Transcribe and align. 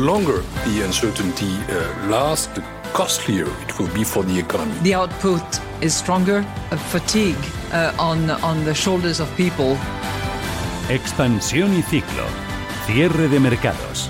longer 0.00 0.44
the 0.64 0.84
uncertainty 0.84 1.56
uh, 1.68 2.08
lasts, 2.08 2.46
the 2.54 2.62
costlier 2.92 3.48
it 3.62 3.78
will 3.80 3.92
be 3.92 4.04
for 4.04 4.22
the 4.22 4.38
economy. 4.38 4.72
The 4.82 4.94
output 4.94 5.42
is 5.80 5.92
stronger, 5.92 6.46
a 6.70 6.76
fatigue 6.76 7.34
uh, 7.72 7.92
on, 7.98 8.30
on 8.30 8.64
the 8.64 8.74
shoulders 8.74 9.18
of 9.18 9.28
people. 9.36 9.76
Expansión 10.88 11.74
y 11.76 11.82
ciclo. 11.82 12.22
Cierre 12.86 13.26
de 13.26 13.40
mercados. 13.40 14.08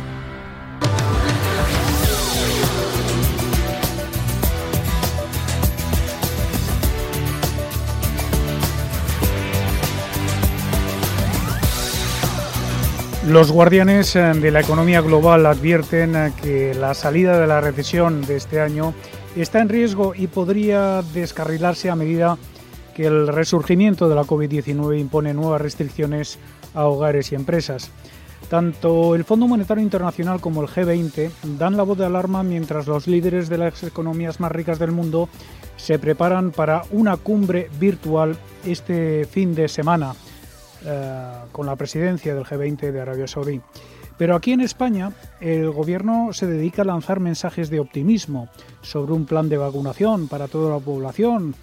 Los 13.29 13.53
guardianes 13.53 14.17
eh, 14.17 14.21
de 14.21 14.51
la 14.51 14.61
economía 14.61 15.03
global 15.03 15.45
advierten 15.45 16.17
eh, 16.17 16.33
que 16.41 16.73
la 16.73 16.95
salida 16.95 17.39
de 17.39 17.47
la 17.47 17.61
recesión 17.61 18.23
de 18.23 18.37
este 18.37 18.59
año 18.59 18.95
está 19.37 19.61
en 19.61 19.69
riesgo 19.69 20.15
y 20.15 20.29
podría 20.29 21.03
descarrilarse 21.13 21.91
a 21.91 21.95
medida 21.95 22.39
que 22.95 23.07
el 23.07 23.29
resurgimiento 23.29 24.09
de 24.09 24.15
la 24.15 24.23
COVID-19 24.23 24.99
impone 24.99 25.35
nuevas 25.35 25.61
restricciones 25.61 26.39
a 26.73 26.87
hogares 26.87 27.31
y 27.31 27.35
empresas. 27.35 27.91
Tanto 28.49 29.15
el 29.15 29.25
Fondo 29.25 29.47
Monetario 29.47 29.85
Internacional 29.85 30.41
como 30.41 30.63
el 30.63 30.69
G20 30.69 31.31
dan 31.59 31.77
la 31.77 31.83
voz 31.83 31.99
de 31.99 32.07
alarma 32.07 32.43
mientras 32.43 32.87
los 32.87 33.07
líderes 33.07 33.51
de 33.51 33.59
las 33.59 33.83
economías 33.83 34.41
más 34.41 34.53
ricas 34.53 34.79
del 34.79 34.93
mundo 34.93 35.29
se 35.77 35.99
preparan 35.99 36.51
para 36.51 36.85
una 36.93 37.19
cumbre 37.19 37.69
virtual 37.79 38.39
este 38.65 39.27
fin 39.27 39.55
de 39.55 39.69
semana 39.69 40.15
eh, 40.85 41.33
con 41.53 41.67
la 41.67 41.77
presidencia 41.77 42.35
del 42.35 42.45
G20 42.45 42.93
de 42.93 43.01
Arabia 43.01 43.27
Saudí. 43.27 43.61
Pero 44.17 44.35
aquí 44.35 44.53
en 44.53 44.61
España 44.61 45.13
el 45.41 45.71
gobierno 45.71 46.33
se 46.33 46.47
dedica 46.47 46.83
a 46.83 46.85
lanzar 46.85 47.21
mensajes 47.21 47.71
de 47.71 47.81
optimismo 47.81 48.49
sobre 48.83 49.13
un 49.13 49.27
plan 49.27 49.49
de 49.49 49.57
vacunación 49.57 50.27
para 50.29 50.49
toda 50.49 50.75
la 50.75 50.85
población, 50.85 51.55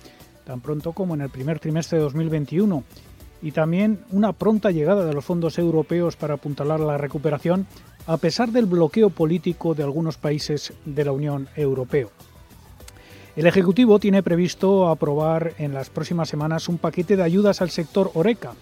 tan 0.45 0.61
pronto 0.61 0.93
como 0.93 1.15
en 1.15 1.21
el 1.21 1.29
primer 1.29 1.59
trimestre 1.59 1.97
de 1.97 2.03
2021, 2.05 2.83
y 3.41 3.51
también 3.51 3.99
una 4.11 4.31
pronta 4.31 4.71
llegada 4.71 5.05
de 5.05 5.13
los 5.13 5.25
fondos 5.25 5.59
europeos 5.59 6.15
para 6.15 6.35
apuntalar 6.35 6.79
la 6.79 6.97
recuperación, 6.97 7.67
a 8.07 8.17
pesar 8.17 8.51
del 8.51 8.65
bloqueo 8.65 9.09
político 9.09 9.75
de 9.75 9.83
algunos 9.83 10.17
países 10.17 10.73
de 10.85 11.05
la 11.05 11.11
Unión 11.11 11.49
Europea. 11.55 12.07
El 13.35 13.47
Ejecutivo 13.47 13.99
tiene 13.99 14.23
previsto 14.23 14.87
aprobar 14.87 15.53
en 15.57 15.73
las 15.73 15.89
próximas 15.89 16.29
semanas 16.29 16.69
un 16.69 16.77
paquete 16.77 17.17
de 17.17 17.23
ayudas 17.23 17.61
al 17.61 17.69
sector 17.69 18.11
Oreca, 18.13 18.53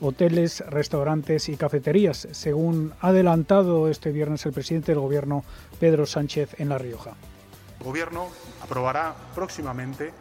hoteles, 0.00 0.64
restaurantes 0.68 1.48
y 1.48 1.56
cafeterías, 1.56 2.28
según 2.32 2.92
ha 3.00 3.08
adelantado 3.08 3.88
este 3.88 4.12
viernes 4.12 4.46
el 4.46 4.52
presidente 4.52 4.92
del 4.92 5.00
Gobierno, 5.00 5.44
Pedro 5.80 6.06
Sánchez, 6.06 6.60
en 6.60 6.68
La 6.68 6.78
Rioja. 6.78 7.14
El 7.80 7.86
Gobierno 7.86 8.28
aprobará 8.62 9.14
próximamente 9.34 10.12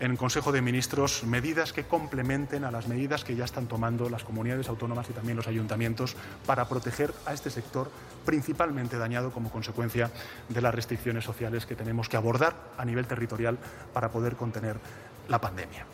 en 0.00 0.12
el 0.12 0.16
Consejo 0.16 0.50
de 0.50 0.62
Ministros 0.62 1.24
medidas 1.24 1.72
que 1.72 1.84
complementen 1.84 2.64
a 2.64 2.70
las 2.70 2.88
medidas 2.88 3.22
que 3.22 3.36
ya 3.36 3.44
están 3.44 3.66
tomando 3.66 4.08
las 4.08 4.24
comunidades 4.24 4.68
autónomas 4.68 5.08
y 5.10 5.12
también 5.12 5.36
los 5.36 5.46
ayuntamientos 5.46 6.16
para 6.46 6.68
proteger 6.68 7.12
a 7.26 7.34
este 7.34 7.50
sector 7.50 7.90
principalmente 8.24 8.96
dañado 8.96 9.30
como 9.30 9.50
consecuencia 9.50 10.10
de 10.48 10.60
las 10.62 10.74
restricciones 10.74 11.24
sociales 11.24 11.66
que 11.66 11.76
tenemos 11.76 12.08
que 12.08 12.16
abordar 12.16 12.56
a 12.78 12.84
nivel 12.84 13.06
territorial 13.06 13.58
para 13.92 14.10
poder 14.10 14.36
contener 14.36 14.76
la 15.28 15.40
pandemia. 15.40 15.84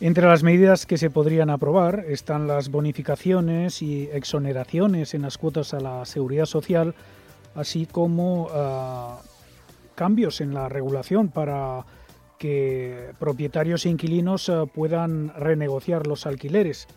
Entre 0.00 0.26
las 0.26 0.42
medidas 0.42 0.86
que 0.86 0.98
se 0.98 1.08
podrían 1.08 1.50
aprobar 1.50 2.04
están 2.08 2.48
las 2.48 2.68
bonificaciones 2.68 3.80
y 3.80 4.08
exoneraciones 4.12 5.14
en 5.14 5.22
las 5.22 5.38
cuotas 5.38 5.72
a 5.72 5.80
la 5.80 6.04
seguridad 6.04 6.46
social, 6.46 6.94
así 7.54 7.86
como 7.86 8.46
uh, 8.46 9.18
cambios 9.94 10.40
en 10.40 10.52
la 10.52 10.68
regulación 10.68 11.28
para 11.28 11.86
que 12.38 13.12
propietarios 13.20 13.86
e 13.86 13.90
inquilinos 13.90 14.48
uh, 14.48 14.66
puedan 14.66 15.32
renegociar 15.36 16.08
los 16.08 16.26
alquileres. 16.26 16.88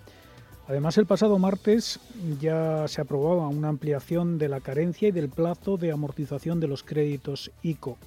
Además, 0.67 0.97
el 0.97 1.05
pasado 1.05 1.37
martes 1.37 1.99
ya 2.41 2.87
se 2.87 2.99
aprobaba 2.99 3.47
una 3.47 3.69
ampliación 3.69 4.37
de 4.37 4.49
la 4.49 4.59
carencia 4.59 5.07
y 5.07 5.11
del 5.11 5.29
plazo 5.29 5.77
de 5.77 5.91
amortización 5.91 6.59
de 6.59 6.67
los 6.67 6.83
créditos 6.83 7.51
ICO. 7.61 7.97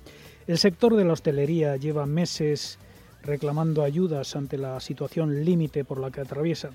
El 0.46 0.58
sector 0.58 0.96
de 0.96 1.04
la 1.04 1.12
hostelería 1.12 1.76
lleva 1.76 2.04
meses 2.04 2.78
reclamando 3.22 3.82
ayudas 3.82 4.36
ante 4.36 4.58
la 4.58 4.80
situación 4.80 5.44
límite 5.44 5.84
por 5.84 5.98
la 5.98 6.10
que 6.10 6.20
atraviesa. 6.20 6.70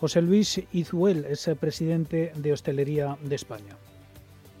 José 0.00 0.22
Luis 0.22 0.62
Izuel 0.72 1.24
es 1.26 1.46
el 1.48 1.56
presidente 1.56 2.32
de 2.34 2.52
Hostelería 2.52 3.16
de 3.22 3.34
España. 3.34 3.76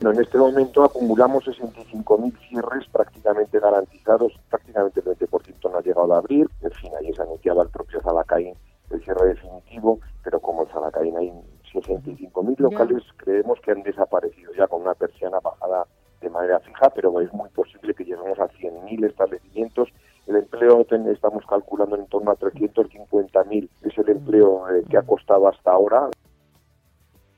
En 0.00 0.18
este 0.18 0.38
momento 0.38 0.82
acumulamos 0.82 1.44
65.000 1.44 2.48
cierres 2.48 2.86
prácticamente 2.90 3.58
garantizados, 3.58 4.32
prácticamente 4.48 5.00
el 5.00 5.06
20% 5.06 5.70
no 5.70 5.78
ha 5.78 5.82
llegado 5.82 6.14
a 6.14 6.18
abrir. 6.18 6.48
En 6.62 6.70
fin, 6.72 6.90
ahí 6.98 7.12
se 7.12 7.22
anunciaba 7.22 7.62
el 7.62 7.68
propio 7.68 8.00
Zalacaín 8.00 8.54
el 8.90 9.02
cierre 9.02 9.28
definitivo, 9.28 10.00
pero 10.22 10.40
como 10.40 10.62
el 10.62 10.68
Zalacaín 10.68 11.16
hay 11.16 11.32
65.000 11.72 12.58
locales, 12.58 13.02
creemos 13.16 13.60
que 13.60 13.70
han 13.70 13.82
desaparecido 13.82 14.52
ya 14.54 14.66
con 14.66 14.82
una 14.82 14.94
persiana 14.94 15.38
bajada 15.40 15.86
de 16.20 16.28
manera 16.28 16.60
fija, 16.60 16.90
pero 16.90 17.18
es 17.20 17.32
muy 17.32 17.48
posible 17.50 17.94
que 17.94 18.04
lleguemos 18.04 18.38
a 18.38 18.48
100.000 18.48 19.06
establecimientos 19.06 19.88
el 20.30 20.36
empleo 20.36 20.86
estamos 21.12 21.44
calculando 21.48 21.96
en 21.96 22.06
torno 22.06 22.30
a 22.30 22.36
350.000, 22.36 23.68
es 23.82 23.98
el 23.98 24.08
empleo 24.08 24.68
eh, 24.68 24.84
que 24.88 24.96
ha 24.96 25.02
costado 25.02 25.48
hasta 25.48 25.72
ahora. 25.72 26.08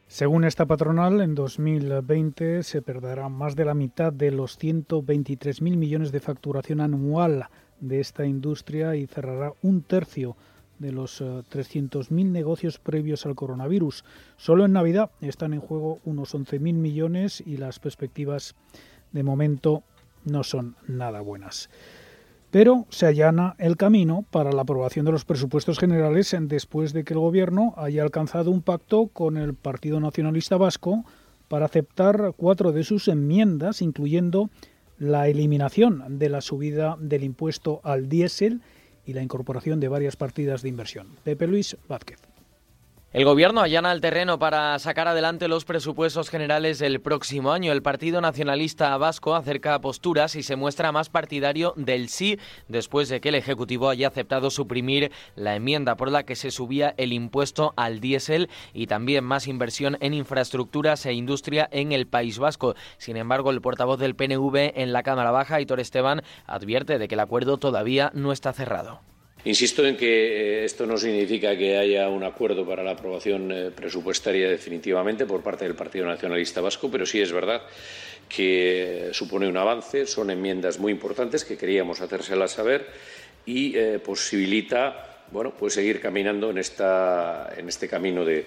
Según 0.07 0.45
esta 0.45 0.67
patronal, 0.67 1.23
en 1.23 1.35
2020 1.35 2.63
se 2.63 2.83
perderá 2.83 3.31
más 3.31 3.57
de 3.57 3.65
la 3.65 3.73
mitad 3.73 4.13
de 4.13 4.31
los 4.31 4.61
123.000 4.61 5.77
millones 5.77 6.13
de 6.13 6.21
facturación 6.21 6.81
anual 6.81 7.47
de 7.81 8.01
esta 8.01 8.27
industria 8.27 8.95
y 8.95 9.07
cerrará 9.07 9.55
un 9.63 9.83
tercio 9.83 10.37
de 10.79 10.93
los 10.93 11.23
300.000 11.23 12.21
eh, 12.21 12.25
negocios 12.25 12.79
previos 12.79 13.25
al 13.25 13.35
coronavirus. 13.35 14.05
Solo 14.37 14.67
en 14.67 14.73
Navidad 14.73 15.11
están 15.23 15.55
en 15.55 15.61
juego 15.61 15.99
unos 16.05 16.35
11.000 16.35 16.75
millones 16.75 17.41
y 17.41 17.57
las 17.57 17.79
perspectivas 17.79 18.55
de 19.13 19.23
momento 19.23 19.83
no 20.25 20.45
son 20.45 20.77
nada 20.87 21.21
buenas 21.23 21.71
pero 22.53 22.87
se 22.91 23.07
allana 23.07 23.57
el 23.59 23.79
camino 23.79 24.27
para 24.31 24.53
la 24.53 24.61
aprobación 24.61 25.07
de 25.07 25.13
los 25.13 25.25
presupuestos 25.25 25.79
generales 25.79 26.37
después 26.43 26.93
de 26.93 27.03
que 27.03 27.15
el 27.15 27.21
Gobierno 27.21 27.73
haya 27.79 28.03
alcanzado 28.03 28.51
un 28.51 28.61
pacto 28.61 29.07
con 29.07 29.39
el 29.39 29.55
Partido 29.55 29.99
Nacionalista 30.01 30.59
Vasco 30.59 31.03
para 31.49 31.65
aceptar 31.65 32.35
cuatro 32.37 32.71
de 32.73 32.85
sus 32.85 33.09
enmiendas, 33.09 33.81
incluyendo 33.81 34.51
la 34.99 35.29
eliminación 35.29 36.19
de 36.19 36.29
la 36.29 36.43
subida 36.43 36.99
del 37.01 37.25
impuesto 37.25 37.81
al 37.85 38.11
diésel 38.11 38.61
y 39.07 39.15
la 39.15 39.23
incorporación 39.23 39.81
de 39.81 39.89
varias 39.89 40.17
partidas 40.17 40.61
de 40.61 40.69
inversión. 40.69 41.09
Pepe 41.25 41.47
Luis 41.47 41.79
Vázquez. 41.89 42.32
El 43.13 43.27
gobierno 43.27 43.61
allana 43.61 43.93
el 43.93 44.01
terreno 44.01 44.39
para 44.39 44.79
sacar 44.79 45.07
adelante 45.07 45.47
los 45.47 45.67
presupuestos 45.67 46.31
generales 46.31 46.79
del 46.79 47.03
próximo 47.03 47.53
año. 47.53 47.71
El 47.71 47.83
Partido 47.83 48.23
Nacionalista 48.23 48.97
Vasco 48.97 49.35
acerca 49.35 49.79
posturas 49.83 50.35
y 50.35 50.43
se 50.43 50.57
muestra 50.57 50.93
más 50.93 51.11
partidario 51.11 51.75
del 51.77 52.09
sí 52.09 52.39
después 52.69 53.11
de 53.11 53.21
que 53.21 53.29
el 53.29 53.35
Ejecutivo 53.35 53.91
haya 53.91 54.09
aceptado 54.09 54.49
suprimir 54.49 55.13
la 55.37 55.55
enmienda 55.55 55.95
por 55.95 56.11
la 56.11 56.23
que 56.23 56.37
se 56.37 56.51
subía 56.51 56.95
el 56.97 57.13
impuesto 57.13 57.75
al 57.77 58.01
diésel 58.01 58.49
y 58.73 58.87
también 58.87 59.25
más 59.25 59.47
inversión 59.47 59.99
en 60.01 60.15
infraestructuras 60.15 61.05
e 61.05 61.13
industria 61.13 61.69
en 61.71 61.93
el 61.93 62.07
País 62.07 62.39
Vasco. 62.39 62.77
Sin 62.97 63.19
embargo, 63.19 63.51
el 63.51 63.61
portavoz 63.61 64.01
del 64.01 64.17
PNV 64.17 64.73
en 64.75 64.95
la 64.95 65.03
Cámara 65.03 65.33
Baja, 65.33 65.61
Hitor 65.61 65.81
Esteban, 65.81 66.23
advierte 66.47 66.97
de 66.97 67.09
que 67.09 67.15
el 67.17 67.21
acuerdo 67.21 67.59
todavía 67.59 68.11
no 68.15 68.33
está 68.33 68.55
cerrado. 68.55 69.12
Insisto 69.45 69.85
en 69.85 69.97
que 69.97 70.61
eh, 70.61 70.65
esto 70.65 70.87
no 70.87 70.97
significa 70.97 71.57
que 71.57 71.77
haya 71.77 72.09
un 72.09 72.23
acuerdo 72.23 72.65
para 72.65 72.85
la 72.85 72.93
aprobación 72.93 73.51
eh, 73.51 73.71
presupuestaria 73.75 74.49
definitivamente 74.49 75.27
por 75.27 75.43
parte 75.43 75.65
del 75.65 75.75
Partido 75.75 76.07
Nacionalista 76.07 76.61
Vasco, 76.61 76.89
pero 76.91 77.05
sí 77.05 77.21
es 77.21 77.33
verdad 77.33 77.63
que 78.29 79.11
supone 79.13 79.49
un 79.49 79.57
avance, 79.57 80.07
son 80.07 80.31
enmiendas 80.31 80.79
muy 80.79 80.93
importantes 80.93 81.45
que 81.45 81.57
queríamos 81.57 82.01
hacérselas 82.01 82.53
saber 82.53 82.87
y 83.45 83.77
eh, 83.77 83.99
posibilita 83.99 85.09
bueno, 85.33 85.55
pues 85.59 85.75
seguir 85.75 86.01
caminando 86.01 86.51
en, 86.51 86.59
esta, 86.59 87.53
en 87.57 87.69
este 87.69 87.89
camino 87.89 88.25
de, 88.25 88.47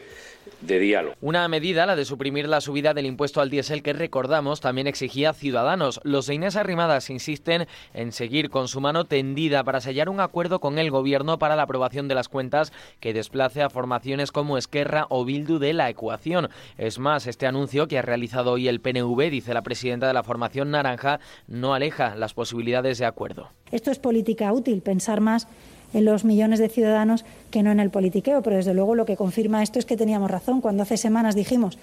de 0.62 0.80
diálogo. 0.80 1.16
Una 1.22 1.48
medida, 1.48 1.86
la 1.86 1.96
de 1.96 2.06
suprimir 2.06 2.48
la 2.48 2.62
subida 2.62 2.94
del 2.94 3.06
impuesto 3.06 3.42
al 3.42 3.50
diésel 3.50 3.84
que 3.84 3.94
recordamos 3.94 4.62
también 4.62 4.88
exigía 4.88 5.34
Ciudadanos. 5.34 6.00
Los 6.04 6.28
de 6.28 6.36
Inés 6.36 6.56
Arrimadas 6.56 7.10
insisten 7.10 7.68
en 7.94 8.12
seguir 8.12 8.50
con 8.50 8.68
su 8.68 8.82
mano 8.82 9.06
tendida 9.06 9.64
para 9.64 9.82
sellar 9.82 10.10
un 10.10 10.20
acuerdo 10.20 10.60
con 10.60 10.80
el 10.80 10.92
gobierno 10.92 11.40
para 11.40 11.56
la 11.56 11.64
aprobación 11.64 12.08
de 12.08 12.16
las 12.16 12.30
cuentas 12.30 12.72
que 13.00 13.14
desplace 13.14 13.62
a 13.62 13.70
formaciones 13.70 14.32
como 14.32 14.58
Esquerra 14.58 15.08
o 15.10 15.26
Bildu 15.26 15.60
de 15.60 15.74
la 15.74 15.90
ecuación. 15.90 16.50
Es 16.78 17.00
más, 17.00 17.28
este 17.28 17.48
anuncio 17.48 17.88
que 17.88 17.98
ha 17.98 18.02
realizado 18.02 18.52
hoy 18.52 18.68
el 18.68 18.82
PNV, 18.82 19.30
dice 19.30 19.54
la 19.54 19.64
presidenta 19.64 20.08
de 20.08 20.14
la 20.14 20.24
formación 20.24 20.72
naranja, 20.72 21.20
no 21.48 21.74
aleja 21.74 22.16
las 22.16 22.34
posibilidades 22.34 22.98
de 22.98 23.06
acuerdo. 23.06 23.50
Esto 23.72 23.92
es 23.92 24.00
política 24.00 24.52
útil, 24.54 24.82
pensar 24.82 25.22
más 25.22 25.48
en 25.96 26.04
los 26.04 26.26
millones 26.26 26.60
de 26.60 26.68
ciudadanos 26.68 27.24
que 27.52 27.64
no 27.64 27.72
en 27.72 27.80
el 27.80 27.90
politiqueo. 27.90 28.42
Pero 28.42 28.58
desde 28.58 28.74
luego 28.74 28.96
lo 28.96 29.06
que 29.06 29.16
confirma 29.16 29.64
esto 29.64 29.80
es 29.80 29.86
que 29.86 29.96
teníamos 29.96 30.30
razón 30.30 30.60
cuando 30.60 30.84
hace 30.84 30.98
semanas 30.98 31.36
dijimos 31.36 31.78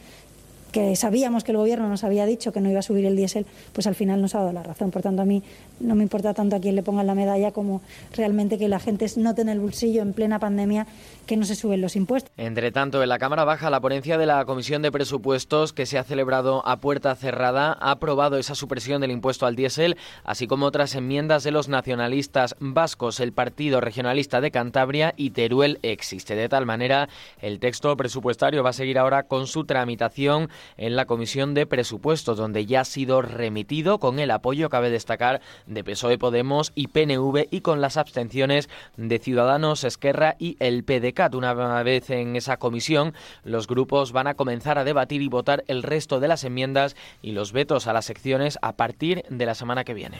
que 0.72 0.96
sabíamos 0.96 1.44
que 1.44 1.52
el 1.52 1.58
gobierno 1.58 1.88
nos 1.88 2.02
había 2.02 2.26
dicho 2.26 2.52
que 2.52 2.60
no 2.60 2.70
iba 2.70 2.80
a 2.80 2.82
subir 2.82 3.04
el 3.06 3.14
diésel, 3.14 3.46
pues 3.72 3.86
al 3.86 3.94
final 3.94 4.20
nos 4.20 4.34
ha 4.34 4.38
dado 4.38 4.52
la 4.52 4.62
razón. 4.62 4.90
Por 4.90 5.02
tanto, 5.02 5.22
a 5.22 5.24
mí 5.24 5.42
no 5.80 5.94
me 5.94 6.02
importa 6.02 6.34
tanto 6.34 6.56
a 6.56 6.60
quién 6.60 6.74
le 6.74 6.82
pongan 6.82 7.06
la 7.06 7.14
medalla 7.14 7.52
como 7.52 7.82
realmente 8.16 8.58
que 8.58 8.68
la 8.68 8.80
gente 8.80 9.06
note 9.16 9.42
en 9.42 9.50
el 9.50 9.60
bolsillo 9.60 10.02
en 10.02 10.12
plena 10.14 10.38
pandemia 10.38 10.86
que 11.26 11.36
no 11.36 11.44
se 11.44 11.54
suben 11.54 11.80
los 11.80 11.94
impuestos. 11.94 12.32
Entre 12.36 12.72
tanto, 12.72 13.02
en 13.02 13.08
la 13.08 13.18
Cámara 13.18 13.44
Baja, 13.44 13.70
la 13.70 13.80
ponencia 13.80 14.18
de 14.18 14.26
la 14.26 14.44
Comisión 14.44 14.82
de 14.82 14.90
Presupuestos, 14.90 15.72
que 15.72 15.86
se 15.86 15.98
ha 15.98 16.04
celebrado 16.04 16.66
a 16.66 16.78
puerta 16.78 17.14
cerrada, 17.14 17.76
ha 17.80 17.92
aprobado 17.92 18.38
esa 18.38 18.54
supresión 18.54 19.00
del 19.00 19.10
impuesto 19.10 19.46
al 19.46 19.56
diésel, 19.56 19.96
así 20.24 20.46
como 20.46 20.66
otras 20.66 20.94
enmiendas 20.94 21.44
de 21.44 21.50
los 21.50 21.68
nacionalistas 21.68 22.56
vascos, 22.58 23.20
el 23.20 23.32
Partido 23.32 23.80
Regionalista 23.80 24.40
de 24.40 24.50
Cantabria 24.50 25.14
y 25.16 25.30
Teruel 25.30 25.78
existe. 25.82 26.34
De 26.34 26.48
tal 26.48 26.66
manera, 26.66 27.08
el 27.40 27.58
texto 27.58 27.96
presupuestario 27.96 28.62
va 28.62 28.70
a 28.70 28.74
seguir 28.74 28.98
ahora 28.98 29.24
con 29.24 29.46
su 29.46 29.64
tramitación 29.64 30.48
en 30.76 30.96
la 30.96 31.06
Comisión 31.06 31.54
de 31.54 31.66
Presupuestos, 31.66 32.36
donde 32.36 32.66
ya 32.66 32.80
ha 32.80 32.84
sido 32.84 33.22
remitido 33.22 33.98
con 33.98 34.18
el 34.18 34.30
apoyo, 34.30 34.68
cabe 34.68 34.90
destacar, 34.90 35.40
de 35.66 35.84
PSOE 35.84 36.18
Podemos 36.18 36.72
y 36.74 36.88
PNV 36.88 37.48
y 37.50 37.60
con 37.60 37.80
las 37.80 37.96
abstenciones 37.96 38.68
de 38.96 39.18
Ciudadanos, 39.18 39.84
Esquerra 39.84 40.36
y 40.38 40.56
el 40.60 40.84
PDCAT. 40.84 41.34
Una 41.34 41.82
vez 41.82 42.10
en 42.10 42.36
esa 42.36 42.56
comisión, 42.56 43.14
los 43.44 43.66
grupos 43.66 44.12
van 44.12 44.26
a 44.26 44.34
comenzar 44.34 44.78
a 44.78 44.84
debatir 44.84 45.22
y 45.22 45.28
votar 45.28 45.64
el 45.66 45.82
resto 45.82 46.20
de 46.20 46.28
las 46.28 46.44
enmiendas 46.44 46.96
y 47.20 47.32
los 47.32 47.52
vetos 47.52 47.86
a 47.86 47.92
las 47.92 48.04
secciones 48.04 48.58
a 48.62 48.76
partir 48.76 49.24
de 49.28 49.46
la 49.46 49.54
semana 49.54 49.84
que 49.84 49.94
viene. 49.94 50.18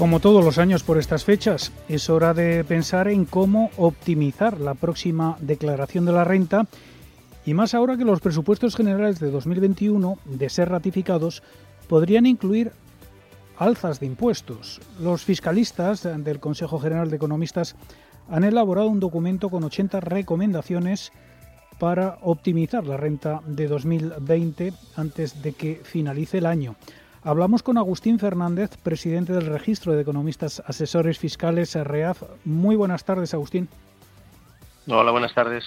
Como 0.00 0.18
todos 0.18 0.42
los 0.42 0.56
años 0.56 0.82
por 0.82 0.96
estas 0.96 1.26
fechas, 1.26 1.72
es 1.86 2.08
hora 2.08 2.32
de 2.32 2.64
pensar 2.64 3.06
en 3.08 3.26
cómo 3.26 3.70
optimizar 3.76 4.58
la 4.58 4.72
próxima 4.72 5.36
declaración 5.42 6.06
de 6.06 6.12
la 6.12 6.24
renta 6.24 6.66
y 7.44 7.52
más 7.52 7.74
ahora 7.74 7.98
que 7.98 8.06
los 8.06 8.20
presupuestos 8.20 8.76
generales 8.76 9.20
de 9.20 9.30
2021, 9.30 10.18
de 10.24 10.48
ser 10.48 10.70
ratificados, 10.70 11.42
podrían 11.86 12.24
incluir 12.24 12.72
alzas 13.58 14.00
de 14.00 14.06
impuestos. 14.06 14.80
Los 15.02 15.22
fiscalistas 15.26 16.08
del 16.16 16.40
Consejo 16.40 16.78
General 16.78 17.10
de 17.10 17.16
Economistas 17.16 17.76
han 18.30 18.44
elaborado 18.44 18.88
un 18.88 19.00
documento 19.00 19.50
con 19.50 19.64
80 19.64 20.00
recomendaciones 20.00 21.12
para 21.78 22.16
optimizar 22.22 22.86
la 22.86 22.96
renta 22.96 23.42
de 23.46 23.68
2020 23.68 24.72
antes 24.96 25.42
de 25.42 25.52
que 25.52 25.82
finalice 25.84 26.38
el 26.38 26.46
año. 26.46 26.76
Hablamos 27.22 27.62
con 27.62 27.76
Agustín 27.76 28.18
Fernández, 28.18 28.78
presidente 28.78 29.34
del 29.34 29.44
Registro 29.44 29.92
de 29.92 30.00
Economistas 30.00 30.62
Asesores 30.64 31.18
Fiscales 31.18 31.74
REAF. 31.74 32.22
Muy 32.46 32.76
buenas 32.76 33.04
tardes, 33.04 33.34
Agustín. 33.34 33.68
Hola, 34.88 35.10
buenas 35.10 35.34
tardes. 35.34 35.64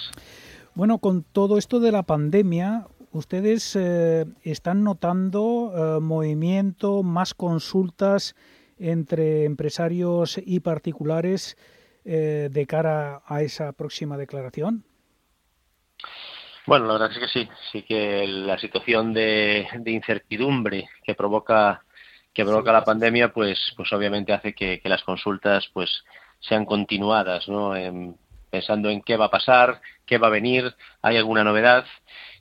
Bueno, 0.74 0.98
con 0.98 1.22
todo 1.22 1.56
esto 1.56 1.78
de 1.78 1.92
la 1.92 2.02
pandemia, 2.02 2.88
¿ustedes 3.12 3.76
eh, 3.76 4.24
están 4.42 4.82
notando 4.82 5.72
eh, 5.96 6.00
movimiento, 6.00 7.04
más 7.04 7.34
consultas 7.34 8.34
entre 8.76 9.44
empresarios 9.44 10.40
y 10.44 10.58
particulares 10.58 11.56
eh, 12.04 12.48
de 12.50 12.66
cara 12.66 13.22
a 13.26 13.42
esa 13.42 13.72
próxima 13.72 14.16
declaración? 14.16 14.84
Bueno, 16.66 16.86
la 16.86 16.94
verdad 16.94 17.12
es 17.12 17.18
que 17.18 17.28
sí, 17.28 17.48
sí 17.72 17.82
que 17.82 18.26
la 18.26 18.58
situación 18.58 19.12
de, 19.12 19.66
incertidumbre 19.86 20.88
que 21.04 21.14
provoca 21.14 21.84
que 22.32 22.44
provoca 22.44 22.72
la 22.72 22.84
pandemia, 22.84 23.32
pues, 23.32 23.72
pues 23.76 23.92
obviamente 23.92 24.32
hace 24.32 24.54
que, 24.54 24.80
las 24.84 25.04
consultas, 25.04 25.68
pues, 25.72 26.02
sean 26.40 26.64
continuadas, 26.64 27.48
¿no? 27.48 27.74
pensando 28.50 28.88
en 28.88 29.02
qué 29.02 29.16
va 29.16 29.26
a 29.26 29.30
pasar, 29.30 29.80
qué 30.06 30.18
va 30.18 30.28
a 30.28 30.30
venir, 30.30 30.74
hay 31.02 31.16
alguna 31.16 31.42
novedad 31.42 31.84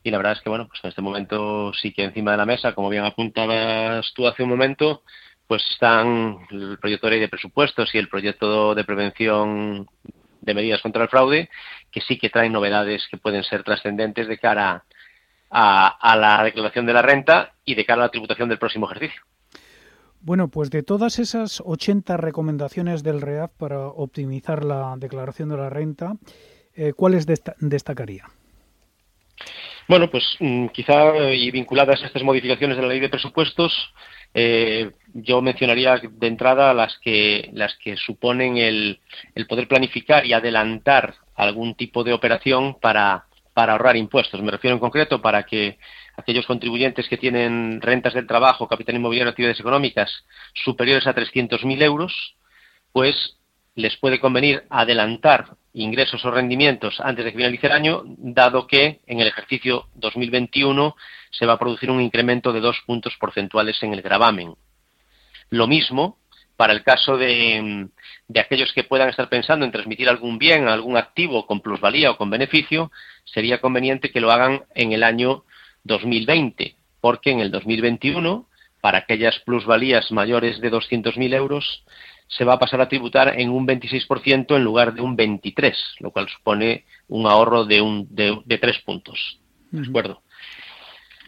y 0.03 0.11
la 0.11 0.17
verdad 0.17 0.33
es 0.33 0.41
que 0.41 0.49
bueno, 0.49 0.67
pues 0.67 0.79
en 0.83 0.89
este 0.89 1.01
momento 1.01 1.73
sí 1.73 1.91
que 1.91 2.03
encima 2.03 2.31
de 2.31 2.37
la 2.37 2.45
mesa, 2.45 2.75
como 2.75 2.89
bien 2.89 3.03
apuntabas 3.03 4.13
tú 4.13 4.27
hace 4.27 4.43
un 4.43 4.49
momento, 4.49 5.01
pues 5.47 5.63
están 5.71 6.39
el 6.51 6.77
proyecto 6.79 7.07
de 7.07 7.11
ley 7.11 7.19
de 7.19 7.29
presupuestos 7.29 7.95
y 7.95 7.97
el 7.97 8.09
proyecto 8.09 8.75
de 8.75 8.83
prevención 8.83 9.87
de 10.43 10.53
medidas 10.53 10.81
contra 10.81 11.03
el 11.03 11.09
fraude, 11.09 11.49
que 11.91 12.01
sí 12.01 12.17
que 12.17 12.29
traen 12.29 12.51
novedades 12.51 13.07
que 13.09 13.17
pueden 13.17 13.43
ser 13.43 13.63
trascendentes 13.63 14.27
de 14.27 14.37
cara 14.37 14.83
a, 15.49 16.15
la 16.17 16.43
declaración 16.43 16.85
de 16.85 16.93
la 16.93 17.01
renta 17.01 17.53
y 17.63 17.75
de 17.75 17.85
cara 17.85 18.01
a 18.01 18.05
la 18.05 18.11
tributación 18.11 18.49
del 18.49 18.57
próximo 18.57 18.89
ejercicio. 18.89 19.21
Bueno, 20.19 20.47
pues 20.47 20.69
de 20.69 20.83
todas 20.83 21.19
esas 21.19 21.61
80 21.65 22.17
recomendaciones 22.17 23.03
del 23.03 23.21
REAF 23.21 23.51
para 23.57 23.87
optimizar 23.87 24.63
la 24.63 24.95
declaración 24.97 25.49
de 25.49 25.57
la 25.57 25.69
renta, 25.69 26.13
eh, 26.75 26.93
¿cuáles 26.93 27.27
destacaría? 27.59 28.25
Bueno, 29.87 30.09
pues 30.09 30.23
mm, 30.39 30.67
quizá 30.67 31.09
eh, 31.15 31.35
y 31.35 31.51
vinculadas 31.51 32.01
a 32.01 32.07
estas 32.07 32.23
modificaciones 32.23 32.77
de 32.77 32.83
la 32.83 32.89
ley 32.89 33.01
de 33.01 33.09
presupuestos, 33.09 33.93
eh, 34.33 34.91
yo 35.13 35.41
mencionaría 35.41 36.01
de 36.01 36.27
entrada 36.27 36.73
las 36.73 36.97
que, 36.99 37.49
las 37.53 37.75
que 37.77 37.95
suponen 37.97 38.57
el, 38.57 38.99
el, 39.35 39.47
poder 39.47 39.67
planificar 39.67 40.25
y 40.25 40.33
adelantar 40.33 41.15
algún 41.35 41.75
tipo 41.75 42.03
de 42.03 42.13
operación 42.13 42.79
para, 42.79 43.25
para 43.53 43.73
ahorrar 43.73 43.95
impuestos. 43.95 44.41
Me 44.41 44.51
refiero 44.51 44.75
en 44.75 44.79
concreto 44.79 45.21
para 45.21 45.43
que 45.43 45.77
aquellos 46.17 46.45
contribuyentes 46.45 47.07
que 47.07 47.17
tienen 47.17 47.79
rentas 47.81 48.13
del 48.13 48.27
trabajo, 48.27 48.67
capital 48.67 48.95
inmobiliario, 48.95 49.29
actividades 49.29 49.59
económicas 49.59 50.25
superiores 50.53 51.07
a 51.07 51.15
300.000 51.15 51.81
euros, 51.83 52.35
pues 52.91 53.37
les 53.75 53.97
puede 53.97 54.19
convenir 54.19 54.63
adelantar 54.69 55.57
ingresos 55.73 56.23
o 56.23 56.31
rendimientos 56.31 56.99
antes 56.99 57.25
de 57.25 57.31
que 57.31 57.37
finalice 57.37 57.67
el 57.67 57.73
año, 57.73 58.03
dado 58.05 58.67
que 58.67 59.01
en 59.07 59.19
el 59.19 59.27
ejercicio 59.27 59.87
2021 59.95 60.95
se 61.31 61.45
va 61.45 61.53
a 61.53 61.59
producir 61.59 61.89
un 61.89 62.01
incremento 62.01 62.53
de 62.53 62.61
dos 62.61 62.81
puntos 62.85 63.15
porcentuales 63.19 63.81
en 63.81 63.93
el 63.93 64.01
gravamen. 64.01 64.55
Lo 65.49 65.67
mismo 65.67 66.17
para 66.55 66.73
el 66.73 66.83
caso 66.83 67.17
de, 67.17 67.89
aquellos 68.39 68.71
que 68.73 68.83
puedan 68.83 69.09
estar 69.09 69.27
pensando 69.29 69.65
en 69.65 69.71
transmitir 69.71 70.07
algún 70.07 70.37
bien, 70.37 70.67
algún 70.67 70.97
activo 70.97 71.45
con 71.47 71.61
plusvalía 71.61 72.11
o 72.11 72.17
con 72.17 72.29
beneficio, 72.29 72.91
sería 73.25 73.59
conveniente 73.59 74.11
que 74.11 74.21
lo 74.21 74.31
hagan 74.31 74.63
en 74.75 74.91
el 74.91 75.03
año 75.03 75.43
2020, 75.83 76.75
porque 77.01 77.31
en 77.31 77.39
el 77.39 77.51
2021, 77.51 78.47
para 78.81 78.99
aquellas 78.99 79.39
plusvalías 79.39 80.11
mayores 80.11 80.61
de 80.61 80.71
200.000 80.71 81.33
euros, 81.33 81.83
se 82.27 82.45
va 82.45 82.53
a 82.53 82.59
pasar 82.59 82.81
a 82.81 82.89
tributar 82.89 83.39
en 83.39 83.49
un 83.49 83.67
26% 83.67 84.55
en 84.55 84.63
lugar 84.63 84.93
de 84.93 85.01
un 85.01 85.17
23%, 85.17 85.75
lo 85.99 86.11
cual 86.11 86.27
supone 86.29 86.85
un 87.07 87.27
ahorro 87.27 87.65
de, 87.65 87.81
un, 87.81 88.07
de, 88.09 88.41
de 88.45 88.57
tres 88.57 88.79
puntos. 88.79 89.39
¿De 89.71 89.87
acuerdo? 89.87 90.21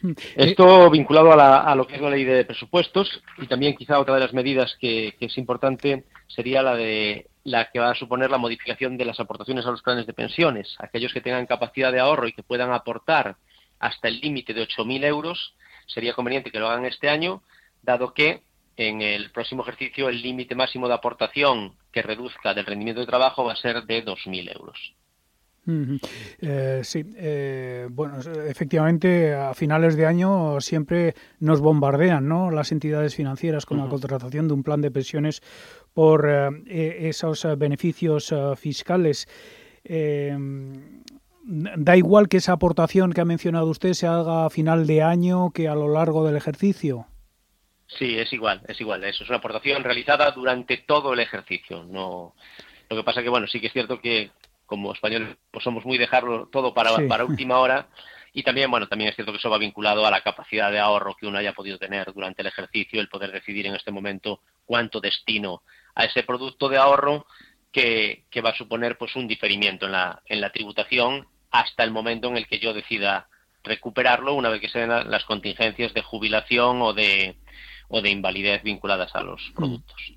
Mm. 0.02 0.12
Esto 0.36 0.90
vinculado 0.90 1.32
a, 1.32 1.76
lo 1.76 1.88
que 1.88 1.96
es 1.96 2.02
la 2.02 2.10
ley 2.10 2.24
de 2.24 2.46
presupuestos 2.46 3.24
y 3.38 3.48
también 3.48 3.76
quizá 3.76 4.00
otra 4.00 4.16
de 4.16 4.20
las 4.20 4.34
medidas 4.34 4.76
que, 4.80 5.16
es 5.20 5.38
importante 5.38 6.06
sería 6.28 6.62
la 6.62 6.76
de 6.76 7.28
la 7.44 7.70
que 7.72 7.80
va 7.80 7.92
a 7.92 7.96
suponer 7.96 8.30
la 8.30 8.38
modificación 8.38 8.98
de 8.98 9.06
las 9.06 9.20
aportaciones 9.20 9.66
a 9.66 9.72
los 9.72 9.82
planes 9.82 10.08
de 10.08 10.14
pensiones. 10.14 10.76
Aquellos 10.80 11.14
que 11.14 11.22
tengan 11.22 11.46
capacidad 11.46 11.92
de 11.92 12.00
ahorro 12.00 12.28
y 12.28 12.34
que 12.34 12.44
puedan 12.44 12.72
aportar 12.72 13.38
hasta 13.80 14.08
el 14.08 14.20
límite 14.20 14.54
de 14.54 14.68
8.000 14.68 15.06
euros, 15.06 15.56
sería 15.86 16.14
conveniente 16.14 16.50
que 16.50 16.60
lo 16.60 16.68
hagan 16.68 16.86
este 16.86 17.10
año, 17.10 17.44
dado 17.84 18.14
que 18.14 18.42
en 18.78 19.02
el 19.02 19.32
próximo 19.32 19.64
ejercicio 19.64 20.10
el 20.10 20.22
límite 20.22 20.56
máximo 20.56 20.88
de 20.88 20.94
aportación 20.94 21.76
que 21.92 22.02
reduzca 22.02 22.54
del 22.54 22.66
rendimiento 22.66 23.02
de 23.02 23.08
trabajo 23.08 23.44
va 23.46 23.54
a 23.54 23.58
ser 23.58 23.84
de 23.84 24.06
2.000 24.06 24.56
euros. 24.58 24.96
Eh, 26.42 26.82
sí, 26.84 27.04
eh, 27.16 27.88
bueno, 27.90 28.20
efectivamente, 28.48 29.34
a 29.34 29.54
finales 29.56 29.96
de 29.96 30.06
año 30.06 30.62
siempre 30.62 31.16
nos 31.40 31.60
bombardean 31.60 32.28
¿no? 32.28 32.52
las 32.52 32.72
entidades 32.72 33.16
financieras 33.16 33.66
con 33.66 33.80
la 33.80 33.88
contratación 33.88 34.48
de 34.48 34.54
un 34.54 34.64
plan 34.64 34.82
de 34.82 34.92
pensiones 34.92 35.42
por 35.94 36.30
eh, 36.30 36.50
e, 36.68 37.10
esos 37.10 37.48
beneficios 37.58 38.34
fiscales. 38.58 39.28
da 41.48 41.96
igual 41.98 42.28
que 42.28 42.38
esa 42.38 42.54
aportación 42.54 43.14
que 43.14 43.22
ha 43.22 43.26
mencionado 43.26 43.68
usted 43.68 43.94
se 43.94 44.08
haga 44.08 44.46
a 44.46 44.50
final 44.50 44.86
de 44.86 45.02
año 45.02 45.52
que 45.52 45.68
a 45.68 45.76
lo 45.76 45.88
largo 45.88 46.26
del 46.26 46.36
ejercicio. 46.36 47.08
Sí, 47.88 48.18
es 48.18 48.32
igual, 48.34 48.62
es 48.68 48.80
igual. 48.82 49.04
Eso 49.04 49.24
es 49.24 49.30
una 49.30 49.38
aportación 49.38 49.84
realizada 49.84 50.32
durante 50.32 50.78
todo 50.78 51.14
el 51.14 51.20
ejercicio. 51.20 51.84
No, 51.84 52.34
lo 52.90 52.98
que 52.98 53.04
pasa 53.04 53.24
que 53.24 53.30
bueno, 53.30 53.48
sí 53.48 53.60
que 53.60 53.68
es 53.68 53.74
cierto 53.74 54.00
que 54.00 54.32
como 54.66 54.94
españoles 54.94 55.38
pues 55.52 55.64
somos 55.64 55.86
muy 55.86 55.98
dejarlo 55.98 56.48
todo 56.48 56.74
para, 56.74 56.92
para 57.08 57.26
última 57.26 57.60
hora 57.60 57.88
y 58.34 58.44
también 58.44 58.70
bueno 58.72 58.88
también 58.88 59.10
es 59.10 59.16
cierto 59.16 59.32
que 59.32 59.38
eso 59.38 59.50
va 59.50 59.60
vinculado 59.60 60.06
a 60.06 60.12
la 60.12 60.22
capacidad 60.22 60.72
de 60.72 60.80
ahorro 60.80 61.16
que 61.16 61.28
uno 61.28 61.38
haya 61.38 61.54
podido 61.54 61.78
tener 61.78 62.12
durante 62.14 62.42
el 62.42 62.48
ejercicio, 62.48 63.00
el 63.00 63.08
poder 63.08 63.32
decidir 63.32 63.68
en 63.68 63.76
este 63.76 63.92
momento 63.92 64.42
cuánto 64.66 65.00
destino 65.00 65.62
a 65.94 66.06
ese 66.06 66.24
producto 66.24 66.68
de 66.68 66.78
ahorro 66.78 67.28
que, 67.72 68.26
que 68.30 68.42
va 68.42 68.52
a 68.52 68.58
suponer 68.58 68.98
pues 68.98 69.16
un 69.16 69.28
diferimiento 69.28 69.86
en 69.86 69.92
la, 69.92 70.22
en 70.26 70.42
la 70.42 70.52
tributación 70.52 71.28
hasta 71.52 71.84
el 71.84 71.92
momento 71.92 72.28
en 72.28 72.38
el 72.38 72.48
que 72.48 72.60
yo 72.60 72.74
decida 72.74 73.28
recuperarlo 73.64 74.34
una 74.34 74.50
vez 74.50 74.62
que 74.62 74.70
se 74.70 74.80
den 74.80 74.90
las 74.90 75.26
contingencias 75.26 75.94
de 75.94 76.02
jubilación 76.02 76.82
o 76.82 76.94
de 76.94 77.36
o 77.96 78.02
de 78.02 78.10
invalidez 78.10 78.62
vinculadas 78.62 79.16
a 79.16 79.24
los 79.24 79.42
mm. 79.52 79.56
productos. 79.56 80.14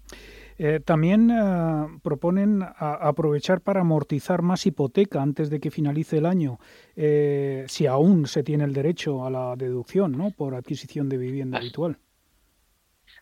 Eh, 0.58 0.80
también 0.84 1.30
eh, 1.30 2.00
proponen 2.02 2.64
aprovechar 2.76 3.60
para 3.60 3.82
amortizar 3.82 4.42
más 4.42 4.66
hipoteca 4.66 5.22
antes 5.22 5.48
de 5.48 5.60
que 5.60 5.70
finalice 5.70 6.18
el 6.18 6.26
año, 6.26 6.58
eh, 6.96 7.64
si 7.68 7.86
aún 7.86 8.26
se 8.26 8.42
tiene 8.42 8.64
el 8.64 8.72
derecho 8.72 9.24
a 9.24 9.30
la 9.30 9.54
deducción 9.54 10.18
¿no? 10.18 10.32
por 10.32 10.56
adquisición 10.56 11.08
de 11.08 11.18
vivienda 11.18 11.58
habitual. 11.58 11.98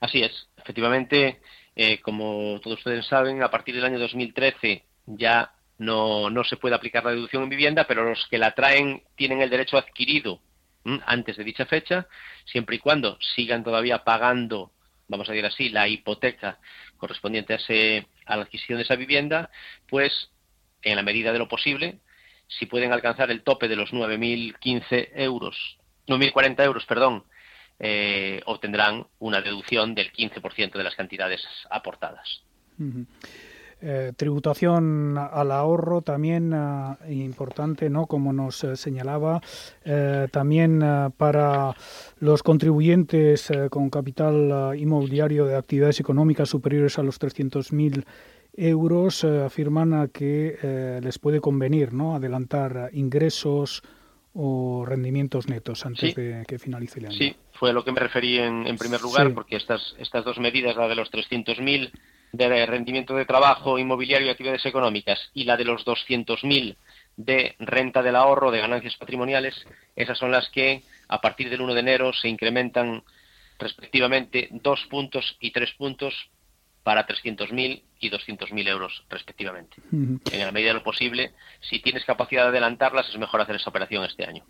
Así 0.00 0.22
es. 0.22 0.48
Efectivamente, 0.56 1.40
como 2.02 2.58
todos 2.62 2.78
ustedes 2.78 3.06
saben, 3.06 3.42
a 3.42 3.50
partir 3.50 3.74
del 3.74 3.84
año 3.84 3.98
2013 3.98 4.82
ya 5.04 5.52
no, 5.78 6.30
no 6.30 6.42
se 6.44 6.56
puede 6.56 6.74
aplicar 6.74 7.04
la 7.04 7.10
deducción 7.10 7.42
en 7.42 7.50
vivienda, 7.50 7.86
pero 7.86 8.08
los 8.08 8.26
que 8.30 8.38
la 8.38 8.54
traen 8.54 9.02
tienen 9.14 9.42
el 9.42 9.50
derecho 9.50 9.76
adquirido 9.76 10.40
antes 11.06 11.36
de 11.36 11.44
dicha 11.44 11.66
fecha, 11.66 12.06
siempre 12.44 12.76
y 12.76 12.78
cuando 12.78 13.18
sigan 13.34 13.64
todavía 13.64 14.04
pagando, 14.04 14.72
vamos 15.08 15.28
a 15.28 15.32
decir 15.32 15.46
así, 15.46 15.68
la 15.68 15.88
hipoteca 15.88 16.58
correspondiente 16.96 17.54
a, 17.54 17.56
ese, 17.56 18.06
a 18.24 18.36
la 18.36 18.42
adquisición 18.42 18.78
de 18.78 18.84
esa 18.84 18.96
vivienda, 18.96 19.50
pues 19.88 20.30
en 20.82 20.96
la 20.96 21.02
medida 21.02 21.32
de 21.32 21.38
lo 21.38 21.48
posible, 21.48 21.98
si 22.48 22.66
pueden 22.66 22.92
alcanzar 22.92 23.30
el 23.30 23.42
tope 23.42 23.68
de 23.68 23.76
los 23.76 23.92
9.015 23.92 25.10
euros, 25.14 25.78
9.040 26.06 26.64
euros, 26.64 26.86
perdón, 26.86 27.24
eh, 27.78 28.40
obtendrán 28.46 29.06
una 29.18 29.40
deducción 29.42 29.94
del 29.94 30.12
15% 30.12 30.72
de 30.72 30.84
las 30.84 30.94
cantidades 30.94 31.42
aportadas. 31.70 32.42
Eh, 33.82 34.12
tributación 34.16 35.18
al 35.18 35.52
ahorro 35.52 36.00
también 36.00 36.54
eh, 36.54 37.12
importante, 37.12 37.90
¿no? 37.90 38.06
Como 38.06 38.32
nos 38.32 38.64
eh, 38.64 38.74
señalaba, 38.74 39.42
también 40.30 40.82
para 41.16 41.74
los 42.18 42.42
contribuyentes 42.42 43.50
con 43.70 43.90
capital 43.90 44.74
inmobiliario 44.76 45.44
de 45.46 45.56
actividades 45.56 46.00
económicas 46.00 46.48
superiores 46.48 46.98
a 46.98 47.02
los 47.02 47.20
300.000 47.20 48.04
euros 48.54 49.24
afirman 49.24 50.08
que 50.08 50.98
les 51.02 51.18
puede 51.18 51.40
convenir, 51.40 51.92
¿no? 51.92 52.16
Adelantar 52.16 52.90
ingresos 52.92 53.82
o 54.34 54.84
rendimientos 54.86 55.48
netos 55.48 55.86
antes 55.86 56.14
de 56.14 56.44
que 56.46 56.58
finalice 56.58 56.98
el 56.98 57.06
año. 57.06 57.16
Sí, 57.16 57.36
fue 57.52 57.70
a 57.70 57.72
lo 57.72 57.84
que 57.84 57.92
me 57.92 58.00
referí 58.00 58.38
en, 58.38 58.76
primer 58.76 59.00
lugar, 59.00 59.32
porque 59.34 59.56
estas, 59.56 59.94
estas 59.98 60.24
dos 60.24 60.38
medidas, 60.38 60.76
la 60.76 60.88
de 60.88 60.96
los 60.96 61.10
300.000 61.12 61.90
de 62.32 62.66
rendimiento 62.66 63.14
de 63.14 63.24
trabajo, 63.24 63.78
inmobiliario 63.78 64.26
y 64.26 64.30
actividades 64.30 64.66
económicas 64.66 65.30
y 65.34 65.44
la 65.44 65.56
de 65.56 65.64
los 65.64 65.84
200.000 65.84 66.76
de 67.16 67.56
renta 67.58 68.02
del 68.02 68.16
ahorro, 68.16 68.50
de 68.50 68.60
ganancias 68.60 68.96
patrimoniales, 68.96 69.66
esas 69.94 70.18
son 70.18 70.30
las 70.30 70.48
que 70.50 70.82
a 71.08 71.20
partir 71.20 71.48
del 71.48 71.62
1 71.62 71.74
de 71.74 71.80
enero 71.80 72.12
se 72.12 72.28
incrementan 72.28 73.02
respectivamente 73.58 74.48
dos 74.50 74.84
puntos 74.90 75.36
y 75.40 75.50
tres 75.50 75.72
puntos 75.72 76.14
para 76.86 77.04
300.000 77.04 77.82
y 77.98 78.10
200.000 78.10 78.68
euros 78.68 79.04
respectivamente. 79.10 79.74
En 79.90 80.20
la 80.38 80.52
medida 80.52 80.68
de 80.68 80.74
lo 80.74 80.84
posible, 80.84 81.32
si 81.68 81.80
tienes 81.80 82.04
capacidad 82.04 82.44
de 82.44 82.50
adelantarlas, 82.50 83.08
es 83.08 83.18
mejor 83.18 83.40
hacer 83.40 83.56
esa 83.56 83.70
operación 83.70 84.04
este 84.04 84.24
año. 84.24 84.44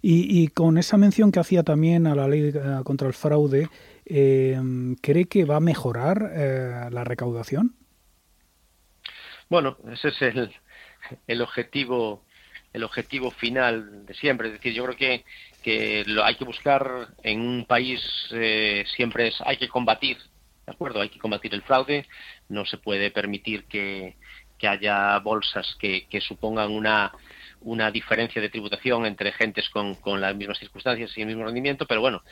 y, 0.00 0.42
y, 0.42 0.48
con 0.48 0.78
esa 0.78 0.96
mención 0.96 1.30
que 1.30 1.40
hacía 1.40 1.62
también 1.62 2.06
a 2.06 2.14
la 2.14 2.26
ley 2.26 2.52
eh, 2.54 2.80
contra 2.84 3.06
el 3.06 3.12
fraude, 3.12 3.68
eh, 4.06 4.58
¿cree 5.02 5.26
que 5.26 5.44
va 5.44 5.56
a 5.56 5.60
mejorar 5.60 6.30
eh, 6.34 6.88
la 6.90 7.04
recaudación? 7.04 7.76
Bueno, 9.50 9.76
ese 9.92 10.08
es 10.08 10.22
el, 10.22 10.50
el 11.26 11.42
objetivo 11.42 12.24
el 12.72 12.84
objetivo 12.84 13.30
final 13.30 14.06
de 14.06 14.14
siempre. 14.14 14.48
Es 14.48 14.54
decir, 14.54 14.72
yo 14.72 14.84
creo 14.84 14.96
que, 14.96 15.24
que 15.62 16.04
lo 16.06 16.24
hay 16.24 16.36
que 16.36 16.44
buscar 16.44 17.08
en 17.22 17.40
un 17.42 17.66
país 17.66 18.00
eh, 18.30 18.86
siempre 18.96 19.28
es 19.28 19.34
hay 19.44 19.58
que 19.58 19.68
combatir, 19.68 20.16
acuerdo, 20.72 21.00
hay 21.00 21.08
que 21.08 21.18
combatir 21.18 21.54
el 21.54 21.62
fraude. 21.62 22.06
No 22.48 22.64
se 22.64 22.78
puede 22.78 23.10
permitir 23.10 23.64
que, 23.64 24.16
que 24.58 24.68
haya 24.68 25.18
bolsas 25.20 25.76
que, 25.78 26.06
que 26.08 26.20
supongan 26.20 26.70
una 26.70 27.12
una 27.64 27.90
diferencia 27.90 28.42
de 28.42 28.48
tributación 28.48 29.06
entre 29.06 29.32
gentes 29.32 29.68
con, 29.70 29.94
con, 29.94 30.20
las 30.20 30.34
mismas 30.34 30.58
circunstancias 30.58 31.16
y 31.16 31.20
el 31.20 31.28
mismo 31.28 31.44
rendimiento, 31.44 31.86
pero 31.86 32.00
bueno, 32.00 32.22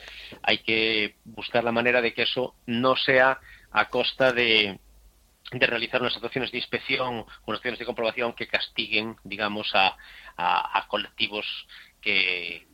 hay 0.43 0.59
que 0.59 1.15
buscar 1.23 1.63
la 1.63 1.71
manera 1.71 2.01
de 2.01 2.13
que 2.13 2.23
eso 2.23 2.55
no 2.65 2.95
sea 2.95 3.39
a 3.71 3.87
costa 3.89 4.33
de, 4.33 4.79
de 5.51 5.67
realizar 5.67 6.01
unas 6.01 6.15
actuaciones 6.15 6.51
de 6.51 6.57
inspección, 6.57 7.25
unas 7.45 7.57
acciones 7.59 7.79
de 7.79 7.85
comprobación 7.85 8.33
que 8.33 8.47
castiguen, 8.47 9.15
digamos, 9.23 9.71
a, 9.73 9.97
a, 10.37 10.87
colectivos 10.87 11.45
que, 12.01 12.67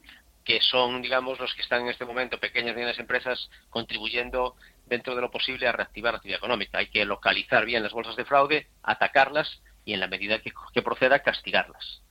que 0.43 0.62
son, 0.62 1.01
digamos, 1.01 1.39
los 1.39 1.53
que 1.53 1.62
están 1.62 1.81
en 1.81 1.89
este 1.89 2.05
momento, 2.05 2.39
pequeñas 2.39 2.71
y 2.71 2.75
medianas 2.75 3.00
empresas, 3.00 3.50
contribuyendo 3.69 4.55
dentro 4.88 5.15
de 5.15 5.22
lo 5.22 5.32
posible 5.32 5.67
a 5.67 5.72
reactivar 5.72 6.13
la 6.13 6.17
actividad 6.17 6.38
económica. 6.38 6.79
Hay 6.79 6.88
que 6.88 7.06
localizar 7.06 7.65
bien 7.65 7.84
las 7.84 7.94
bolsas 7.94 8.15
de 8.15 8.25
fraude, 8.25 8.67
atacarlas 8.84 9.62
y, 9.86 9.94
en 9.94 10.00
la 10.00 10.08
medida 10.08 10.39
que, 10.39 10.82
proceda, 10.82 11.20
castigarlas. 11.20 12.01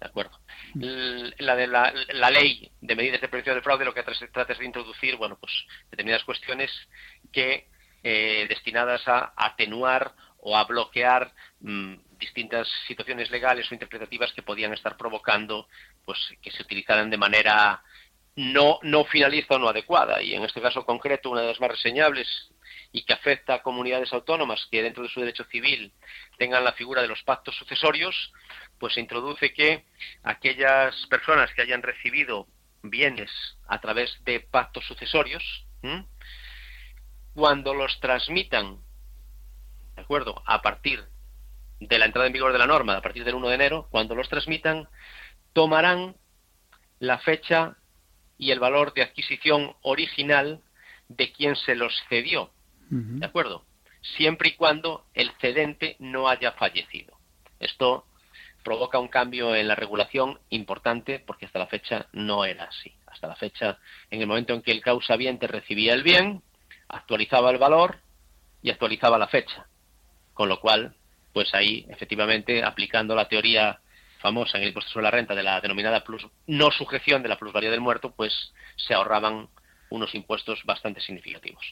¿De 0.00 0.06
acuerdo? 0.06 0.38
La 0.74 1.56
de 1.56 1.66
la, 1.66 2.30
ley 2.30 2.70
de 2.80 2.96
medidas 2.96 3.20
de 3.20 3.28
prevención 3.28 3.56
del 3.56 3.62
fraude 3.62 3.84
lo 3.84 3.94
que 3.94 4.02
trata 4.02 4.52
es 4.52 4.58
de 4.58 4.64
introducir, 4.64 5.16
bueno, 5.16 5.38
pues 5.40 5.52
determinadas 5.90 6.24
cuestiones 6.24 6.70
que 7.32 7.68
eh, 8.02 8.46
destinadas 8.48 9.06
a 9.08 9.32
atenuar 9.36 10.12
o 10.44 10.56
a 10.56 10.64
bloquear 10.64 11.32
mm, 11.60 11.94
distintas 12.18 12.68
situaciones 12.86 13.30
legales 13.30 13.70
o 13.70 13.74
interpretativas 13.74 14.32
que 14.32 14.42
podían 14.42 14.74
estar 14.74 14.96
provocando 14.96 15.68
pues 16.04 16.18
que 16.42 16.50
se 16.50 16.62
utilizaran 16.62 17.08
de 17.08 17.16
manera 17.16 17.82
no, 18.36 18.78
no 18.82 19.04
finalista 19.04 19.56
o 19.56 19.58
no 19.58 19.68
adecuada. 19.68 20.22
Y 20.22 20.34
en 20.34 20.44
este 20.44 20.60
caso 20.60 20.84
concreto, 20.84 21.30
una 21.30 21.42
de 21.42 21.48
las 21.48 21.60
más 21.60 21.70
reseñables 21.70 22.28
y 22.92 23.04
que 23.04 23.12
afecta 23.12 23.54
a 23.54 23.62
comunidades 23.62 24.12
autónomas 24.12 24.66
que 24.70 24.82
dentro 24.82 25.02
de 25.02 25.08
su 25.08 25.20
derecho 25.20 25.44
civil 25.44 25.92
tengan 26.38 26.64
la 26.64 26.72
figura 26.72 27.02
de 27.02 27.08
los 27.08 27.22
pactos 27.22 27.56
sucesorios, 27.56 28.32
pues 28.78 28.94
se 28.94 29.00
introduce 29.00 29.52
que 29.52 29.84
aquellas 30.22 30.94
personas 31.06 31.52
que 31.54 31.62
hayan 31.62 31.82
recibido 31.82 32.46
bienes 32.82 33.30
a 33.66 33.80
través 33.80 34.16
de 34.24 34.40
pactos 34.40 34.84
sucesorios, 34.86 35.66
cuando 37.34 37.74
los 37.74 37.98
transmitan, 38.00 38.78
¿de 39.96 40.02
acuerdo? 40.02 40.42
A 40.46 40.62
partir 40.62 41.04
de 41.80 41.98
la 41.98 42.06
entrada 42.06 42.26
en 42.26 42.32
vigor 42.32 42.52
de 42.52 42.58
la 42.58 42.66
norma, 42.66 42.96
a 42.96 43.02
partir 43.02 43.24
del 43.24 43.34
1 43.34 43.48
de 43.48 43.54
enero, 43.54 43.88
cuando 43.90 44.14
los 44.14 44.28
transmitan, 44.28 44.88
tomarán 45.52 46.16
la 47.00 47.18
fecha 47.18 47.76
y 48.38 48.50
el 48.50 48.60
valor 48.60 48.94
de 48.94 49.02
adquisición 49.02 49.74
original 49.82 50.60
de 51.08 51.32
quien 51.32 51.56
se 51.56 51.74
los 51.74 51.92
cedió, 52.08 52.50
¿de 52.90 53.26
acuerdo? 53.26 53.64
Siempre 54.16 54.50
y 54.50 54.52
cuando 54.52 55.06
el 55.14 55.30
cedente 55.40 55.96
no 55.98 56.28
haya 56.28 56.52
fallecido. 56.52 57.16
Esto 57.58 58.06
provoca 58.62 58.98
un 58.98 59.08
cambio 59.08 59.54
en 59.54 59.68
la 59.68 59.74
regulación 59.74 60.40
importante 60.50 61.20
porque 61.20 61.46
hasta 61.46 61.58
la 61.58 61.66
fecha 61.66 62.06
no 62.12 62.44
era 62.44 62.64
así. 62.64 62.92
Hasta 63.06 63.28
la 63.28 63.36
fecha, 63.36 63.78
en 64.10 64.20
el 64.20 64.26
momento 64.26 64.54
en 64.54 64.62
que 64.62 64.72
el 64.72 64.80
causa 64.80 65.16
viente 65.16 65.46
recibía 65.46 65.94
el 65.94 66.02
bien, 66.02 66.42
actualizaba 66.88 67.50
el 67.50 67.58
valor 67.58 67.98
y 68.62 68.70
actualizaba 68.70 69.18
la 69.18 69.28
fecha. 69.28 69.66
Con 70.32 70.48
lo 70.48 70.58
cual, 70.60 70.96
pues 71.32 71.54
ahí, 71.54 71.86
efectivamente, 71.88 72.64
aplicando 72.64 73.14
la 73.14 73.28
teoría 73.28 73.80
famosa 74.24 74.56
en 74.56 74.62
el 74.62 74.68
impuesto 74.68 74.90
sobre 74.90 75.04
la 75.04 75.10
renta 75.10 75.34
de 75.34 75.42
la 75.42 75.60
denominada 75.60 76.02
plus, 76.02 76.26
no 76.46 76.70
sujeción 76.70 77.22
de 77.22 77.28
la 77.28 77.36
plusvalía 77.36 77.70
del 77.70 77.82
muerto, 77.82 78.14
pues 78.16 78.32
se 78.74 78.94
ahorraban 78.94 79.48
unos 79.90 80.14
impuestos 80.14 80.62
bastante 80.64 81.02
significativos. 81.02 81.62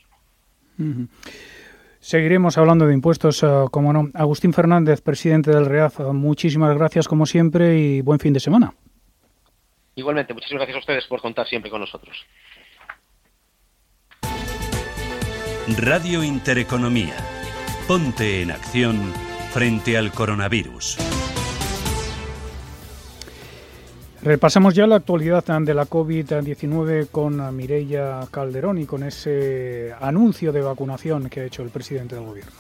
Seguiremos 1.99 2.59
hablando 2.59 2.87
de 2.87 2.93
impuestos, 2.93 3.43
eh, 3.43 3.47
como 3.71 3.95
no. 3.95 4.11
Agustín 4.13 4.53
Fernández, 4.53 5.01
presidente 5.01 5.51
del 5.51 5.65
REAF, 5.65 6.01
muchísimas 6.13 6.77
gracias 6.77 7.09
como 7.09 7.25
siempre 7.25 7.79
y 7.79 8.03
buen 8.03 8.21
fin 8.21 8.35
de 8.35 8.41
semana. 8.41 8.75
Igualmente, 9.95 10.35
muchísimas 10.35 10.61
gracias 10.61 10.77
a 10.77 10.81
ustedes 10.81 11.07
por 11.07 11.23
contar 11.23 11.49
siempre 11.49 11.71
con 11.71 11.81
nosotros. 11.81 12.27
Radio 15.79 16.23
Intereconomía. 16.23 17.17
Ponte 17.89 18.43
en 18.43 18.51
acción 18.51 19.13
frente 19.53 19.97
al 19.97 20.13
coronavirus. 20.13 20.99
Repasamos 24.23 24.75
ya 24.75 24.87
la 24.87 24.97
actualidad 24.97 25.45
de 25.45 25.75
la 25.75 25.85
COVID-19 25.85 27.09
con 27.11 27.57
Mireia 27.57 28.21
Calderón 28.31 28.79
y 28.79 28.87
con 28.87 29.03
ese 29.03 29.93
anuncio 30.01 30.53
de 30.53 30.61
vacunación 30.61 31.29
que 31.29 31.41
ha 31.41 31.45
hecho 31.45 31.65
el 31.65 31.71
presidente 31.71 32.15
del 32.15 32.27
gobierno. 32.27 32.53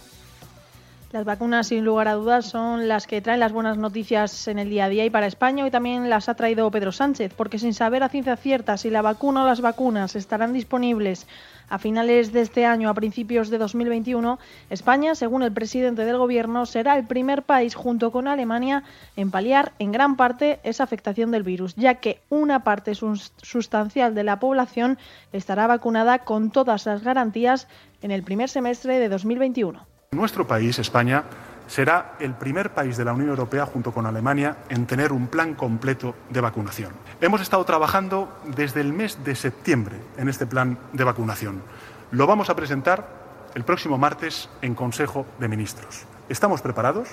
Las 1.12 1.24
vacunas, 1.24 1.68
sin 1.68 1.84
lugar 1.84 2.08
a 2.08 2.14
dudas, 2.14 2.46
son 2.46 2.88
las 2.88 3.06
que 3.06 3.20
traen 3.20 3.38
las 3.38 3.52
buenas 3.52 3.78
noticias 3.78 4.48
en 4.48 4.58
el 4.58 4.70
día 4.70 4.86
a 4.86 4.88
día 4.88 5.04
y 5.04 5.10
para 5.10 5.28
España 5.28 5.62
hoy 5.62 5.70
también 5.70 6.10
las 6.10 6.28
ha 6.28 6.34
traído 6.34 6.68
Pedro 6.72 6.90
Sánchez, 6.90 7.32
porque 7.36 7.60
sin 7.60 7.74
saber 7.74 8.02
a 8.02 8.08
ciencia 8.08 8.36
cierta 8.36 8.76
si 8.76 8.90
la 8.90 9.02
vacuna 9.02 9.44
o 9.44 9.46
las 9.46 9.60
vacunas 9.60 10.16
estarán 10.16 10.52
disponibles 10.52 11.28
a 11.72 11.78
finales 11.78 12.34
de 12.34 12.42
este 12.42 12.66
año, 12.66 12.90
a 12.90 12.94
principios 12.94 13.48
de 13.48 13.56
2021, 13.56 14.38
España, 14.68 15.14
según 15.14 15.42
el 15.42 15.52
presidente 15.52 16.04
del 16.04 16.18
Gobierno, 16.18 16.66
será 16.66 16.98
el 16.98 17.06
primer 17.06 17.44
país 17.44 17.74
junto 17.74 18.12
con 18.12 18.28
Alemania 18.28 18.84
en 19.16 19.30
paliar 19.30 19.72
en 19.78 19.90
gran 19.90 20.16
parte 20.16 20.60
esa 20.64 20.84
afectación 20.84 21.30
del 21.30 21.44
virus, 21.44 21.74
ya 21.74 21.94
que 21.94 22.20
una 22.28 22.62
parte 22.62 22.92
sustancial 22.94 24.14
de 24.14 24.22
la 24.22 24.38
población 24.38 24.98
estará 25.32 25.66
vacunada 25.66 26.18
con 26.18 26.50
todas 26.50 26.84
las 26.84 27.02
garantías 27.02 27.68
en 28.02 28.10
el 28.10 28.22
primer 28.22 28.50
semestre 28.50 28.98
de 28.98 29.08
2021. 29.08 29.86
Nuestro 30.10 30.46
país, 30.46 30.78
España, 30.78 31.24
será 31.72 32.16
el 32.20 32.34
primer 32.34 32.74
país 32.74 32.98
de 32.98 33.04
la 33.06 33.14
Unión 33.14 33.30
Europea, 33.30 33.64
junto 33.64 33.92
con 33.92 34.04
Alemania, 34.04 34.58
en 34.68 34.84
tener 34.84 35.10
un 35.10 35.28
plan 35.28 35.54
completo 35.54 36.14
de 36.28 36.42
vacunación. 36.42 36.92
Hemos 37.18 37.40
estado 37.40 37.64
trabajando 37.64 38.28
desde 38.44 38.82
el 38.82 38.92
mes 38.92 39.24
de 39.24 39.34
septiembre 39.34 39.96
en 40.18 40.28
este 40.28 40.44
plan 40.44 40.76
de 40.92 41.02
vacunación. 41.02 41.62
Lo 42.10 42.26
vamos 42.26 42.50
a 42.50 42.56
presentar 42.56 43.08
el 43.54 43.64
próximo 43.64 43.96
martes 43.96 44.50
en 44.60 44.74
Consejo 44.74 45.24
de 45.40 45.48
Ministros. 45.48 46.04
¿Estamos 46.28 46.60
preparados? 46.60 47.08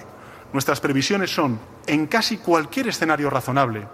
Nuestras 0.52 0.82
previsiones 0.82 1.34
son, 1.34 1.58
en 1.88 2.08
casi 2.08 2.36
cualquier 2.36 2.90
escenario 2.90 3.30
razonable, 3.30 3.88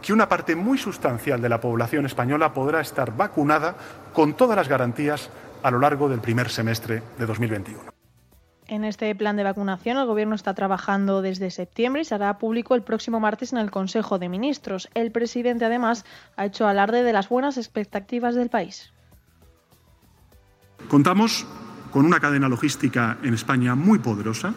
que 0.00 0.12
una 0.12 0.28
parte 0.28 0.54
muy 0.54 0.78
sustancial 0.78 1.42
de 1.42 1.48
la 1.48 1.60
población 1.60 2.06
española 2.06 2.54
podrá 2.54 2.80
estar 2.80 3.16
vacunada 3.16 3.74
con 4.12 4.34
todas 4.34 4.56
las 4.56 4.68
garantías 4.68 5.30
a 5.64 5.70
lo 5.72 5.80
largo 5.80 6.08
del 6.08 6.20
primer 6.20 6.48
semestre 6.48 7.02
de 7.18 7.26
2021. 7.26 7.91
En 8.68 8.84
este 8.84 9.14
plan 9.14 9.36
de 9.36 9.42
vacunación, 9.42 9.98
el 9.98 10.06
Gobierno 10.06 10.34
está 10.34 10.54
trabajando 10.54 11.20
desde 11.20 11.50
septiembre 11.50 12.02
y 12.02 12.04
se 12.04 12.14
hará 12.14 12.38
público 12.38 12.74
el 12.74 12.82
próximo 12.82 13.20
martes 13.20 13.52
en 13.52 13.58
el 13.58 13.70
Consejo 13.70 14.18
de 14.18 14.28
Ministros. 14.28 14.88
El 14.94 15.10
presidente, 15.10 15.64
además, 15.64 16.04
ha 16.36 16.46
hecho 16.46 16.66
alarde 16.66 17.02
de 17.02 17.12
las 17.12 17.28
buenas 17.28 17.56
expectativas 17.56 18.34
del 18.34 18.48
país. 18.48 18.92
Contamos 20.88 21.46
con 21.90 22.06
una 22.06 22.20
cadena 22.20 22.48
logística 22.48 23.18
en 23.22 23.34
España 23.34 23.74
muy 23.74 23.98
poderosa, 23.98 24.54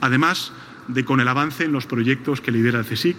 además 0.00 0.52
de 0.88 1.04
con 1.04 1.20
el 1.20 1.28
avance 1.28 1.64
en 1.64 1.72
los 1.72 1.86
proyectos 1.86 2.40
que 2.40 2.50
lidera 2.50 2.80
el 2.80 2.86
CSIC, 2.86 3.16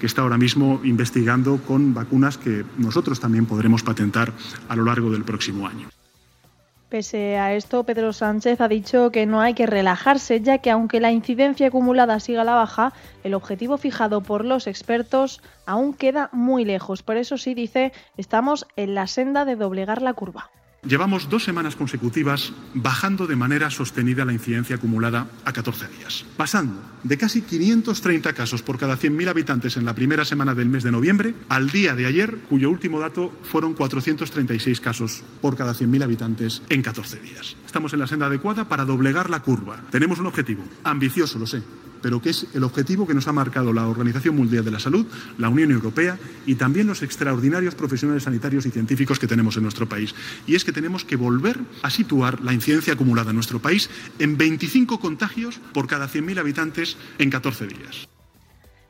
que 0.00 0.06
está 0.06 0.22
ahora 0.22 0.38
mismo 0.38 0.80
investigando 0.84 1.58
con 1.58 1.94
vacunas 1.94 2.38
que 2.38 2.64
nosotros 2.78 3.20
también 3.20 3.46
podremos 3.46 3.82
patentar 3.82 4.32
a 4.68 4.76
lo 4.76 4.84
largo 4.84 5.10
del 5.10 5.24
próximo 5.24 5.66
año. 5.66 5.88
Pese 6.94 7.38
a 7.38 7.54
esto, 7.54 7.82
Pedro 7.82 8.12
Sánchez 8.12 8.60
ha 8.60 8.68
dicho 8.68 9.10
que 9.10 9.26
no 9.26 9.40
hay 9.40 9.54
que 9.54 9.66
relajarse, 9.66 10.40
ya 10.40 10.58
que 10.58 10.70
aunque 10.70 11.00
la 11.00 11.10
incidencia 11.10 11.66
acumulada 11.66 12.20
siga 12.20 12.42
a 12.42 12.44
la 12.44 12.54
baja, 12.54 12.92
el 13.24 13.34
objetivo 13.34 13.78
fijado 13.78 14.20
por 14.20 14.44
los 14.44 14.68
expertos 14.68 15.42
aún 15.66 15.92
queda 15.92 16.28
muy 16.30 16.64
lejos. 16.64 17.02
Por 17.02 17.16
eso 17.16 17.36
sí 17.36 17.52
dice, 17.52 17.92
estamos 18.16 18.68
en 18.76 18.94
la 18.94 19.08
senda 19.08 19.44
de 19.44 19.56
doblegar 19.56 20.02
la 20.02 20.14
curva. 20.14 20.52
Llevamos 20.86 21.30
dos 21.30 21.44
semanas 21.44 21.76
consecutivas 21.76 22.52
bajando 22.74 23.26
de 23.26 23.36
manera 23.36 23.70
sostenida 23.70 24.26
la 24.26 24.34
incidencia 24.34 24.76
acumulada 24.76 25.28
a 25.46 25.52
14 25.52 25.88
días, 25.88 26.26
pasando 26.36 26.78
de 27.02 27.16
casi 27.16 27.40
530 27.40 28.34
casos 28.34 28.60
por 28.60 28.78
cada 28.78 28.98
100.000 28.98 29.28
habitantes 29.28 29.78
en 29.78 29.86
la 29.86 29.94
primera 29.94 30.26
semana 30.26 30.54
del 30.54 30.68
mes 30.68 30.82
de 30.82 30.92
noviembre 30.92 31.34
al 31.48 31.70
día 31.70 31.94
de 31.94 32.04
ayer, 32.04 32.36
cuyo 32.50 32.68
último 32.68 33.00
dato 33.00 33.32
fueron 33.44 33.72
436 33.72 34.80
casos 34.82 35.22
por 35.40 35.56
cada 35.56 35.72
100.000 35.72 36.02
habitantes 36.02 36.62
en 36.68 36.82
14 36.82 37.18
días. 37.18 37.56
Estamos 37.64 37.94
en 37.94 38.00
la 38.00 38.06
senda 38.06 38.26
adecuada 38.26 38.68
para 38.68 38.84
doblegar 38.84 39.30
la 39.30 39.40
curva. 39.40 39.80
Tenemos 39.90 40.18
un 40.18 40.26
objetivo 40.26 40.64
ambicioso, 40.84 41.38
lo 41.38 41.46
sé, 41.46 41.62
pero 42.04 42.20
que 42.20 42.28
es 42.28 42.46
el 42.52 42.64
objetivo 42.64 43.06
que 43.06 43.14
nos 43.14 43.28
ha 43.28 43.32
marcado 43.32 43.72
la 43.72 43.88
Organización 43.88 44.36
Mundial 44.36 44.62
de 44.62 44.70
la 44.70 44.78
Salud, 44.78 45.06
la 45.38 45.48
Unión 45.48 45.70
Europea 45.70 46.18
y 46.44 46.56
también 46.56 46.86
los 46.86 47.02
extraordinarios 47.02 47.74
profesionales 47.74 48.24
sanitarios 48.24 48.66
y 48.66 48.70
científicos 48.70 49.18
que 49.18 49.26
tenemos 49.26 49.56
en 49.56 49.62
nuestro 49.62 49.88
país. 49.88 50.14
Y 50.46 50.54
es 50.54 50.66
que 50.66 50.72
tenemos 50.72 51.06
que 51.06 51.16
volver 51.16 51.58
a 51.80 51.88
situar 51.88 52.42
la 52.42 52.52
incidencia 52.52 52.92
acumulada 52.92 53.30
en 53.30 53.36
nuestro 53.36 53.58
país 53.58 53.88
en 54.18 54.36
25 54.36 55.00
contagios 55.00 55.58
por 55.72 55.86
cada 55.86 56.06
100.000 56.06 56.40
habitantes 56.40 56.98
en 57.16 57.30
14 57.30 57.68
días. 57.68 58.13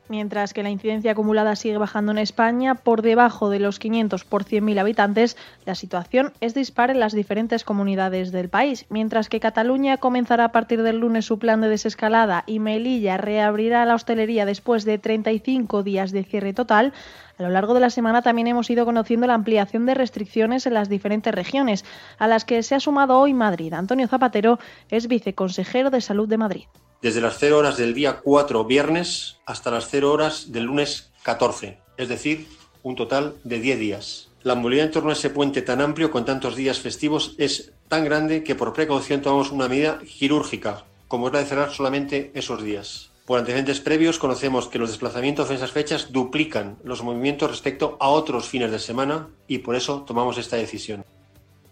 Mientras 0.07 0.53
que 0.53 0.61
la 0.61 0.69
incidencia 0.69 1.13
acumulada 1.13 1.55
sigue 1.55 1.79
bajando 1.79 2.11
en 2.11 2.19
España 2.19 2.75
por 2.75 3.01
debajo 3.01 3.49
de 3.49 3.57
los 3.57 3.79
500 3.79 4.23
por 4.23 4.45
100.000 4.45 4.79
habitantes, 4.79 5.35
la 5.65 5.73
situación 5.73 6.31
es 6.41 6.53
dispar 6.53 6.91
en 6.91 6.99
las 6.99 7.13
diferentes 7.13 7.63
comunidades 7.63 8.31
del 8.31 8.47
país. 8.47 8.85
Mientras 8.89 9.29
que 9.29 9.39
Cataluña 9.39 9.97
comenzará 9.97 10.45
a 10.45 10.51
partir 10.51 10.83
del 10.83 10.99
lunes 10.99 11.25
su 11.25 11.39
plan 11.39 11.59
de 11.61 11.69
desescalada 11.69 12.43
y 12.45 12.59
Melilla 12.59 13.17
reabrirá 13.17 13.83
la 13.85 13.95
hostelería 13.95 14.45
después 14.45 14.85
de 14.85 14.99
35 14.99 15.81
días 15.81 16.11
de 16.11 16.23
cierre 16.23 16.53
total, 16.53 16.93
a 17.39 17.43
lo 17.43 17.49
largo 17.49 17.73
de 17.73 17.79
la 17.79 17.89
semana 17.89 18.21
también 18.21 18.47
hemos 18.47 18.69
ido 18.69 18.85
conociendo 18.85 19.25
la 19.25 19.33
ampliación 19.33 19.87
de 19.87 19.95
restricciones 19.95 20.67
en 20.67 20.75
las 20.75 20.87
diferentes 20.87 21.33
regiones, 21.33 21.83
a 22.19 22.27
las 22.27 22.45
que 22.45 22.61
se 22.61 22.75
ha 22.75 22.79
sumado 22.79 23.19
hoy 23.19 23.33
Madrid. 23.33 23.73
Antonio 23.73 24.07
Zapatero 24.07 24.59
es 24.91 25.07
viceconsejero 25.07 25.89
de 25.89 26.01
Salud 26.01 26.29
de 26.29 26.37
Madrid 26.37 26.65
desde 27.05 27.21
las 27.21 27.37
0 27.37 27.59
horas 27.59 27.77
del 27.77 27.93
día 27.93 28.21
4 28.23 28.65
viernes 28.65 29.37
hasta 29.45 29.69
las 29.69 29.89
0 29.91 30.11
horas 30.11 30.51
del 30.51 30.63
lunes 30.63 31.11
14, 31.21 31.77
es 31.97 32.09
decir, 32.09 32.47
un 32.81 32.95
total 32.95 33.35
de 33.43 33.59
10 33.59 33.77
días. 33.77 34.29
La 34.41 34.55
movilidad 34.55 34.87
en 34.87 34.91
torno 34.91 35.11
a 35.11 35.13
ese 35.13 35.29
puente 35.29 35.61
tan 35.61 35.81
amplio 35.81 36.09
con 36.09 36.25
tantos 36.25 36.55
días 36.55 36.79
festivos 36.79 37.35
es 37.37 37.73
tan 37.89 38.05
grande 38.05 38.43
que 38.43 38.55
por 38.55 38.73
precaución 38.73 39.21
tomamos 39.21 39.51
una 39.51 39.67
medida 39.67 39.99
quirúrgica, 39.99 40.85
como 41.07 41.27
es 41.27 41.33
la 41.33 41.41
de 41.41 41.45
cerrar 41.45 41.71
solamente 41.71 42.31
esos 42.33 42.63
días. 42.63 43.11
Por 43.27 43.37
antecedentes 43.37 43.81
previos 43.81 44.17
conocemos 44.17 44.67
que 44.67 44.79
los 44.79 44.89
desplazamientos 44.89 45.51
en 45.51 45.57
esas 45.57 45.73
fechas 45.73 46.11
duplican 46.11 46.79
los 46.83 47.03
movimientos 47.03 47.51
respecto 47.51 47.97
a 47.99 48.09
otros 48.09 48.47
fines 48.47 48.71
de 48.71 48.79
semana 48.79 49.29
y 49.47 49.59
por 49.59 49.75
eso 49.75 50.01
tomamos 50.07 50.39
esta 50.39 50.57
decisión. 50.57 51.05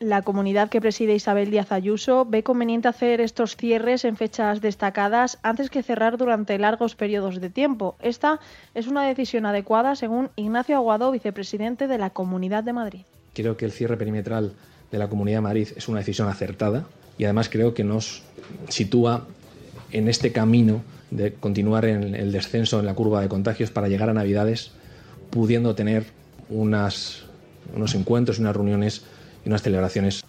La 0.04 0.22
comunidad 0.22 0.68
que 0.68 0.82
preside 0.82 1.16
Isabel 1.16 1.50
Díaz 1.50 1.72
Ayuso 1.72 2.26
ve 2.26 2.44
conveniente 2.44 2.90
hacer 2.90 3.22
estos 3.22 3.56
cierres 3.56 4.04
en 4.04 4.18
fechas 4.18 4.60
destacadas 4.60 5.40
antes 5.44 5.70
que 5.70 5.82
cerrar 5.82 6.18
durante 6.18 6.60
largos 6.60 6.96
periodos 6.96 7.40
de 7.40 7.50
tiempo. 7.50 7.96
Esta 8.02 8.42
es 8.76 8.88
una 8.88 9.08
decisión 9.08 9.46
adecuada, 9.46 9.96
según 9.96 10.30
Ignacio 10.36 10.76
Aguado, 10.76 11.10
vicepresidente 11.10 11.88
de 11.88 11.98
la 11.98 12.10
Comunidad 12.10 12.66
de 12.66 12.74
Madrid. 12.74 13.02
Creo 13.34 13.56
que 13.56 13.64
el 13.64 13.72
cierre 13.72 13.96
perimetral 13.96 14.52
de 14.92 14.98
la 14.98 15.08
Comunidad 15.08 15.38
de 15.38 15.44
Madrid 15.44 15.70
es 15.74 15.88
una 15.88 16.00
decisión 16.00 16.28
acertada 16.28 16.84
y 17.18 17.24
además 17.24 17.48
creo 17.48 17.74
que 17.74 17.86
nos 17.86 18.24
sitúa 18.68 19.26
en 19.94 20.10
este 20.10 20.34
camino 20.34 20.82
de 21.12 21.32
continuar 21.32 21.86
en 21.86 22.14
el 22.14 22.34
descenso 22.34 22.82
en 22.82 22.88
la 22.88 22.94
curva 22.94 23.22
de 23.22 23.30
contagios 23.30 23.72
para 23.72 23.88
llegar 23.88 24.10
a 24.10 24.14
Navidades 24.14 24.72
pudiendo 25.30 25.76
tener 25.76 26.08
unos 26.50 27.24
encuentros 27.96 28.38
y 28.38 28.42
unas 28.42 28.54
reuniones 28.54 29.06
y 29.44 29.50
unas 29.50 29.62
celebraciones 29.62 30.24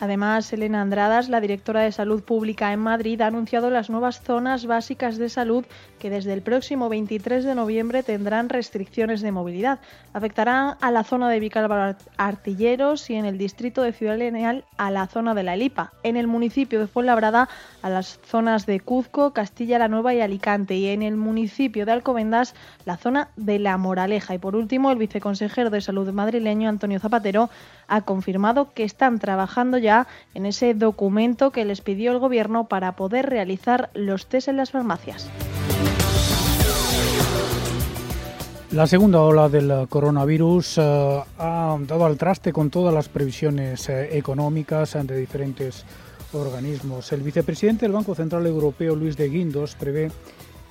Además, 0.00 0.50
Elena 0.54 0.80
Andradas, 0.80 1.28
la 1.28 1.42
directora 1.42 1.82
de 1.82 1.92
Salud 1.92 2.22
Pública 2.22 2.72
en 2.72 2.80
Madrid, 2.80 3.20
ha 3.20 3.26
anunciado 3.26 3.68
las 3.68 3.90
nuevas 3.90 4.22
zonas 4.22 4.64
básicas 4.64 5.18
de 5.18 5.28
salud 5.28 5.66
que 5.98 6.08
desde 6.08 6.32
el 6.32 6.40
próximo 6.40 6.88
23 6.88 7.44
de 7.44 7.54
noviembre 7.54 8.02
tendrán 8.02 8.48
restricciones 8.48 9.20
de 9.20 9.30
movilidad. 9.30 9.78
Afectarán 10.14 10.78
a 10.80 10.90
la 10.90 11.04
zona 11.04 11.28
de 11.28 11.38
Vicálvaro 11.38 11.98
Artilleros 12.16 13.10
y 13.10 13.16
en 13.16 13.26
el 13.26 13.36
distrito 13.36 13.82
de 13.82 13.92
Ciudad 13.92 14.16
Lineal 14.16 14.64
a 14.78 14.90
la 14.90 15.06
zona 15.06 15.34
de 15.34 15.42
la 15.42 15.52
Elipa. 15.52 15.92
En 16.02 16.16
el 16.16 16.26
municipio 16.26 16.80
de 16.80 16.86
Fuenlabrada 16.86 17.50
a 17.82 17.90
las 17.90 18.18
zonas 18.24 18.64
de 18.64 18.80
Cuzco, 18.80 19.34
Castilla 19.34 19.78
la 19.78 19.88
Nueva 19.88 20.14
y 20.14 20.22
Alicante. 20.22 20.76
Y 20.76 20.86
en 20.86 21.02
el 21.02 21.16
municipio 21.16 21.84
de 21.84 21.92
Alcobendas 21.92 22.54
la 22.86 22.96
zona 22.96 23.28
de 23.36 23.58
La 23.58 23.76
Moraleja. 23.76 24.34
Y 24.34 24.38
por 24.38 24.56
último, 24.56 24.90
el 24.90 24.96
viceconsejero 24.96 25.68
de 25.68 25.82
Salud 25.82 26.10
madrileño, 26.10 26.70
Antonio 26.70 27.00
Zapatero, 27.00 27.50
ha 27.86 28.00
confirmado 28.02 28.72
que 28.72 28.84
están 28.84 29.18
trabajando 29.18 29.76
ya 29.76 29.89
en 30.34 30.46
ese 30.46 30.74
documento 30.74 31.50
que 31.50 31.64
les 31.64 31.80
pidió 31.80 32.12
el 32.12 32.18
Gobierno 32.18 32.68
para 32.68 32.96
poder 32.96 33.28
realizar 33.28 33.90
los 33.94 34.26
test 34.26 34.48
en 34.48 34.56
las 34.56 34.70
farmacias. 34.70 35.28
La 38.72 38.86
segunda 38.86 39.20
ola 39.20 39.48
del 39.48 39.88
coronavirus 39.88 40.78
eh, 40.78 41.22
ha 41.38 41.76
dado 41.80 42.06
al 42.06 42.16
traste 42.16 42.52
con 42.52 42.70
todas 42.70 42.94
las 42.94 43.08
previsiones 43.08 43.88
eh, 43.88 44.16
económicas 44.16 44.96
de 45.02 45.16
diferentes 45.16 45.84
organismos. 46.32 47.10
El 47.12 47.22
vicepresidente 47.22 47.86
del 47.86 47.92
Banco 47.92 48.14
Central 48.14 48.46
Europeo, 48.46 48.94
Luis 48.94 49.16
de 49.16 49.28
Guindos, 49.28 49.74
prevé 49.74 50.12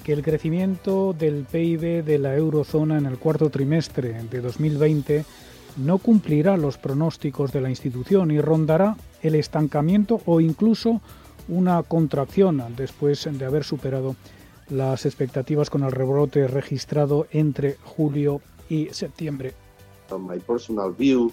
que 0.04 0.14
el 0.14 0.24
crecimiento 0.24 1.12
del 1.12 1.46
PIB 1.52 2.06
de 2.06 2.20
la 2.20 2.36
eurozona 2.36 2.98
en 2.98 3.06
el 3.06 3.18
cuarto 3.18 3.50
trimestre 3.50 4.24
de 4.32 4.40
2020 4.40 5.26
no 5.78 5.98
cumplirá 5.98 6.58
los 6.58 6.78
pronósticos 6.78 7.52
de 7.52 7.62
la 7.62 7.70
institución 7.70 8.32
y 8.32 8.40
rondará 8.40 8.96
el 9.22 9.36
estancamiento 9.36 10.22
o 10.26 10.42
incluso 10.42 11.02
una 11.48 11.82
contracción 11.84 12.64
después 12.76 13.28
de 13.32 13.46
haber 13.46 13.64
superado 13.64 14.16
las 14.70 15.06
expectativas 15.06 15.70
con 15.70 15.84
el 15.84 15.92
rebrote 15.92 16.48
registrado 16.48 17.28
entre 17.32 17.76
julio 17.84 18.42
y 18.70 18.88
septiembre. 18.92 19.54
My 20.12 20.40
personal 20.40 20.92
view 20.92 21.32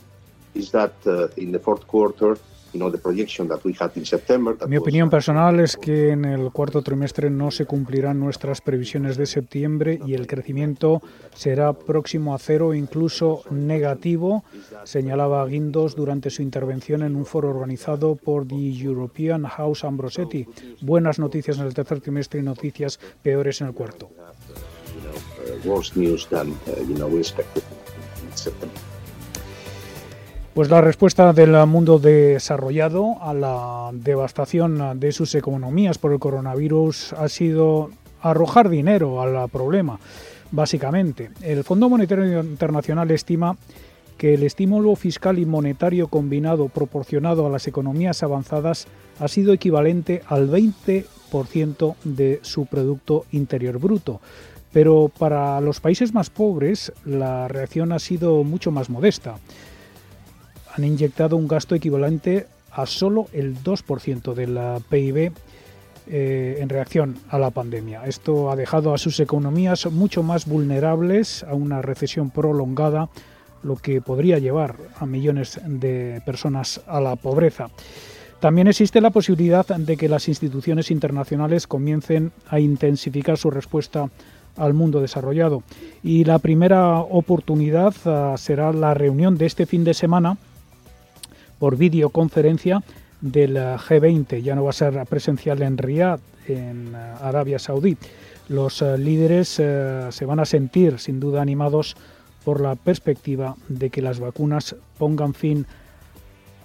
is 0.55 0.71
that 0.71 0.93
uh, 1.07 1.29
in 1.37 1.53
the 1.53 1.59
fourth 1.59 1.87
quarter 1.87 2.39
mi 4.69 4.77
opinión 4.77 5.11
personal 5.11 5.61
es 5.61 5.77
que 5.77 6.11
en 6.11 6.25
el 6.25 6.51
cuarto 6.51 6.83
trimestre 6.83 7.31
no 7.31 7.51
se 7.51 7.67
cumplirán 7.67 8.21
nuestras 8.21 8.61
previsiones 8.61 9.17
de 9.17 9.27
septiembre 9.27 10.01
y 10.07 10.15
el 10.15 10.27
crecimiento 10.27 11.03
será 11.35 11.73
próximo 11.73 12.35
a 12.35 12.39
cero, 12.39 12.75
incluso 12.75 13.43
negativo, 13.51 14.45
señalaba 14.85 15.47
Guindos 15.47 15.97
durante 15.97 16.31
su 16.31 16.43
intervención 16.43 17.03
en 17.03 17.17
un 17.17 17.27
foro 17.27 17.51
organizado 17.51 18.17
por 18.17 18.47
The 18.47 18.79
European 18.79 19.45
House 19.45 19.85
Ambrosetti. 19.85 20.47
Buenas 20.81 21.19
noticias 21.19 21.59
en 21.59 21.67
el 21.67 21.75
tercer 21.75 22.01
trimestre 22.01 22.41
y 22.41 22.43
noticias 22.43 22.99
peores 23.23 23.61
en 23.61 23.69
el 23.69 23.75
cuarto. 23.75 24.11
Pues 30.57 30.71
la 30.71 30.81
respuesta 30.81 31.35
del 31.35 31.67
mundo 31.67 31.99
desarrollado 31.99 33.23
a 33.23 33.35
la 33.35 33.91
devastación 33.93 34.99
de 34.99 35.13
sus 35.13 35.35
economías 35.35 35.99
por 35.99 36.15
el 36.15 36.19
coronavirus 36.19 37.13
ha 37.13 37.29
sido 37.29 37.91
arrojar 38.23 38.71
dinero 38.71 39.21
al 39.21 39.51
problema, 39.51 40.01
básicamente. 40.53 41.29
El 41.43 41.63
Fondo 41.63 41.91
Monetario 41.91 42.41
Internacional 42.41 43.11
estima 43.11 43.59
que 44.17 44.33
el 44.33 44.45
estímulo 44.45 44.97
fiscal 44.97 45.39
y 45.39 45.45
monetario 45.45 46.09
combinado 46.09 46.71
proporcionado 46.71 47.47
a 47.47 47.51
las 47.51 47.69
economías 47.69 48.23
avanzadas 48.23 48.87
ha 49.21 49.29
sido 49.29 49.53
equivalente 49.53 50.23
al 50.27 50.49
20% 50.49 51.97
de 52.03 52.41
su 52.41 52.65
Producto 52.65 53.27
Interior 53.31 53.79
Bruto. 53.79 54.23
Pero 54.73 55.11
para 55.19 55.61
los 55.61 55.81
países 55.81 56.15
más 56.15 56.31
pobres 56.31 56.95
la 57.05 57.47
reacción 57.47 57.93
ha 57.93 57.99
sido 57.99 58.43
mucho 58.43 58.71
más 58.71 58.89
modesta 58.89 59.37
han 60.77 60.85
inyectado 60.85 61.37
un 61.37 61.49
gasto 61.49 61.75
equivalente 61.75 62.47
a 62.71 62.87
solo 62.87 63.29
el 63.33 63.57
2% 63.63 64.35
del 64.35 64.59
PIB 64.89 65.33
eh, 66.09 66.59
en 66.61 66.69
reacción 66.69 67.17
a 67.31 67.39
la 67.39 67.51
pandemia. 67.51 68.05
Esto 68.07 68.51
ha 68.51 68.57
dejado 68.57 68.93
a 68.93 68.99
sus 68.99 69.19
economías 69.21 69.91
mucho 69.91 70.23
más 70.23 70.47
vulnerables 70.47 71.43
a 71.45 71.55
una 71.55 71.81
recesión 71.81 72.31
prolongada, 72.31 73.09
lo 73.63 73.77
que 73.77 74.03
podría 74.03 74.39
llevar 74.39 74.77
a 74.99 75.07
millones 75.07 75.59
de 75.65 76.21
personas 76.27 76.83
a 76.87 77.01
la 77.01 77.17
pobreza. 77.17 77.71
También 78.39 78.69
existe 78.69 79.01
la 79.01 79.11
posibilidad 79.11 79.67
de 79.67 79.97
que 79.97 80.11
las 80.11 80.29
instituciones 80.29 80.91
internacionales 80.91 81.67
comiencen 81.67 82.33
a 82.51 82.61
intensificar 82.61 83.39
su 83.39 83.51
respuesta 83.51 84.11
al 84.57 84.75
mundo 84.75 85.01
desarrollado. 85.01 85.63
Y 86.03 86.25
la 86.25 86.39
primera 86.39 86.99
oportunidad 87.01 87.95
ah, 88.05 88.35
será 88.37 88.73
la 88.75 88.93
reunión 88.93 89.39
de 89.39 89.47
este 89.47 89.65
fin 89.65 89.85
de 89.85 89.95
semana 89.95 90.37
por 91.59 91.77
videoconferencia 91.77 92.83
del 93.21 93.57
G20. 93.57 94.43
Ya 94.43 94.55
no 94.55 94.65
va 94.65 94.71
a 94.71 94.75
ser 94.75 95.05
presencial 95.07 95.63
en 95.63 95.79
Riyadh, 95.79 96.21
en 96.49 96.95
eh, 96.95 97.15
Arabia 97.21 97.59
Saudí. 97.59 97.97
Los 98.49 98.83
eh, 98.83 98.97
líderes 98.99 99.59
eh, 99.59 100.09
se 100.11 100.25
van 100.25 100.41
a 100.41 100.45
sentir 100.45 100.99
sin 100.99 101.21
duda 101.21 101.43
animados 101.43 101.97
por 102.45 102.61
la 102.61 102.77
perspectiva 102.77 103.57
de 103.69 103.91
que 103.91 104.03
las 104.03 104.21
vacunas 104.21 104.77
pongan 104.99 105.35
fin 105.35 105.67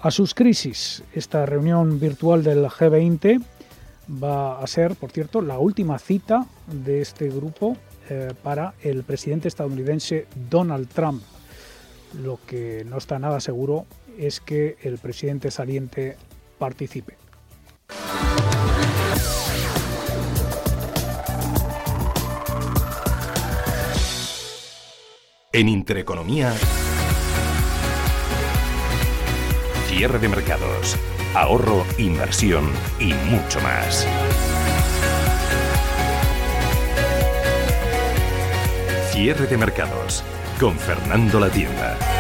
a 0.01 0.12
sus 0.12 0.34
crisis. 0.34 1.04
Esta 1.13 1.45
reunión 1.45 1.99
virtual 1.99 2.43
del 2.43 2.65
G20 2.65 3.43
va 4.23 4.60
a 4.60 4.67
ser, 4.67 4.95
por 4.95 5.12
cierto, 5.12 5.41
la 5.41 5.58
última 5.58 5.97
cita 5.97 6.45
de 6.67 7.01
este 7.01 7.30
grupo 7.30 7.77
para 8.43 8.73
el 8.82 9.04
presidente 9.04 9.47
estadounidense 9.47 10.27
Donald 10.49 10.89
Trump. 10.89 11.23
Lo 12.21 12.39
que 12.45 12.86
no 12.89 12.97
está 12.97 13.19
nada 13.19 13.39
seguro 13.39 13.86
es 14.17 14.39
que 14.39 14.78
el 14.84 14.97
presidente 14.97 15.52
saliente 15.52 16.17
participe. 16.58 17.15
En 25.54 25.67
Intereconomía, 25.67 26.54
cierre 29.88 30.17
de 30.19 30.30
mercados, 30.30 30.97
ahorro, 31.36 31.86
inversión 31.97 32.71
y 33.00 33.13
mucho 33.30 33.60
más. 33.60 34.08
Cierre 39.12 39.45
de 39.47 39.58
mercados 39.58 40.24
con 40.58 40.78
Fernando 40.80 41.39
La 41.39 41.50
Tienda. 41.50 42.11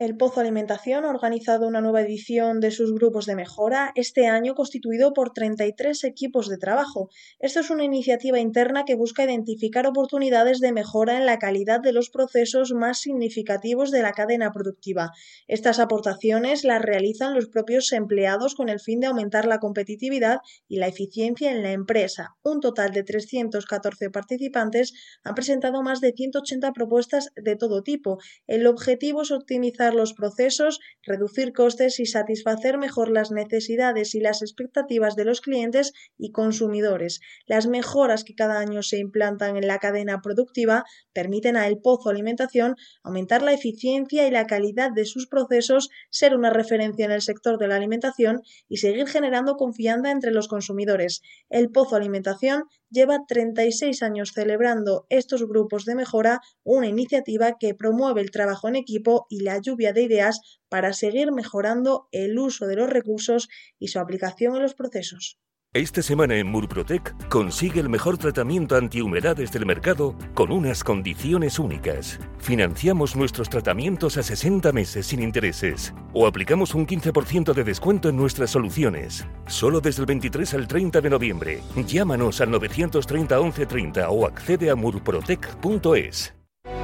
El 0.00 0.16
Pozo 0.16 0.40
Alimentación 0.40 1.04
ha 1.04 1.10
organizado 1.10 1.68
una 1.68 1.82
nueva 1.82 2.00
edición 2.00 2.60
de 2.60 2.70
sus 2.70 2.94
grupos 2.94 3.26
de 3.26 3.36
mejora, 3.36 3.92
este 3.96 4.28
año 4.28 4.54
constituido 4.54 5.12
por 5.12 5.34
33 5.34 6.04
equipos 6.04 6.48
de 6.48 6.56
trabajo. 6.56 7.10
Esto 7.38 7.60
es 7.60 7.68
una 7.68 7.84
iniciativa 7.84 8.40
interna 8.40 8.86
que 8.86 8.94
busca 8.94 9.24
identificar 9.24 9.86
oportunidades 9.86 10.60
de 10.60 10.72
mejora 10.72 11.18
en 11.18 11.26
la 11.26 11.38
calidad 11.38 11.80
de 11.80 11.92
los 11.92 12.08
procesos 12.08 12.72
más 12.72 13.00
significativos 13.00 13.90
de 13.90 14.00
la 14.00 14.12
cadena 14.12 14.52
productiva. 14.52 15.10
Estas 15.48 15.78
aportaciones 15.78 16.64
las 16.64 16.80
realizan 16.80 17.34
los 17.34 17.48
propios 17.48 17.92
empleados 17.92 18.54
con 18.54 18.70
el 18.70 18.80
fin 18.80 19.00
de 19.00 19.08
aumentar 19.08 19.44
la 19.44 19.58
competitividad 19.58 20.38
y 20.66 20.78
la 20.78 20.86
eficiencia 20.86 21.50
en 21.50 21.62
la 21.62 21.72
empresa. 21.72 22.36
Un 22.42 22.60
total 22.60 22.92
de 22.92 23.02
314 23.02 24.08
participantes 24.08 24.94
han 25.24 25.34
presentado 25.34 25.82
más 25.82 26.00
de 26.00 26.14
180 26.16 26.72
propuestas 26.72 27.32
de 27.36 27.56
todo 27.56 27.82
tipo. 27.82 28.16
El 28.46 28.66
objetivo 28.66 29.20
es 29.20 29.30
optimizar 29.30 29.89
los 29.94 30.14
procesos, 30.14 30.80
reducir 31.02 31.52
costes 31.52 32.00
y 32.00 32.06
satisfacer 32.06 32.78
mejor 32.78 33.10
las 33.10 33.30
necesidades 33.30 34.14
y 34.14 34.20
las 34.20 34.42
expectativas 34.42 35.16
de 35.16 35.24
los 35.24 35.40
clientes 35.40 35.92
y 36.18 36.32
consumidores. 36.32 37.20
Las 37.46 37.66
mejoras 37.66 38.24
que 38.24 38.34
cada 38.34 38.58
año 38.58 38.82
se 38.82 38.98
implantan 38.98 39.56
en 39.56 39.66
la 39.66 39.78
cadena 39.78 40.20
productiva 40.22 40.84
permiten 41.12 41.56
a 41.56 41.66
El 41.66 41.78
Pozo 41.78 42.10
Alimentación 42.10 42.74
aumentar 43.02 43.42
la 43.42 43.52
eficiencia 43.52 44.26
y 44.26 44.30
la 44.30 44.46
calidad 44.46 44.90
de 44.92 45.04
sus 45.04 45.26
procesos, 45.26 45.90
ser 46.10 46.34
una 46.34 46.50
referencia 46.50 47.04
en 47.04 47.12
el 47.12 47.22
sector 47.22 47.58
de 47.58 47.68
la 47.68 47.76
alimentación 47.76 48.42
y 48.68 48.78
seguir 48.78 49.06
generando 49.06 49.56
confianza 49.56 50.10
entre 50.10 50.32
los 50.32 50.48
consumidores. 50.48 51.22
El 51.48 51.70
Pozo 51.70 51.96
Alimentación 51.96 52.64
lleva 52.90 53.24
36 53.26 54.02
años 54.02 54.32
celebrando 54.34 55.06
estos 55.08 55.46
grupos 55.46 55.84
de 55.84 55.94
mejora, 55.94 56.40
una 56.64 56.86
iniciativa 56.86 57.56
que 57.58 57.74
promueve 57.74 58.20
el 58.20 58.30
trabajo 58.30 58.68
en 58.68 58.76
equipo 58.76 59.26
y 59.30 59.40
la 59.40 59.58
lluvia 59.58 59.92
de 59.92 60.02
ideas 60.02 60.40
para 60.68 60.92
seguir 60.92 61.32
mejorando 61.32 62.08
el 62.12 62.38
uso 62.38 62.66
de 62.66 62.76
los 62.76 62.90
recursos 62.90 63.48
y 63.78 63.88
su 63.88 63.98
aplicación 63.98 64.56
en 64.56 64.62
los 64.62 64.74
procesos. 64.74 65.38
Esta 65.72 66.02
semana 66.02 66.34
en 66.34 66.48
Murprotec 66.48 67.28
consigue 67.28 67.78
el 67.78 67.88
mejor 67.88 68.18
tratamiento 68.18 68.74
antihumedades 68.74 69.52
del 69.52 69.66
mercado 69.66 70.16
con 70.34 70.50
unas 70.50 70.82
condiciones 70.82 71.60
únicas. 71.60 72.18
Financiamos 72.40 73.14
nuestros 73.14 73.48
tratamientos 73.48 74.16
a 74.16 74.24
60 74.24 74.72
meses 74.72 75.06
sin 75.06 75.22
intereses 75.22 75.94
o 76.12 76.26
aplicamos 76.26 76.74
un 76.74 76.88
15% 76.88 77.54
de 77.54 77.62
descuento 77.62 78.08
en 78.08 78.16
nuestras 78.16 78.50
soluciones. 78.50 79.24
Solo 79.46 79.80
desde 79.80 80.02
el 80.02 80.06
23 80.06 80.54
al 80.54 80.66
30 80.66 81.00
de 81.02 81.10
noviembre. 81.10 81.60
Llámanos 81.86 82.40
al 82.40 82.50
930 82.50 83.40
1130 83.40 84.10
o 84.10 84.26
accede 84.26 84.70
a 84.70 84.74
murprotec.es. 84.74 86.34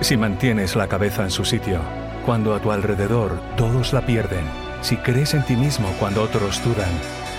Si 0.00 0.16
mantienes 0.16 0.76
la 0.76 0.86
cabeza 0.86 1.24
en 1.24 1.32
su 1.32 1.44
sitio, 1.44 1.80
cuando 2.24 2.54
a 2.54 2.62
tu 2.62 2.70
alrededor 2.70 3.32
todos 3.56 3.92
la 3.92 4.06
pierden, 4.06 4.44
si 4.80 4.96
crees 4.96 5.34
en 5.34 5.44
ti 5.44 5.56
mismo 5.56 5.88
cuando 5.98 6.22
otros 6.22 6.62
dudan, 6.62 7.25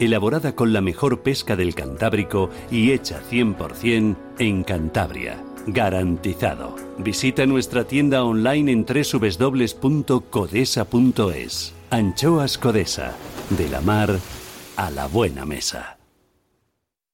elaborada 0.00 0.56
con 0.56 0.72
la 0.72 0.80
mejor 0.80 1.20
pesca 1.20 1.54
del 1.54 1.76
Cantábrico 1.76 2.50
y 2.70 2.90
hecha 2.90 3.20
100% 3.30 4.16
en 4.38 4.64
Cantabria. 4.64 5.44
Garantizado. 5.66 6.74
Visita 6.98 7.46
nuestra 7.46 7.84
tienda 7.84 8.24
online 8.24 8.72
en 8.72 8.84
www.codesa.es. 8.86 9.74
Anchoas 11.90 12.58
Codesa. 12.58 13.14
De 13.50 13.68
la 13.68 13.80
mar 13.80 14.18
a 14.76 14.90
la 14.90 15.06
buena 15.06 15.44
mesa. 15.44 15.98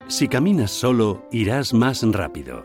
Si 0.09 0.29
caminas 0.29 0.70
solo, 0.70 1.27
irás 1.33 1.75
más 1.75 2.05
rápido. 2.05 2.64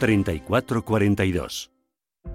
3442. 0.00 1.70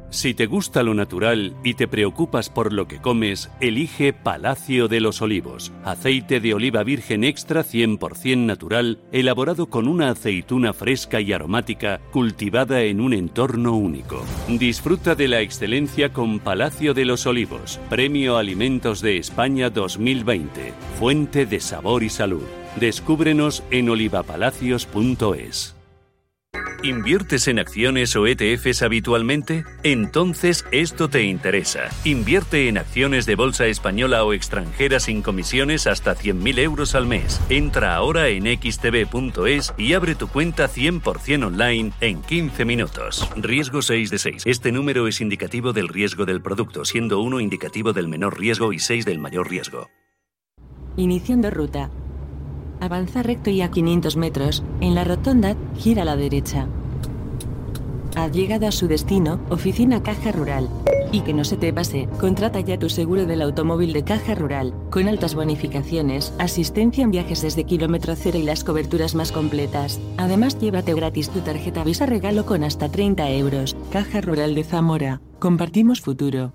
Si 0.09 0.35
te 0.35 0.45
gusta 0.45 0.83
lo 0.83 0.93
natural 0.93 1.55
y 1.63 1.73
te 1.73 1.87
preocupas 1.87 2.49
por 2.49 2.71
lo 2.71 2.87
que 2.87 3.01
comes, 3.01 3.49
elige 3.59 4.13
Palacio 4.13 4.87
de 4.87 4.99
los 4.99 5.23
Olivos, 5.23 5.71
aceite 5.83 6.39
de 6.39 6.53
oliva 6.53 6.83
virgen 6.83 7.23
extra 7.23 7.63
100% 7.63 8.37
natural, 8.37 8.99
elaborado 9.11 9.67
con 9.67 9.87
una 9.87 10.11
aceituna 10.11 10.71
fresca 10.71 11.19
y 11.19 11.33
aromática, 11.33 11.99
cultivada 12.11 12.83
en 12.83 13.01
un 13.01 13.13
entorno 13.13 13.75
único. 13.75 14.23
Disfruta 14.47 15.15
de 15.15 15.27
la 15.27 15.41
excelencia 15.41 16.13
con 16.13 16.39
Palacio 16.39 16.93
de 16.93 17.05
los 17.05 17.25
Olivos, 17.25 17.79
Premio 17.89 18.37
Alimentos 18.37 19.01
de 19.01 19.17
España 19.17 19.71
2020, 19.71 20.73
fuente 20.99 21.47
de 21.47 21.59
sabor 21.59 22.03
y 22.03 22.09
salud. 22.09 22.43
Descúbrenos 22.79 23.63
en 23.71 23.89
olivapalacios.es. 23.89 25.75
¿Inviertes 26.83 27.47
en 27.47 27.59
acciones 27.59 28.13
o 28.17 28.27
ETFs 28.27 28.81
habitualmente? 28.81 29.63
Entonces 29.83 30.65
esto 30.73 31.07
te 31.07 31.23
interesa. 31.23 31.89
Invierte 32.03 32.67
en 32.67 32.77
acciones 32.77 33.25
de 33.25 33.35
bolsa 33.35 33.67
española 33.67 34.25
o 34.25 34.33
extranjera 34.33 34.99
sin 34.99 35.21
comisiones 35.21 35.87
hasta 35.87 36.13
100.000 36.13 36.59
euros 36.59 36.93
al 36.93 37.07
mes. 37.07 37.39
Entra 37.47 37.95
ahora 37.95 38.27
en 38.27 38.47
xtb.es 38.47 39.73
y 39.77 39.93
abre 39.93 40.15
tu 40.15 40.27
cuenta 40.27 40.67
100% 40.67 41.45
online 41.45 41.93
en 42.01 42.21
15 42.21 42.65
minutos. 42.65 43.29
Riesgo 43.37 43.81
6 43.81 44.09
de 44.09 44.17
6. 44.17 44.43
Este 44.45 44.73
número 44.73 45.07
es 45.07 45.21
indicativo 45.21 45.71
del 45.71 45.87
riesgo 45.87 46.25
del 46.25 46.41
producto, 46.41 46.83
siendo 46.83 47.21
1 47.21 47.39
indicativo 47.39 47.93
del 47.93 48.09
menor 48.09 48.37
riesgo 48.37 48.73
y 48.73 48.79
6 48.79 49.05
del 49.05 49.19
mayor 49.19 49.49
riesgo. 49.49 49.89
Iniciando 50.97 51.49
ruta. 51.49 51.89
Avanza 52.83 53.23
recto 53.23 53.49
y 53.49 53.61
a 53.61 53.71
500 53.71 54.17
metros, 54.17 54.61
en 54.81 54.93
la 54.93 55.05
rotonda, 55.05 55.55
gira 55.77 56.01
a 56.01 56.05
la 56.05 56.17
derecha. 56.17 56.67
Ha 58.17 58.27
llegado 58.27 58.67
a 58.67 58.73
su 58.73 58.89
destino, 58.89 59.39
oficina 59.49 60.03
Caja 60.03 60.33
Rural. 60.33 60.67
Y 61.13 61.21
que 61.21 61.31
no 61.31 61.45
se 61.45 61.55
te 61.55 61.71
pase, 61.71 62.09
contrata 62.19 62.59
ya 62.59 62.77
tu 62.77 62.89
seguro 62.89 63.25
del 63.25 63.41
automóvil 63.41 63.93
de 63.93 64.03
Caja 64.03 64.35
Rural, 64.35 64.73
con 64.89 65.07
altas 65.07 65.33
bonificaciones, 65.33 66.33
asistencia 66.39 67.05
en 67.05 67.11
viajes 67.11 67.41
desde 67.41 67.63
kilómetro 67.63 68.15
cero 68.17 68.37
y 68.37 68.43
las 68.43 68.65
coberturas 68.65 69.15
más 69.15 69.31
completas. 69.31 70.01
Además, 70.17 70.59
llévate 70.59 70.93
gratis 70.93 71.29
tu 71.29 71.39
tarjeta 71.39 71.85
Visa 71.85 72.05
Regalo 72.05 72.45
con 72.45 72.65
hasta 72.65 72.89
30 72.89 73.31
euros. 73.31 73.77
Caja 73.93 74.19
Rural 74.19 74.55
de 74.55 74.65
Zamora. 74.65 75.21
Compartimos 75.39 76.01
futuro. 76.01 76.51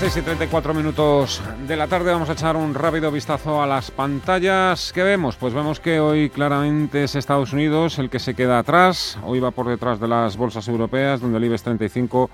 6 0.00 0.16
y 0.16 0.22
34 0.22 0.72
minutos 0.72 1.42
de 1.68 1.76
la 1.76 1.86
tarde 1.86 2.10
vamos 2.10 2.30
a 2.30 2.32
echar 2.32 2.56
un 2.56 2.72
rápido 2.72 3.12
vistazo 3.12 3.62
a 3.62 3.66
las 3.66 3.90
pantallas. 3.90 4.94
¿Qué 4.94 5.02
vemos? 5.02 5.36
Pues 5.36 5.52
vemos 5.52 5.78
que 5.78 6.00
hoy 6.00 6.30
claramente 6.30 7.04
es 7.04 7.16
Estados 7.16 7.52
Unidos 7.52 7.98
el 7.98 8.08
que 8.08 8.18
se 8.18 8.32
queda 8.32 8.58
atrás. 8.58 9.18
Hoy 9.26 9.40
va 9.40 9.50
por 9.50 9.68
detrás 9.68 10.00
de 10.00 10.08
las 10.08 10.38
bolsas 10.38 10.66
europeas, 10.68 11.20
donde 11.20 11.36
el 11.36 11.44
IBEX 11.44 11.64
35 11.64 12.30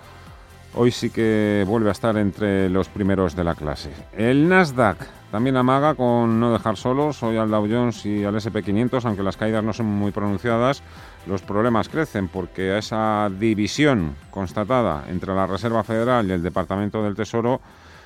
hoy 0.77 0.93
sí 0.93 1.11
que 1.11 1.65
vuelve 1.67 1.89
a 1.89 1.93
estar 1.93 2.17
entre 2.19 2.71
los 2.71 2.89
primeros 2.89 3.35
de 3.35 3.43
la 3.43 3.57
clase. 3.57 3.91
El 4.17 4.49
Nasdaq 4.49 4.99
también 5.33 5.57
amaga 5.57 5.97
con 5.97 6.39
no 6.39 6.53
dejar 6.53 6.77
solos 6.77 7.21
hoy 7.25 7.37
al 7.37 7.51
Dow 7.51 7.67
Jones 7.69 8.07
y 8.07 8.23
al 8.23 8.37
SP500, 8.37 9.05
aunque 9.07 9.25
las 9.25 9.37
caídas 9.37 9.65
no 9.65 9.73
son 9.73 9.87
muy 9.87 10.13
pronunciadas 10.13 10.85
los 11.27 11.43
problemas 11.43 11.89
crecen 11.89 12.29
porque 12.29 12.73
a 12.73 12.79
esa 12.79 13.31
división 13.31 14.17
constatada 14.31 15.05
entre 15.09 15.35
la 15.35 15.47
Reserva 15.47 15.83
Federal 15.85 16.29
y 16.29 16.33
el 16.33 16.43
Departamento 16.43 17.03
del 17.03 17.15
Tesoro 17.15 17.61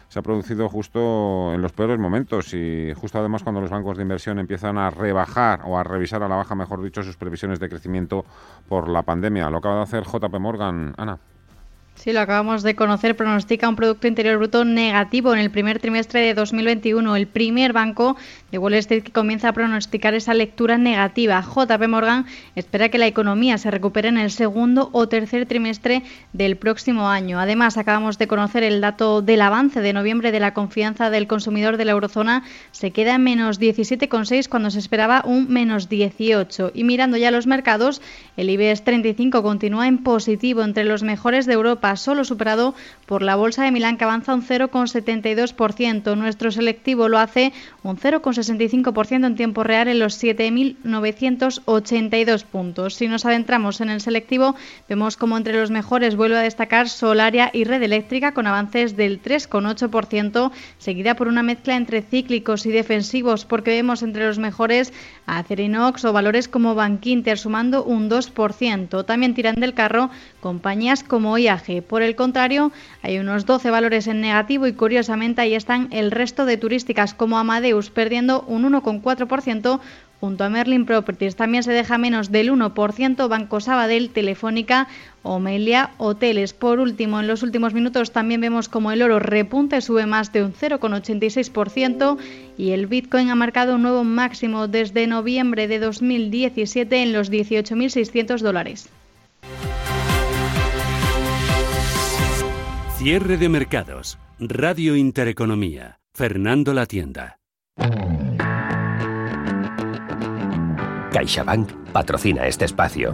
se 0.08 0.18
ha 0.18 0.22
producido 0.22 0.68
justo 0.68 1.52
en 1.54 1.62
los 1.62 1.72
peores 1.72 1.98
momentos 1.98 2.52
y 2.52 2.92
justo 2.96 3.18
además 3.18 3.44
cuando 3.44 3.60
los 3.60 3.70
bancos 3.70 3.96
de 3.96 4.02
inversión 4.02 4.40
empiezan 4.40 4.76
a 4.76 4.90
rebajar 4.90 5.60
o 5.64 5.78
a 5.78 5.84
revisar 5.84 6.22
a 6.24 6.28
la 6.28 6.34
baja, 6.34 6.56
mejor 6.56 6.82
dicho, 6.82 7.02
sus 7.02 7.16
previsiones 7.16 7.60
de 7.60 7.68
crecimiento 7.68 8.24
por 8.68 8.88
la 8.88 9.02
pandemia. 9.02 9.48
Lo 9.50 9.58
acaba 9.58 9.76
de 9.76 9.82
hacer 9.82 10.02
JP 10.02 10.34
Morgan. 10.40 10.94
Ana. 10.96 11.18
Sí, 12.02 12.14
lo 12.14 12.20
acabamos 12.20 12.62
de 12.62 12.74
conocer, 12.74 13.14
pronostica 13.14 13.68
un 13.68 13.76
Producto 13.76 14.06
Interior 14.06 14.38
Bruto 14.38 14.64
negativo 14.64 15.34
en 15.34 15.38
el 15.38 15.50
primer 15.50 15.80
trimestre 15.80 16.22
de 16.22 16.32
2021. 16.32 17.14
El 17.14 17.26
primer 17.26 17.74
banco 17.74 18.16
de 18.50 18.56
Wall 18.56 18.72
Street 18.72 19.02
que 19.02 19.12
comienza 19.12 19.50
a 19.50 19.52
pronosticar 19.52 20.14
esa 20.14 20.32
lectura 20.32 20.78
negativa. 20.78 21.42
JP 21.42 21.88
Morgan 21.88 22.24
espera 22.56 22.88
que 22.88 22.96
la 22.96 23.06
economía 23.06 23.58
se 23.58 23.70
recupere 23.70 24.08
en 24.08 24.16
el 24.16 24.30
segundo 24.30 24.88
o 24.92 25.08
tercer 25.08 25.44
trimestre 25.44 26.02
del 26.32 26.56
próximo 26.56 27.06
año. 27.06 27.38
Además, 27.38 27.76
acabamos 27.76 28.16
de 28.16 28.28
conocer 28.28 28.62
el 28.62 28.80
dato 28.80 29.20
del 29.20 29.42
avance 29.42 29.82
de 29.82 29.92
noviembre 29.92 30.32
de 30.32 30.40
la 30.40 30.54
confianza 30.54 31.10
del 31.10 31.26
consumidor 31.26 31.76
de 31.76 31.84
la 31.84 31.92
eurozona. 31.92 32.44
Se 32.70 32.92
queda 32.92 33.16
en 33.16 33.24
menos 33.24 33.60
17,6 33.60 34.48
cuando 34.48 34.70
se 34.70 34.78
esperaba 34.78 35.20
un 35.26 35.52
menos 35.52 35.90
18. 35.90 36.70
Y 36.72 36.84
mirando 36.84 37.18
ya 37.18 37.30
los 37.30 37.46
mercados, 37.46 38.00
el 38.38 38.48
IBEX 38.48 38.84
35 38.84 39.42
continúa 39.42 39.86
en 39.86 39.98
positivo 39.98 40.62
entre 40.62 40.84
los 40.84 41.02
mejores 41.02 41.44
de 41.44 41.52
Europa 41.52 41.89
solo 41.96 42.24
superado 42.24 42.74
por 43.06 43.22
la 43.22 43.36
Bolsa 43.36 43.64
de 43.64 43.70
Milán 43.70 43.96
que 43.96 44.04
avanza 44.04 44.34
un 44.34 44.42
0,72%. 44.42 46.16
Nuestro 46.16 46.50
selectivo 46.50 47.08
lo 47.08 47.18
hace 47.18 47.54
un 47.82 47.96
0,65% 47.96 49.26
en 49.26 49.36
tiempo 49.36 49.64
real 49.64 49.88
en 49.88 49.98
los 49.98 50.22
7.982 50.22 52.44
puntos. 52.44 52.94
Si 52.94 53.08
nos 53.08 53.24
adentramos 53.24 53.80
en 53.80 53.88
el 53.90 54.00
selectivo, 54.00 54.54
vemos 54.88 55.16
como 55.16 55.36
entre 55.36 55.58
los 55.58 55.70
mejores 55.70 56.16
vuelve 56.16 56.38
a 56.38 56.42
destacar 56.42 56.88
Solaria 56.88 57.50
y 57.52 57.64
Red 57.64 57.82
Eléctrica 57.82 58.32
con 58.32 58.46
avances 58.46 58.96
del 58.96 59.22
3,8%, 59.22 60.50
seguida 60.78 61.14
por 61.14 61.28
una 61.28 61.42
mezcla 61.42 61.76
entre 61.76 62.02
cíclicos 62.02 62.66
y 62.66 62.70
defensivos, 62.70 63.44
porque 63.44 63.70
vemos 63.70 64.02
entre 64.02 64.26
los 64.26 64.38
mejores 64.38 64.92
a 65.26 65.38
Acerinox 65.38 66.04
o 66.04 66.12
valores 66.12 66.48
como 66.48 66.74
Bankinter 66.74 67.38
sumando 67.38 67.84
un 67.84 68.10
2%. 68.10 69.04
También 69.04 69.34
tiran 69.34 69.56
del 69.56 69.74
carro 69.74 70.10
compañías 70.40 71.04
como 71.04 71.38
IAG. 71.38 71.82
Por 71.82 72.02
el 72.02 72.16
contrario, 72.16 72.72
hay 73.02 73.18
unos 73.18 73.46
12 73.46 73.70
valores 73.70 74.06
en 74.06 74.20
negativo 74.20 74.66
y 74.66 74.72
curiosamente 74.72 75.40
ahí 75.40 75.54
están 75.54 75.88
el 75.92 76.10
resto 76.10 76.46
de 76.46 76.56
turísticas 76.56 77.14
como 77.14 77.38
Amadeus 77.38 77.90
perdiendo 77.90 78.42
un 78.48 78.70
1,4% 78.70 79.80
junto 80.20 80.44
a 80.44 80.50
Merlin 80.50 80.84
Properties. 80.84 81.34
También 81.34 81.62
se 81.62 81.72
deja 81.72 81.96
menos 81.96 82.30
del 82.30 82.52
1% 82.52 83.28
Banco 83.28 83.60
Sabadell, 83.60 84.10
Telefónica 84.10 84.86
o 85.22 85.38
Melia 85.38 85.90
Hoteles. 85.96 86.52
Por 86.52 86.78
último, 86.78 87.20
en 87.20 87.26
los 87.26 87.42
últimos 87.42 87.72
minutos 87.72 88.12
también 88.12 88.42
vemos 88.42 88.68
como 88.68 88.92
el 88.92 89.02
oro 89.02 89.18
repunte, 89.18 89.80
sube 89.80 90.06
más 90.06 90.32
de 90.32 90.44
un 90.44 90.52
0,86% 90.52 92.18
y 92.58 92.70
el 92.70 92.86
Bitcoin 92.86 93.30
ha 93.30 93.34
marcado 93.34 93.76
un 93.76 93.82
nuevo 93.82 94.04
máximo 94.04 94.68
desde 94.68 95.06
noviembre 95.06 95.68
de 95.68 95.78
2017 95.78 97.02
en 97.02 97.12
los 97.12 97.30
18.600 97.30 98.40
dólares. 98.40 98.90
Cierre 103.02 103.38
de 103.38 103.48
mercados. 103.48 104.18
Radio 104.38 104.94
Intereconomía. 104.94 106.00
Fernando 106.12 106.74
La 106.74 106.84
Tienda. 106.84 107.38
CaixaBank 111.10 111.72
patrocina 111.94 112.46
este 112.46 112.66
espacio. 112.66 113.12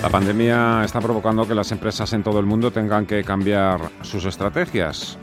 La 0.00 0.08
pandemia 0.08 0.84
está 0.84 1.00
provocando 1.00 1.48
que 1.48 1.56
las 1.56 1.72
empresas 1.72 2.12
en 2.12 2.22
todo 2.22 2.38
el 2.38 2.46
mundo 2.46 2.70
tengan 2.70 3.04
que 3.04 3.24
cambiar 3.24 3.80
sus 4.02 4.24
estrategias. 4.26 5.18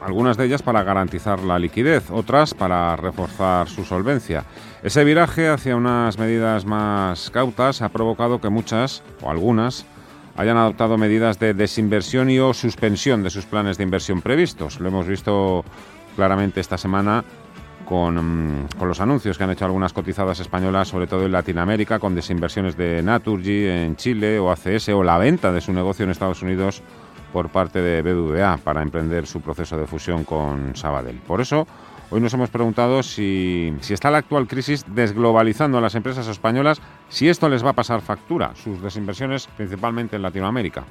Algunas 0.00 0.36
de 0.36 0.46
ellas 0.46 0.62
para 0.62 0.82
garantizar 0.82 1.44
la 1.44 1.60
liquidez, 1.60 2.10
otras 2.10 2.54
para 2.54 2.96
reforzar 2.96 3.68
su 3.68 3.84
solvencia. 3.84 4.44
Ese 4.82 5.02
viraje 5.02 5.48
hacia 5.48 5.74
unas 5.74 6.18
medidas 6.18 6.64
más 6.64 7.30
cautas 7.30 7.82
ha 7.82 7.88
provocado 7.88 8.40
que 8.40 8.48
muchas, 8.48 9.02
o 9.22 9.30
algunas, 9.30 9.84
hayan 10.36 10.56
adoptado 10.56 10.96
medidas 10.96 11.40
de 11.40 11.52
desinversión 11.52 12.30
y 12.30 12.38
o 12.38 12.54
suspensión 12.54 13.24
de 13.24 13.30
sus 13.30 13.44
planes 13.44 13.76
de 13.76 13.82
inversión 13.82 14.22
previstos. 14.22 14.78
Lo 14.78 14.88
hemos 14.88 15.08
visto 15.08 15.64
claramente 16.14 16.60
esta 16.60 16.78
semana 16.78 17.24
con, 17.86 18.62
mm, 18.62 18.68
con, 18.78 18.86
los 18.86 19.00
anuncios 19.00 19.36
que 19.36 19.42
han 19.42 19.50
hecho 19.50 19.64
algunas 19.64 19.92
cotizadas 19.92 20.38
españolas, 20.38 20.86
sobre 20.86 21.08
todo 21.08 21.26
en 21.26 21.32
Latinoamérica, 21.32 21.98
con 21.98 22.14
desinversiones 22.14 22.76
de 22.76 23.02
Naturgy 23.02 23.66
en 23.66 23.96
Chile 23.96 24.38
o 24.38 24.48
ACS 24.48 24.90
o 24.90 25.02
la 25.02 25.18
venta 25.18 25.50
de 25.50 25.60
su 25.60 25.72
negocio 25.72 26.04
en 26.04 26.12
Estados 26.12 26.42
Unidos 26.42 26.82
por 27.32 27.48
parte 27.48 27.82
de 27.82 28.00
BBVA 28.02 28.58
para 28.58 28.82
emprender 28.82 29.26
su 29.26 29.40
proceso 29.40 29.76
de 29.76 29.88
fusión 29.88 30.22
con 30.22 30.76
Sabadell. 30.76 31.18
Por 31.18 31.40
eso, 31.40 31.66
Hoy 32.10 32.22
nos 32.22 32.32
hemos 32.32 32.48
preguntado 32.48 33.02
si, 33.02 33.74
está 33.90 34.10
la 34.10 34.18
actual 34.18 34.48
crisis 34.48 34.86
desglobalizando 34.88 35.76
a 35.76 35.82
las 35.82 35.94
empresas 35.94 36.26
españolas, 36.26 36.80
si 37.10 37.28
esto 37.28 37.50
les 37.50 37.62
va 37.62 37.70
a 37.70 37.74
pasar 37.74 38.00
factura, 38.00 38.54
sus 38.54 38.80
desinversiones 38.80 39.46
principalmente 39.58 40.16
en 40.16 40.22
Latinoamérica. 40.22 40.84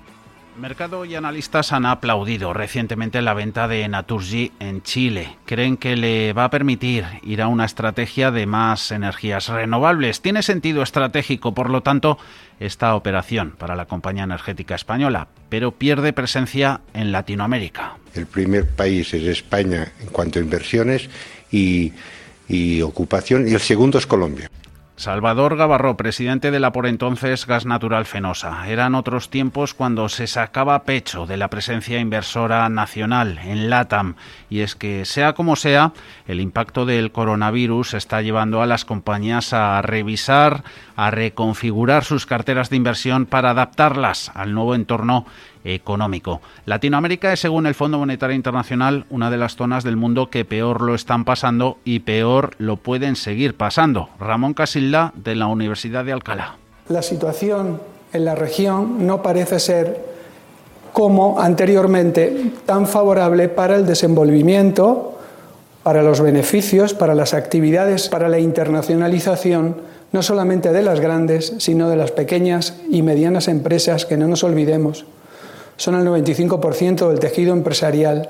Mercado 0.59 1.05
y 1.05 1.15
analistas 1.15 1.71
han 1.71 1.85
aplaudido 1.85 2.53
recientemente 2.53 3.21
la 3.21 3.33
venta 3.33 3.67
de 3.67 3.87
Naturgy 3.87 4.51
en 4.59 4.81
Chile. 4.81 5.37
Creen 5.45 5.77
que 5.77 5.95
le 5.95 6.33
va 6.33 6.45
a 6.45 6.49
permitir 6.49 7.05
ir 7.21 7.41
a 7.43 7.47
una 7.47 7.65
estrategia 7.65 8.31
de 8.31 8.47
más 8.47 8.91
energías 8.91 9.49
renovables. 9.49 10.21
Tiene 10.21 10.41
sentido 10.41 10.81
estratégico, 10.81 11.53
por 11.53 11.69
lo 11.69 11.81
tanto, 11.81 12.17
esta 12.59 12.95
operación 12.95 13.53
para 13.57 13.75
la 13.75 13.85
compañía 13.85 14.23
energética 14.23 14.75
española, 14.75 15.27
pero 15.49 15.71
pierde 15.71 16.13
presencia 16.13 16.81
en 16.93 17.11
Latinoamérica. 17.11 17.97
El 18.13 18.25
primer 18.25 18.67
país 18.67 19.13
es 19.13 19.23
España 19.23 19.91
en 20.01 20.07
cuanto 20.07 20.39
a 20.39 20.41
inversiones 20.41 21.09
y, 21.51 21.93
y 22.47 22.81
ocupación 22.81 23.47
y 23.47 23.53
el 23.53 23.61
segundo 23.61 23.97
es 23.97 24.07
Colombia. 24.07 24.49
Salvador 24.97 25.57
Gavarró, 25.57 25.95
presidente 25.95 26.49
de 26.49 26.59
la 26.59 26.71
por 26.71 26.87
entonces 26.87 27.45
Gas 27.45 27.67
Natural 27.67 28.05
Fenosa. 28.05 28.67
Eran 28.67 28.95
otros 28.95 29.29
tiempos 29.29 29.75
cuando 29.75 30.09
se 30.09 30.25
sacaba 30.25 30.81
pecho 30.85 31.27
de 31.27 31.37
la 31.37 31.49
presencia 31.51 31.99
inversora 31.99 32.67
nacional 32.67 33.37
en 33.37 33.69
LATAM. 33.69 34.15
Y 34.49 34.61
es 34.61 34.75
que, 34.75 35.05
sea 35.05 35.33
como 35.33 35.55
sea, 35.55 35.93
el 36.25 36.41
impacto 36.41 36.87
del 36.87 37.11
coronavirus 37.11 37.93
está 37.93 38.23
llevando 38.23 38.63
a 38.63 38.65
las 38.65 38.85
compañías 38.85 39.53
a 39.53 39.79
revisar, 39.83 40.63
a 40.95 41.11
reconfigurar 41.11 42.03
sus 42.03 42.25
carteras 42.25 42.71
de 42.71 42.77
inversión 42.77 43.27
para 43.27 43.51
adaptarlas 43.51 44.31
al 44.33 44.55
nuevo 44.55 44.73
entorno 44.73 45.27
económico. 45.75 46.41
Latinoamérica 46.65 47.33
es, 47.33 47.39
según 47.39 47.65
el 47.67 47.75
Fondo 47.75 47.97
Monetario 47.97 48.35
Internacional, 48.35 49.05
una 49.09 49.29
de 49.29 49.37
las 49.37 49.55
zonas 49.55 49.83
del 49.83 49.95
mundo 49.95 50.29
que 50.29 50.45
peor 50.45 50.81
lo 50.81 50.95
están 50.95 51.25
pasando 51.25 51.77
y 51.83 51.99
peor 51.99 52.51
lo 52.57 52.77
pueden 52.77 53.15
seguir 53.15 53.55
pasando. 53.55 54.09
Ramón 54.19 54.53
Casilda, 54.53 55.13
de 55.15 55.35
la 55.35 55.47
Universidad 55.47 56.05
de 56.05 56.13
Alcalá. 56.13 56.55
La 56.89 57.01
situación 57.01 57.81
en 58.13 58.25
la 58.25 58.35
región 58.35 59.05
no 59.05 59.21
parece 59.21 59.59
ser 59.59 60.17
como 60.93 61.39
anteriormente 61.39 62.51
tan 62.65 62.87
favorable 62.87 63.49
para 63.49 63.75
el 63.75 63.85
desenvolvimiento, 63.85 65.19
para 65.83 66.01
los 66.01 66.21
beneficios, 66.21 66.93
para 66.93 67.13
las 67.13 67.33
actividades, 67.33 68.09
para 68.09 68.29
la 68.29 68.39
internacionalización 68.39 69.75
no 70.11 70.23
solamente 70.23 70.71
de 70.71 70.81
las 70.81 70.99
grandes, 70.99 71.53
sino 71.57 71.89
de 71.89 71.97
las 71.97 72.11
pequeñas 72.11 72.75
y 72.89 73.01
medianas 73.01 73.47
empresas 73.47 74.05
que 74.05 74.17
no 74.17 74.27
nos 74.27 74.43
olvidemos 74.43 75.05
son 75.77 75.95
el 75.95 76.05
95% 76.05 77.07
del 77.07 77.19
tejido 77.19 77.53
empresarial 77.53 78.29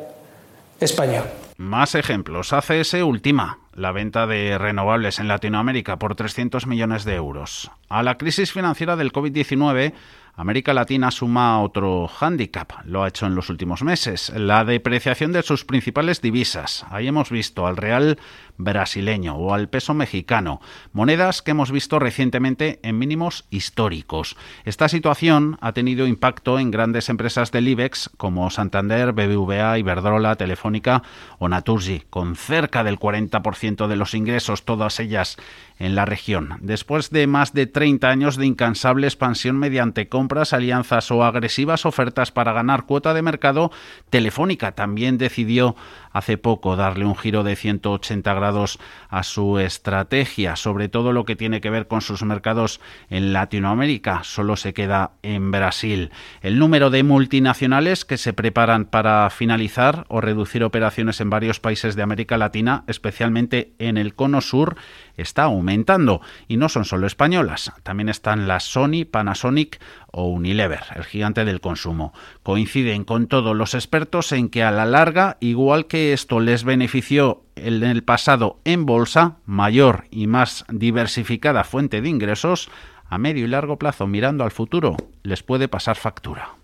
español. 0.80 1.24
Más 1.58 1.96
ejemplos. 1.96 2.54
ACS 2.54 2.94
Ultima, 3.04 3.58
la 3.74 3.92
venta 3.92 4.28
de 4.28 4.60
renovables 4.60 5.18
en 5.18 5.28
Latinoamérica 5.28 5.98
por 5.98 6.14
300 6.14 6.68
millones 6.68 7.04
de 7.04 7.16
euros. 7.16 7.72
A 7.90 8.04
la 8.04 8.18
crisis 8.20 8.52
financiera 8.52 8.96
del 8.96 9.12
COVID-19, 9.12 9.94
América 10.36 10.72
Latina 10.76 11.10
suma 11.10 11.64
otro 11.64 12.08
hándicap, 12.08 12.74
lo 12.86 13.02
ha 13.02 13.08
hecho 13.08 13.26
en 13.26 13.34
los 13.34 13.50
últimos 13.50 13.82
meses, 13.82 14.32
la 14.36 14.66
depreciación 14.66 15.32
de 15.32 15.42
sus 15.42 15.66
principales 15.66 16.22
divisas. 16.22 16.86
Ahí 16.92 17.08
hemos 17.08 17.32
visto 17.32 17.66
al 17.66 17.76
real 17.76 18.20
brasileño 18.58 19.36
o 19.36 19.54
al 19.54 19.70
peso 19.70 19.94
mexicano, 19.94 20.62
monedas 20.94 21.42
que 21.42 21.52
hemos 21.52 21.72
visto 21.72 22.00
recientemente 22.00 22.80
en 22.84 22.98
mínimos 22.98 23.46
históricos. 23.50 24.36
Esta 24.66 24.90
situación 24.90 25.58
ha 25.62 25.74
tenido 25.74 26.08
impacto 26.08 26.60
en 26.60 26.72
grandes 26.72 27.10
empresas 27.10 27.52
del 27.52 27.68
IBEX 27.68 28.10
como 28.18 28.50
Santander, 28.50 29.14
BBVA, 29.14 29.78
Iberdrola, 29.80 30.36
Telefónica 30.36 31.04
o 31.40 31.50
Naturgy, 31.50 32.04
con 32.10 32.36
cerca 32.36 32.84
del 32.84 33.00
40% 33.00 33.88
de 33.88 33.96
los 33.96 34.14
ingresos, 34.14 34.66
todas 34.66 35.00
ellas 35.00 35.38
en 35.80 35.96
la 35.96 36.06
región. 36.06 36.58
Después 36.62 37.12
de 37.12 37.28
más 37.28 37.54
de 37.54 37.68
30 37.68 38.10
años 38.10 38.38
de 38.38 38.46
incansable 38.46 39.08
expansión 39.08 39.58
mediante 39.58 40.08
compras, 40.08 40.54
alianzas 40.54 41.12
o 41.12 41.24
agresivas 41.24 41.86
ofertas 41.86 42.32
para 42.32 42.54
ganar 42.54 42.86
cuota 42.86 43.14
de 43.14 43.22
mercado, 43.22 43.72
Telefónica 44.10 44.72
también 44.74 45.18
decidió 45.18 45.76
hace 46.18 46.38
poco 46.38 46.76
darle 46.76 47.06
un 47.06 47.16
giro 47.16 47.44
de 47.44 47.56
180 47.56 48.34
grados 48.34 48.80
a 49.10 49.24
su 49.24 49.60
estrategia, 49.60 50.56
sobre 50.56 50.90
todo 50.90 51.14
lo 51.14 51.26
que 51.26 51.36
tiene 51.36 51.62
que 51.62 51.70
ver 51.70 51.88
con 51.88 52.02
sus 52.02 52.24
mercados 52.24 52.82
en 53.10 53.34
Latinoamérica. 53.34 54.24
Solo 54.24 54.56
se 54.56 54.74
queda 54.74 55.12
en 55.22 55.52
Brasil. 55.52 56.12
El 56.42 56.60
número 56.60 56.90
de 56.90 57.04
multinacionales 57.04 58.06
que 58.06 58.18
se 58.18 58.34
preparan 58.34 58.86
para 58.86 59.30
finalizar 59.30 60.06
o 60.10 60.22
reducir 60.22 60.64
operaciones 60.64 61.22
en 61.22 61.30
varios 61.30 61.60
países 61.60 61.96
de 61.96 62.04
América 62.04 62.38
Latina, 62.38 62.84
especialmente 62.88 63.74
en 63.80 63.98
el 63.98 64.16
cono 64.16 64.42
sur, 64.42 64.76
está 65.18 65.44
aumentando. 65.44 66.22
Y 66.48 66.58
no 66.58 66.70
son 66.70 66.86
solo 66.86 67.08
españolas, 67.08 67.74
también 67.84 68.10
están 68.10 68.48
las 68.48 68.64
Sony, 68.64 69.06
Panasonic 69.10 69.82
o 70.12 70.28
Unilever, 70.28 70.84
el 70.96 71.04
gigante 71.04 71.44
del 71.44 71.60
consumo. 71.60 72.14
Coinciden 72.44 73.04
con 73.04 73.28
todos 73.28 73.56
los 73.56 73.74
expertos 73.74 74.32
en 74.32 74.50
que 74.50 74.64
a 74.64 74.72
la 74.72 74.86
larga, 74.86 75.38
igual 75.40 75.88
que 75.88 76.14
esto 76.14 76.40
les 76.40 76.64
benefició 76.64 77.44
en 77.56 77.84
el 77.84 78.04
pasado 78.04 78.60
en 78.64 78.86
bolsa, 78.86 79.38
mayor 79.46 80.06
y 80.12 80.28
más 80.28 80.66
diversificada 80.70 81.64
fuente 81.64 82.02
de 82.02 82.10
ingresos, 82.10 82.70
a 83.10 83.18
medio 83.18 83.46
y 83.46 83.48
largo 83.48 83.78
plazo 83.78 84.08
mirando 84.08 84.44
al 84.44 84.52
futuro, 84.52 84.96
les 85.24 85.44
puede 85.44 85.68
pasar 85.68 85.96
factura. 85.96 86.56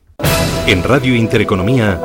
En 0.67 0.83
Radio 0.83 1.15
Intereconomía, 1.15 1.99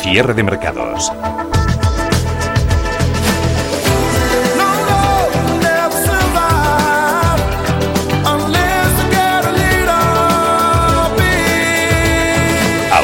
cierre 0.00 0.34
de 0.34 0.42
mercados. 0.42 1.12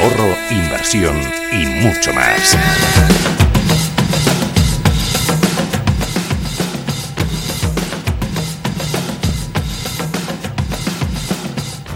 Ahorro, 0.05 0.37
inversión 0.51 1.17
y 1.53 1.67
mucho 1.67 2.13
más. 2.13 2.57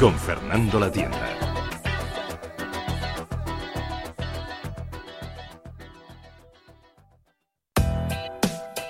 Con 0.01 0.19
Fernando 0.19 0.81
La 0.81 0.91
Tienda. 0.91 1.38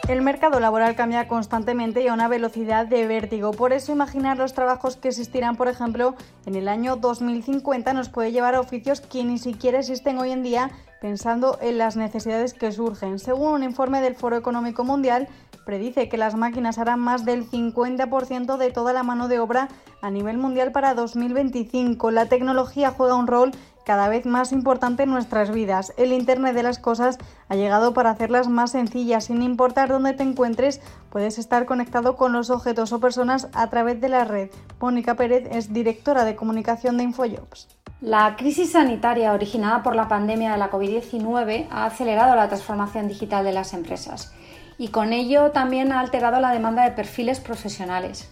El 0.09 0.23
mercado 0.23 0.59
laboral 0.59 0.97
cambia 0.97 1.29
constantemente 1.29 2.03
y 2.03 2.09
a 2.09 2.15
una 2.15 2.29
velocidad 2.29 2.87
de 2.87 3.07
vértigo. 3.07 3.51
Por 3.51 3.75
eso 3.75 3.93
imaginar 3.93 4.39
los 4.39 4.55
trabajos 4.55 4.97
que 4.97 5.09
existirán, 5.09 5.57
por 5.57 5.69
ejemplo, 5.69 6.15
en 6.47 6.55
el 6.55 6.69
año 6.69 6.97
2050 6.97 7.93
nos 7.93 8.09
puede 8.09 8.33
llevar 8.33 8.55
a 8.55 8.61
oficios 8.61 9.03
que 9.03 9.23
ni 9.23 9.37
siquiera 9.37 9.81
existen 9.81 10.17
hoy 10.17 10.31
en 10.31 10.43
día 10.43 10.71
pensando 11.03 11.59
en 11.61 11.77
las 11.77 11.97
necesidades 11.97 12.55
que 12.55 12.73
surgen. 12.73 13.19
Según 13.19 13.53
un 13.53 13.63
informe 13.63 14.01
del 14.01 14.15
Foro 14.15 14.39
Económico 14.39 14.83
Mundial, 14.83 15.29
predice 15.67 16.09
que 16.09 16.17
las 16.17 16.35
máquinas 16.35 16.79
harán 16.79 17.01
más 17.01 17.27
del 17.27 17.45
50% 17.47 18.57
de 18.57 18.71
toda 18.71 18.95
la 18.95 19.03
mano 19.03 19.29
de 19.29 19.41
obra 19.41 19.69
a 20.01 20.11
nivel 20.11 20.39
mundial 20.39 20.73
para 20.73 20.95
2025. 20.95 22.11
La 22.13 22.25
tecnología 22.25 22.93
juega 22.93 23.15
un 23.15 23.27
rol 23.27 23.51
cada 23.89 24.11
vez 24.11 24.27
más 24.27 24.53
importante 24.53 25.05
en 25.05 25.09
nuestras 25.09 25.51
vidas. 25.51 25.95
El 25.97 26.13
Internet 26.13 26.55
de 26.55 26.63
las 26.63 26.79
Cosas 26.79 27.17
ha 27.49 27.57
llegado 27.57 27.95
para 27.95 28.11
hacerlas 28.11 28.47
más 28.47 28.73
sencillas. 28.73 29.25
Sin 29.25 29.41
importar 29.41 29.89
dónde 29.89 30.13
te 30.13 30.23
encuentres, 30.25 30.83
puedes 31.09 31.39
estar 31.39 31.65
conectado 31.65 32.15
con 32.15 32.35
los 32.35 32.51
objetos 32.51 32.93
o 32.93 33.01
personas 33.01 33.49
a 33.55 33.71
través 33.71 33.99
de 34.03 34.11
la 34.11 34.25
red. 34.25 34.51
Mónica 34.79 35.15
Pérez 35.15 35.49
es 35.51 35.73
directora 35.73 36.25
de 36.25 36.37
comunicación 36.37 36.99
de 36.99 37.05
Infojobs. 37.05 37.67
La 38.03 38.37
crisis 38.37 38.73
sanitaria 38.73 39.33
originada 39.33 39.83
por 39.83 39.97
la 39.97 40.07
pandemia 40.07 40.53
de 40.53 40.59
la 40.59 40.71
COVID-19 40.71 41.69
ha 41.71 41.87
acelerado 41.87 42.37
la 42.37 42.49
transformación 42.49 43.09
digital 43.09 43.43
de 43.43 43.53
las 43.53 43.73
empresas 43.73 44.35
y 44.77 44.89
con 44.89 45.15
ello 45.15 45.51
también 45.53 45.93
ha 45.93 46.01
alterado 46.01 46.41
la 46.41 46.53
demanda 46.53 46.85
de 46.85 46.91
perfiles 46.91 47.41
profesionales. 47.41 48.31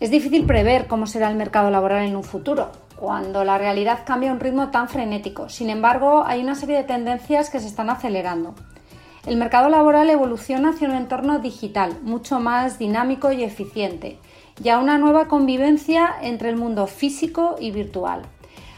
Es 0.00 0.10
difícil 0.10 0.44
prever 0.46 0.86
cómo 0.86 1.06
será 1.06 1.30
el 1.30 1.36
mercado 1.36 1.70
laboral 1.70 2.04
en 2.04 2.16
un 2.16 2.24
futuro, 2.24 2.72
cuando 3.02 3.42
la 3.42 3.58
realidad 3.58 4.04
cambia 4.06 4.30
a 4.30 4.32
un 4.32 4.38
ritmo 4.38 4.70
tan 4.70 4.88
frenético. 4.88 5.48
Sin 5.48 5.70
embargo, 5.70 6.22
hay 6.24 6.40
una 6.40 6.54
serie 6.54 6.76
de 6.76 6.84
tendencias 6.84 7.50
que 7.50 7.58
se 7.58 7.66
están 7.66 7.90
acelerando. 7.90 8.54
El 9.26 9.36
mercado 9.36 9.68
laboral 9.68 10.08
evoluciona 10.08 10.70
hacia 10.70 10.88
un 10.88 10.94
entorno 10.94 11.40
digital, 11.40 11.98
mucho 12.02 12.38
más 12.38 12.78
dinámico 12.78 13.32
y 13.32 13.42
eficiente, 13.42 14.20
y 14.62 14.68
a 14.68 14.78
una 14.78 14.98
nueva 14.98 15.26
convivencia 15.26 16.14
entre 16.22 16.48
el 16.50 16.56
mundo 16.56 16.86
físico 16.86 17.56
y 17.58 17.72
virtual. 17.72 18.22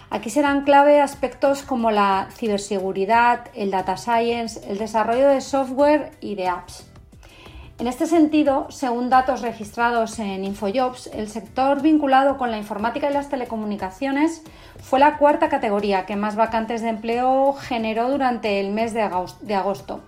Aquí 0.09 0.31
serán 0.31 0.65
clave 0.65 1.03
aspectos 1.03 1.63
como 1.63 1.91
la 1.91 2.29
ciberseguridad, 2.35 3.49
el 3.55 3.71
data 3.71 3.99
science, 3.99 4.59
el 4.71 4.79
desarrollo 4.79 5.29
de 5.29 5.43
software 5.43 6.13
y 6.23 6.35
de 6.35 6.49
apps. 6.49 6.94
En 7.77 7.89
este 7.89 8.07
sentido, 8.07 8.69
según 8.71 9.11
datos 9.11 9.43
registrados 9.43 10.21
en 10.21 10.45
Infojobs, 10.45 11.09
el 11.09 11.29
sector 11.29 11.83
vinculado 11.83 12.39
con 12.39 12.53
la 12.53 12.57
informática 12.57 13.11
y 13.11 13.13
las 13.13 13.29
telecomunicaciones 13.29 14.43
fue 14.81 15.01
la 15.01 15.19
cuarta 15.19 15.49
categoría 15.49 16.07
que 16.07 16.15
más 16.15 16.37
vacantes 16.37 16.83
de 16.83 16.91
empleo 16.91 17.53
generó 17.55 18.09
durante 18.11 18.61
el 18.61 18.71
mes 18.71 18.95
de 18.95 19.03
agosto, 19.03 20.03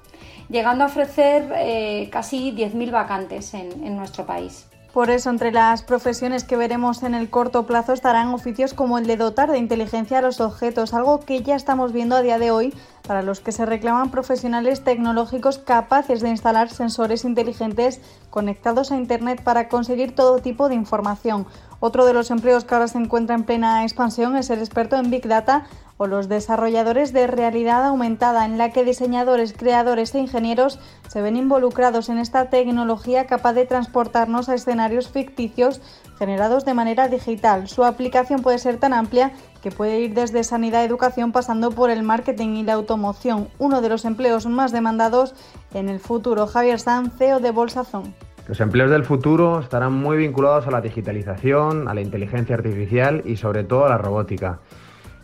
llegando 0.48 0.84
a 0.84 0.86
ofrecer 0.86 1.52
eh, 1.56 2.08
casi 2.12 2.52
10.000 2.52 2.92
vacantes 2.92 3.52
en, 3.52 3.84
en 3.84 3.96
nuestro 3.96 4.26
país. 4.26 4.68
Por 4.96 5.10
eso, 5.10 5.28
entre 5.28 5.52
las 5.52 5.82
profesiones 5.82 6.44
que 6.44 6.56
veremos 6.56 7.02
en 7.02 7.14
el 7.14 7.28
corto 7.28 7.66
plazo 7.66 7.92
estarán 7.92 8.28
oficios 8.28 8.72
como 8.72 8.96
el 8.96 9.06
de 9.06 9.18
dotar 9.18 9.52
de 9.52 9.58
inteligencia 9.58 10.20
a 10.20 10.22
los 10.22 10.40
objetos, 10.40 10.94
algo 10.94 11.20
que 11.20 11.42
ya 11.42 11.54
estamos 11.54 11.92
viendo 11.92 12.16
a 12.16 12.22
día 12.22 12.38
de 12.38 12.50
hoy 12.50 12.72
para 13.06 13.20
los 13.20 13.40
que 13.40 13.52
se 13.52 13.66
reclaman 13.66 14.10
profesionales 14.10 14.84
tecnológicos 14.84 15.58
capaces 15.58 16.22
de 16.22 16.30
instalar 16.30 16.70
sensores 16.70 17.26
inteligentes 17.26 18.00
conectados 18.30 18.90
a 18.90 18.96
Internet 18.96 19.42
para 19.44 19.68
conseguir 19.68 20.14
todo 20.14 20.38
tipo 20.38 20.70
de 20.70 20.76
información. 20.76 21.46
Otro 21.80 22.06
de 22.06 22.14
los 22.14 22.30
empleos 22.30 22.64
que 22.64 22.74
ahora 22.74 22.88
se 22.88 22.98
encuentra 22.98 23.34
en 23.34 23.44
plena 23.44 23.82
expansión 23.82 24.36
es 24.36 24.48
el 24.50 24.60
experto 24.60 24.96
en 24.96 25.10
Big 25.10 25.28
Data 25.28 25.66
o 25.98 26.06
los 26.06 26.28
desarrolladores 26.28 27.12
de 27.12 27.26
realidad 27.26 27.84
aumentada, 27.86 28.44
en 28.44 28.58
la 28.58 28.70
que 28.70 28.84
diseñadores, 28.84 29.52
creadores 29.52 30.14
e 30.14 30.18
ingenieros 30.18 30.78
se 31.08 31.22
ven 31.22 31.36
involucrados 31.36 32.08
en 32.08 32.18
esta 32.18 32.50
tecnología 32.50 33.26
capaz 33.26 33.54
de 33.54 33.66
transportarnos 33.66 34.48
a 34.48 34.54
escenarios 34.54 35.08
ficticios 35.08 35.80
generados 36.18 36.64
de 36.64 36.74
manera 36.74 37.08
digital. 37.08 37.68
Su 37.68 37.84
aplicación 37.84 38.42
puede 38.42 38.58
ser 38.58 38.78
tan 38.78 38.92
amplia 38.92 39.32
que 39.62 39.70
puede 39.70 40.00
ir 40.00 40.14
desde 40.14 40.44
sanidad 40.44 40.84
educación 40.84 41.32
pasando 41.32 41.70
por 41.70 41.90
el 41.90 42.02
marketing 42.02 42.56
y 42.56 42.62
la 42.62 42.74
automoción, 42.74 43.48
uno 43.58 43.80
de 43.80 43.88
los 43.88 44.04
empleos 44.04 44.46
más 44.46 44.72
demandados 44.72 45.34
en 45.72 45.88
el 45.88 46.00
futuro. 46.00 46.46
Javier 46.46 46.80
Sanz, 46.80 47.14
CEO 47.16 47.40
de 47.40 47.50
Bolsazón. 47.50 48.14
Los 48.48 48.60
empleos 48.60 48.92
del 48.92 49.04
futuro 49.04 49.58
estarán 49.58 49.92
muy 49.92 50.18
vinculados 50.18 50.68
a 50.68 50.70
la 50.70 50.80
digitalización, 50.80 51.88
a 51.88 51.94
la 51.94 52.00
inteligencia 52.00 52.54
artificial 52.54 53.22
y 53.24 53.36
sobre 53.36 53.64
todo 53.64 53.86
a 53.86 53.88
la 53.88 53.98
robótica. 53.98 54.60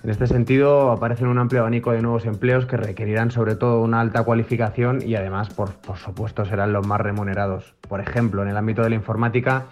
En 0.03 0.11
este 0.11 0.27
sentido, 0.27 0.91
aparecen 0.91 1.29
un 1.29 1.39
amplio 1.39 1.61
abanico 1.61 1.93
de 1.93 2.03
nuevos 2.03 2.27
empleos 2.27 2.67
que 2.67 2.77
requerirán 2.77 3.31
sobre 3.31 3.55
todo 3.55 3.81
una 3.81 4.01
alta 4.01 4.25
cualificación 4.25 5.01
y 5.07 5.15
además, 5.15 5.51
por, 5.51 5.71
supuesto, 5.95 6.45
serán 6.45 6.73
los 6.73 6.85
más 6.85 7.01
remunerados. 7.01 7.77
Por 7.89 8.01
ejemplo, 8.01 8.43
en 8.43 8.49
el 8.49 8.57
ámbito 8.57 8.83
de 8.83 8.89
la 8.89 8.97
informática, 8.97 9.67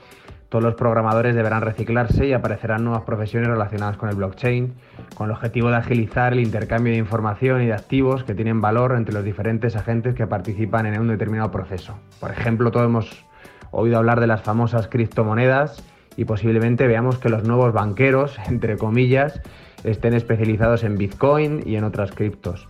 todos 0.48 0.62
los 0.62 0.76
programadores 0.76 1.34
deberán 1.34 1.62
reciclarse 1.62 2.28
y 2.28 2.32
aparecerán 2.32 2.84
nuevas 2.84 3.03
profesiones 3.03 3.48
relacionadas 3.48 3.96
con 3.96 4.09
el 4.09 4.14
blockchain, 4.14 4.74
con 5.16 5.26
el 5.26 5.32
objetivo 5.32 5.70
de 5.70 5.76
agilizar 5.76 6.32
el 6.34 6.40
intercambio 6.40 6.92
de 6.92 7.01
información 7.01 7.62
y 7.62 7.66
de 7.66 7.72
activos 7.72 8.22
que 8.22 8.34
tienen 8.34 8.61
valor 8.61 8.94
entre 8.96 9.12
los 9.12 9.24
diferentes 9.24 9.74
agentes 9.74 10.14
que 10.14 10.28
participan 10.28 10.86
en 10.86 11.01
un 11.01 11.09
determinado 11.09 11.51
proceso. 11.51 11.98
Por 12.20 12.30
ejemplo, 12.30 12.70
todos 12.70 12.86
hemos 12.86 13.30
oído 13.71 13.99
hablar 13.99 14.21
de 14.21 14.27
las 14.27 14.43
famosas 14.43 14.89
criptomonedas 14.89 15.83
y 16.16 16.25
posiblemente 16.25 16.87
veamos 16.87 17.18
que 17.18 17.29
los 17.29 17.45
nuevos 17.45 17.73
banqueros, 17.73 18.37
entre 18.49 18.77
comillas, 18.77 19.41
estén 19.85 20.14
especializados 20.14 20.85
en 20.85 20.99
Bitcoin 20.99 21.62
y 21.66 21.77
en 21.77 21.85
otras 21.85 22.12
criptos. 22.12 22.68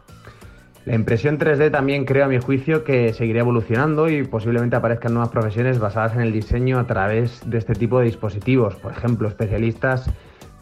La 0.86 0.94
impresión 0.94 1.38
3D 1.38 1.70
también 1.70 2.06
creo 2.06 2.24
a 2.24 2.28
mi 2.28 2.38
juicio 2.38 2.84
que 2.84 3.12
seguirá 3.12 3.40
evolucionando 3.40 4.08
y 4.08 4.24
posiblemente 4.24 4.76
aparezcan 4.76 5.12
nuevas 5.12 5.30
profesiones 5.30 5.78
basadas 5.78 6.14
en 6.14 6.22
el 6.22 6.32
diseño 6.32 6.78
a 6.78 6.86
través 6.86 7.42
de 7.48 7.58
este 7.58 7.74
tipo 7.74 7.98
de 7.98 8.06
dispositivos. 8.06 8.76
Por 8.76 8.92
ejemplo, 8.92 9.28
especialistas 9.28 10.10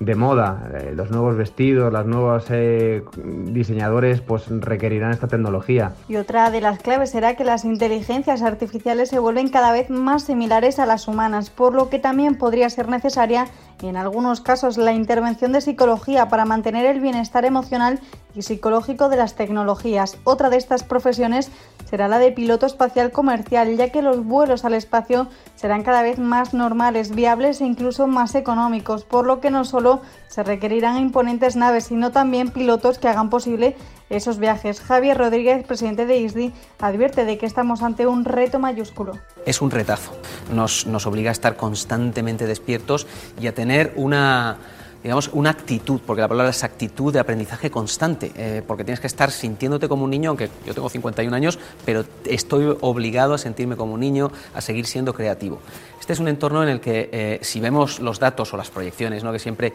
de 0.00 0.14
moda, 0.14 0.70
eh, 0.74 0.92
los 0.94 1.10
nuevos 1.10 1.36
vestidos, 1.36 1.92
los 1.92 2.06
nuevos 2.06 2.44
eh, 2.50 3.02
diseñadores 3.16 4.20
pues 4.20 4.44
requerirán 4.48 5.10
esta 5.10 5.26
tecnología. 5.26 5.92
Y 6.08 6.16
otra 6.16 6.50
de 6.50 6.60
las 6.60 6.78
claves 6.78 7.10
será 7.10 7.34
que 7.34 7.44
las 7.44 7.64
inteligencias 7.64 8.42
artificiales 8.42 9.08
se 9.08 9.18
vuelven 9.18 9.48
cada 9.48 9.72
vez 9.72 9.90
más 9.90 10.24
similares 10.24 10.78
a 10.78 10.86
las 10.86 11.08
humanas, 11.08 11.50
por 11.50 11.74
lo 11.74 11.90
que 11.90 11.98
también 11.98 12.36
podría 12.36 12.70
ser 12.70 12.88
necesaria 12.88 13.46
en 13.82 13.96
algunos 13.96 14.40
casos 14.40 14.76
la 14.76 14.92
intervención 14.92 15.52
de 15.52 15.60
psicología 15.60 16.28
para 16.28 16.44
mantener 16.44 16.86
el 16.86 17.00
bienestar 17.00 17.44
emocional 17.44 18.00
y 18.34 18.42
psicológico 18.42 19.08
de 19.08 19.16
las 19.16 19.34
tecnologías. 19.34 20.16
Otra 20.24 20.50
de 20.50 20.56
estas 20.56 20.84
profesiones 20.84 21.50
será 21.88 22.08
la 22.08 22.18
de 22.18 22.32
piloto 22.32 22.66
espacial 22.66 23.10
comercial, 23.10 23.76
ya 23.76 23.90
que 23.90 24.02
los 24.02 24.24
vuelos 24.24 24.64
al 24.64 24.74
espacio 24.74 25.28
serán 25.54 25.82
cada 25.82 26.02
vez 26.02 26.18
más 26.18 26.54
normales, 26.54 27.14
viables 27.14 27.60
e 27.60 27.66
incluso 27.66 28.06
más 28.06 28.34
económicos, 28.34 29.04
por 29.04 29.26
lo 29.26 29.40
que 29.40 29.50
no 29.50 29.64
solo 29.64 29.87
se 30.28 30.42
requerirán 30.42 30.98
imponentes 30.98 31.56
naves, 31.56 31.84
sino 31.84 32.10
también 32.10 32.50
pilotos 32.50 32.98
que 32.98 33.08
hagan 33.08 33.30
posible 33.30 33.76
esos 34.10 34.38
viajes. 34.38 34.80
Javier 34.80 35.18
Rodríguez, 35.18 35.66
presidente 35.66 36.06
de 36.06 36.18
ISDI, 36.18 36.52
advierte 36.78 37.24
de 37.24 37.38
que 37.38 37.46
estamos 37.46 37.82
ante 37.82 38.06
un 38.06 38.24
reto 38.24 38.58
mayúsculo. 38.58 39.18
Es 39.44 39.60
un 39.60 39.70
retazo, 39.70 40.12
nos, 40.52 40.86
nos 40.86 41.06
obliga 41.06 41.30
a 41.30 41.32
estar 41.32 41.56
constantemente 41.56 42.46
despiertos 42.46 43.06
y 43.40 43.46
a 43.46 43.54
tener 43.54 43.92
una 43.96 44.58
digamos, 45.02 45.30
una 45.32 45.50
actitud, 45.50 46.00
porque 46.04 46.22
la 46.22 46.28
palabra 46.28 46.50
es 46.50 46.64
actitud 46.64 47.12
de 47.12 47.20
aprendizaje 47.20 47.70
constante, 47.70 48.32
eh, 48.36 48.62
porque 48.66 48.84
tienes 48.84 49.00
que 49.00 49.06
estar 49.06 49.30
sintiéndote 49.30 49.88
como 49.88 50.04
un 50.04 50.10
niño, 50.10 50.30
aunque 50.30 50.50
yo 50.66 50.74
tengo 50.74 50.88
51 50.88 51.34
años, 51.34 51.58
pero 51.84 52.04
estoy 52.24 52.76
obligado 52.80 53.34
a 53.34 53.38
sentirme 53.38 53.76
como 53.76 53.94
un 53.94 54.00
niño, 54.00 54.30
a 54.54 54.60
seguir 54.60 54.86
siendo 54.86 55.14
creativo. 55.14 55.60
Este 56.00 56.12
es 56.12 56.18
un 56.18 56.28
entorno 56.28 56.62
en 56.62 56.68
el 56.68 56.80
que, 56.80 57.08
eh, 57.12 57.38
si 57.42 57.60
vemos 57.60 58.00
los 58.00 58.18
datos 58.18 58.52
o 58.52 58.56
las 58.56 58.70
proyecciones, 58.70 59.22
¿no? 59.22 59.32
que 59.32 59.38
siempre 59.38 59.72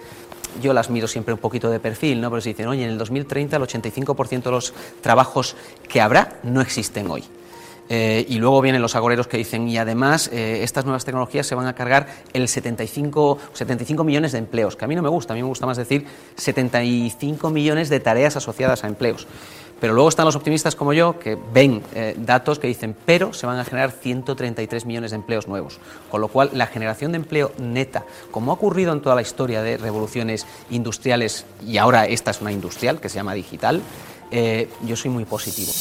yo 0.61 0.73
las 0.73 0.89
miro 0.89 1.07
siempre 1.07 1.33
un 1.33 1.39
poquito 1.39 1.69
de 1.69 1.79
perfil, 1.79 2.21
¿no? 2.21 2.29
pero 2.29 2.41
si 2.41 2.49
dicen, 2.49 2.67
oye, 2.67 2.83
en 2.83 2.91
el 2.91 2.97
2030 2.97 3.55
el 3.55 3.63
85% 3.63 4.43
de 4.43 4.51
los 4.51 4.73
trabajos 5.01 5.55
que 5.87 6.01
habrá 6.01 6.39
no 6.43 6.61
existen 6.61 7.09
hoy. 7.09 7.23
Eh, 7.89 8.25
y 8.29 8.39
luego 8.39 8.61
vienen 8.61 8.81
los 8.81 8.95
agoreros 8.95 9.27
que 9.27 9.37
dicen, 9.37 9.67
y 9.67 9.77
además 9.77 10.29
eh, 10.31 10.63
estas 10.63 10.85
nuevas 10.85 11.05
tecnologías 11.05 11.45
se 11.45 11.55
van 11.55 11.67
a 11.67 11.75
cargar 11.75 12.07
el 12.33 12.47
75, 12.47 13.37
75 13.53 14.03
millones 14.03 14.31
de 14.31 14.37
empleos, 14.39 14.75
que 14.75 14.85
a 14.85 14.87
mí 14.87 14.95
no 14.95 15.01
me 15.01 15.09
gusta, 15.09 15.33
a 15.33 15.35
mí 15.35 15.41
me 15.41 15.47
gusta 15.47 15.65
más 15.65 15.77
decir 15.77 16.05
75 16.35 17.49
millones 17.49 17.89
de 17.89 17.99
tareas 17.99 18.35
asociadas 18.35 18.83
a 18.83 18.87
empleos. 18.87 19.27
Pero 19.81 19.93
luego 19.93 20.07
están 20.07 20.25
los 20.25 20.37
optimistas 20.37 20.77
como 20.77 20.93
yo 20.93 21.19
que 21.19 21.37
ven 21.53 21.83
eh, 21.93 22.15
datos 22.17 22.57
que 22.57 22.67
dicen, 22.67 22.95
pero 23.05 23.33
se 23.33 23.45
van 23.45 23.59
a 23.59 23.65
generar 23.65 23.91
133 23.91 24.85
millones 24.85 25.11
de 25.11 25.15
empleos 25.15 25.49
nuevos. 25.49 25.79
Con 26.09 26.21
lo 26.21 26.29
cual, 26.29 26.51
la 26.53 26.67
generación 26.67 27.11
de 27.11 27.17
empleo 27.17 27.51
neta, 27.57 28.05
como 28.31 28.51
ha 28.51 28.53
ocurrido 28.53 28.93
en 28.93 29.01
toda 29.01 29.15
la 29.15 29.21
historia 29.21 29.61
de 29.61 29.75
revoluciones 29.75 30.45
industriales, 30.69 31.45
y 31.67 31.79
ahora 31.79 32.05
esta 32.05 32.31
es 32.31 32.39
una 32.39 32.53
industrial 32.53 33.01
que 33.01 33.09
se 33.09 33.15
llama 33.15 33.33
digital, 33.33 33.81
yo 34.81 34.95
soy 34.95 35.11
muy 35.11 35.25
positivo 35.25 35.71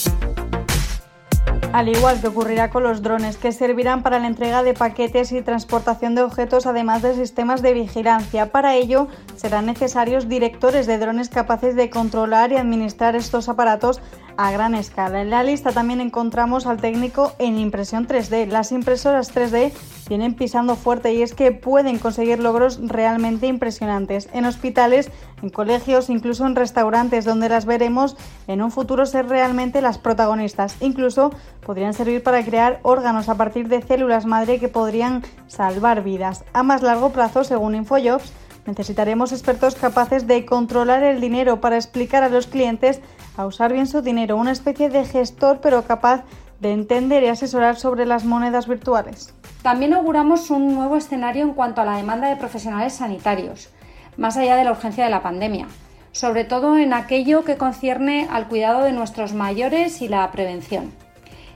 al 1.72 1.88
igual 1.88 2.20
que 2.20 2.28
ocurrirá 2.28 2.70
con 2.70 2.82
los 2.82 3.02
drones, 3.02 3.36
que 3.36 3.52
servirán 3.52 4.02
para 4.02 4.18
la 4.18 4.26
entrega 4.26 4.62
de 4.62 4.74
paquetes 4.74 5.32
y 5.32 5.42
transportación 5.42 6.14
de 6.14 6.22
objetos, 6.22 6.66
además 6.66 7.02
de 7.02 7.14
sistemas 7.14 7.62
de 7.62 7.72
vigilancia. 7.72 8.52
Para 8.52 8.74
ello, 8.74 9.08
serán 9.36 9.66
necesarios 9.66 10.28
directores 10.28 10.86
de 10.86 10.98
drones 10.98 11.28
capaces 11.28 11.74
de 11.74 11.90
controlar 11.90 12.52
y 12.52 12.56
administrar 12.56 13.16
estos 13.16 13.48
aparatos 13.48 14.00
a 14.36 14.50
gran 14.50 14.74
escala. 14.74 15.22
En 15.22 15.30
la 15.30 15.42
lista 15.42 15.72
también 15.72 16.00
encontramos 16.00 16.66
al 16.66 16.80
técnico 16.80 17.32
en 17.38 17.58
impresión 17.58 18.06
3D. 18.06 18.46
Las 18.48 18.72
impresoras 18.72 19.34
3D 19.34 19.72
vienen 20.08 20.34
pisando 20.34 20.76
fuerte 20.76 21.14
y 21.14 21.22
es 21.22 21.34
que 21.34 21.52
pueden 21.52 21.98
conseguir 21.98 22.38
logros 22.38 22.80
realmente 22.82 23.46
impresionantes 23.46 24.28
en 24.32 24.44
hospitales, 24.44 25.10
en 25.42 25.50
colegios, 25.50 26.10
incluso 26.10 26.46
en 26.46 26.56
restaurantes 26.56 27.24
donde 27.24 27.48
las 27.48 27.66
veremos 27.66 28.16
en 28.46 28.62
un 28.62 28.70
futuro 28.70 29.06
ser 29.06 29.28
realmente 29.28 29.82
las 29.82 29.98
protagonistas. 29.98 30.76
Incluso 30.80 31.32
podrían 31.64 31.94
servir 31.94 32.22
para 32.22 32.44
crear 32.44 32.80
órganos 32.82 33.28
a 33.28 33.36
partir 33.36 33.68
de 33.68 33.82
células 33.82 34.26
madre 34.26 34.58
que 34.58 34.68
podrían 34.68 35.22
salvar 35.46 36.02
vidas. 36.02 36.44
A 36.52 36.62
más 36.62 36.82
largo 36.82 37.10
plazo, 37.10 37.44
según 37.44 37.74
Infojobs, 37.74 38.32
necesitaremos 38.66 39.32
expertos 39.32 39.74
capaces 39.74 40.26
de 40.26 40.44
controlar 40.44 41.02
el 41.02 41.20
dinero 41.20 41.60
para 41.60 41.76
explicar 41.76 42.22
a 42.22 42.28
los 42.28 42.46
clientes 42.46 43.00
a 43.36 43.46
usar 43.46 43.72
bien 43.72 43.86
su 43.86 44.02
dinero, 44.02 44.36
una 44.36 44.52
especie 44.52 44.88
de 44.88 45.04
gestor 45.04 45.60
pero 45.60 45.84
capaz 45.84 46.24
de 46.60 46.72
entender 46.72 47.22
y 47.24 47.28
asesorar 47.28 47.76
sobre 47.76 48.06
las 48.06 48.24
monedas 48.24 48.68
virtuales. 48.68 49.34
También 49.62 49.94
auguramos 49.94 50.50
un 50.50 50.74
nuevo 50.74 50.96
escenario 50.96 51.42
en 51.42 51.54
cuanto 51.54 51.80
a 51.80 51.84
la 51.84 51.96
demanda 51.96 52.28
de 52.28 52.36
profesionales 52.36 52.94
sanitarios, 52.94 53.68
más 54.16 54.36
allá 54.36 54.56
de 54.56 54.64
la 54.64 54.72
urgencia 54.72 55.04
de 55.04 55.10
la 55.10 55.22
pandemia, 55.22 55.66
sobre 56.12 56.44
todo 56.44 56.76
en 56.76 56.92
aquello 56.92 57.44
que 57.44 57.56
concierne 57.56 58.28
al 58.30 58.48
cuidado 58.48 58.82
de 58.82 58.92
nuestros 58.92 59.32
mayores 59.32 60.02
y 60.02 60.08
la 60.08 60.30
prevención. 60.30 60.92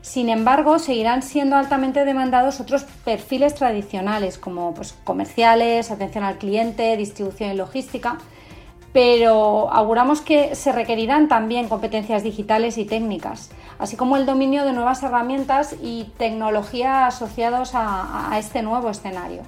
Sin 0.03 0.29
embargo, 0.29 0.79
seguirán 0.79 1.22
siendo 1.22 1.57
altamente 1.57 2.05
demandados 2.05 2.61
otros 2.61 2.85
perfiles 3.05 3.57
tradicionales 3.57 4.39
como 4.39 4.72
pues, 4.72 4.95
comerciales, 5.05 5.91
atención 5.91 6.22
al 6.22 6.39
cliente, 6.39 6.97
distribución 6.97 7.51
y 7.51 7.55
logística, 7.55 8.18
pero 8.97 9.70
auguramos 9.70 10.22
que 10.22 10.55
se 10.55 10.72
requerirán 10.72 11.28
también 11.28 11.68
competencias 11.68 12.22
digitales 12.22 12.78
y 12.78 12.86
técnicas, 12.86 13.51
así 13.78 13.94
como 13.94 14.16
el 14.16 14.24
dominio 14.24 14.64
de 14.64 14.72
nuevas 14.72 15.03
herramientas 15.03 15.76
y 15.82 16.05
tecnología 16.16 17.07
asociados 17.07 17.74
a, 17.74 18.32
a 18.32 18.38
este 18.38 18.62
nuevo 18.62 18.88
escenario. 18.88 19.42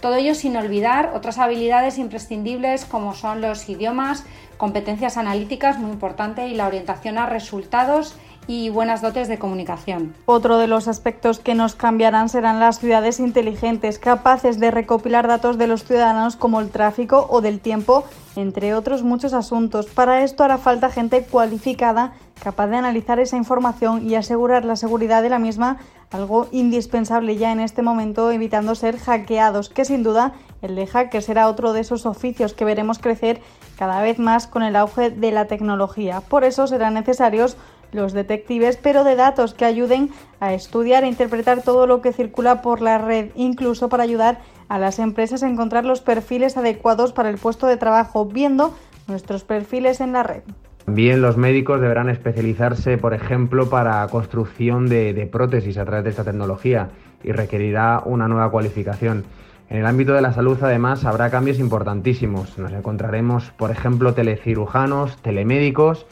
Todo 0.00 0.14
ello 0.14 0.34
sin 0.34 0.56
olvidar 0.56 1.12
otras 1.14 1.36
habilidades 1.36 1.98
imprescindibles 1.98 2.86
como 2.86 3.14
son 3.14 3.42
los 3.42 3.68
idiomas, 3.68 4.24
competencias 4.56 5.18
analíticas, 5.18 5.78
muy 5.78 5.90
importante, 5.90 6.48
y 6.48 6.54
la 6.54 6.66
orientación 6.66 7.18
a 7.18 7.26
resultados 7.26 8.16
y 8.48 8.70
buenas 8.70 9.02
dotes 9.02 9.28
de 9.28 9.38
comunicación. 9.38 10.14
Otro 10.24 10.56
de 10.58 10.66
los 10.66 10.88
aspectos 10.88 11.38
que 11.38 11.54
nos 11.54 11.74
cambiarán 11.74 12.30
serán 12.30 12.58
las 12.58 12.80
ciudades 12.80 13.20
inteligentes, 13.20 13.98
capaces 13.98 14.58
de 14.58 14.70
recopilar 14.70 15.28
datos 15.28 15.58
de 15.58 15.66
los 15.66 15.84
ciudadanos 15.84 16.34
como 16.34 16.60
el 16.60 16.70
tráfico 16.70 17.26
o 17.28 17.42
del 17.42 17.60
tiempo, 17.60 18.04
entre 18.36 18.74
otros 18.74 19.02
muchos 19.02 19.34
asuntos. 19.34 19.86
Para 19.86 20.24
esto 20.24 20.44
hará 20.44 20.56
falta 20.56 20.90
gente 20.90 21.24
cualificada 21.24 22.14
capaz 22.42 22.68
de 22.68 22.76
analizar 22.76 23.18
esa 23.20 23.36
información 23.36 24.08
y 24.08 24.14
asegurar 24.14 24.64
la 24.64 24.76
seguridad 24.76 25.22
de 25.22 25.28
la 25.28 25.38
misma, 25.38 25.78
algo 26.10 26.48
indispensable 26.52 27.36
ya 27.36 27.52
en 27.52 27.60
este 27.60 27.82
momento, 27.82 28.30
evitando 28.30 28.74
ser 28.74 28.98
hackeados, 28.98 29.68
que 29.68 29.84
sin 29.84 30.02
duda 30.02 30.32
el 30.62 30.74
de 30.74 30.86
hacker 30.86 31.22
será 31.22 31.48
otro 31.48 31.72
de 31.72 31.80
esos 31.80 32.06
oficios 32.06 32.54
que 32.54 32.64
veremos 32.64 32.98
crecer 32.98 33.40
cada 33.76 34.00
vez 34.02 34.18
más 34.18 34.46
con 34.46 34.62
el 34.62 34.76
auge 34.76 35.10
de 35.10 35.32
la 35.32 35.46
tecnología. 35.46 36.20
Por 36.20 36.44
eso 36.44 36.66
serán 36.66 36.94
necesarios 36.94 37.56
los 37.92 38.12
detectives, 38.12 38.76
pero 38.76 39.04
de 39.04 39.16
datos 39.16 39.54
que 39.54 39.64
ayuden 39.64 40.10
a 40.40 40.54
estudiar 40.54 41.04
e 41.04 41.08
interpretar 41.08 41.62
todo 41.62 41.86
lo 41.86 42.00
que 42.00 42.12
circula 42.12 42.62
por 42.62 42.80
la 42.80 42.98
red, 42.98 43.30
incluso 43.34 43.88
para 43.88 44.02
ayudar 44.02 44.40
a 44.68 44.78
las 44.78 44.98
empresas 44.98 45.42
a 45.42 45.48
encontrar 45.48 45.84
los 45.84 46.00
perfiles 46.00 46.56
adecuados 46.56 47.12
para 47.12 47.30
el 47.30 47.38
puesto 47.38 47.66
de 47.66 47.76
trabajo, 47.76 48.26
viendo 48.26 48.74
nuestros 49.06 49.44
perfiles 49.44 50.00
en 50.00 50.12
la 50.12 50.22
red. 50.22 50.42
También 50.84 51.20
los 51.20 51.36
médicos 51.36 51.80
deberán 51.80 52.08
especializarse, 52.08 52.96
por 52.96 53.12
ejemplo, 53.12 53.68
para 53.68 54.06
construcción 54.08 54.88
de, 54.88 55.12
de, 55.12 55.26
prótesis 55.26 55.76
a 55.76 55.84
través 55.84 56.04
de 56.04 56.10
esta 56.10 56.24
tecnología 56.24 56.90
y 57.22 57.32
requerirá 57.32 58.02
una 58.04 58.26
nueva 58.26 58.50
cualificación. 58.50 59.24
En 59.68 59.76
el 59.76 59.86
ámbito 59.86 60.14
de 60.14 60.22
la 60.22 60.32
salud, 60.32 60.56
además, 60.62 61.04
habrá 61.04 61.28
cambios 61.28 61.58
importantísimos. 61.58 62.58
Nos 62.58 62.72
encontraremos, 62.72 63.50
por 63.58 63.70
ejemplo, 63.70 64.14
telecirujanos, 64.14 65.20
telemédicos 65.20 66.06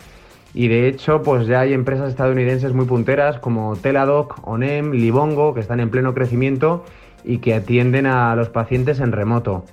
y 0.56 0.68
de 0.68 0.88
hecho, 0.88 1.20
pues 1.20 1.46
ya 1.46 1.60
hay 1.60 1.74
empresas 1.74 2.08
estadounidenses 2.08 2.72
muy 2.72 2.86
punteras 2.86 3.38
como 3.38 3.76
Teladoc, 3.76 4.38
Onem, 4.42 4.92
Libongo, 4.92 5.52
que 5.52 5.60
están 5.60 5.80
en 5.80 5.90
pleno 5.90 6.14
crecimiento 6.14 6.82
y 7.24 7.38
que 7.38 7.54
atienden 7.54 8.06
a 8.06 8.34
los 8.36 8.48
pacientes 8.48 9.00
en 9.00 9.12
remoto. 9.12 9.66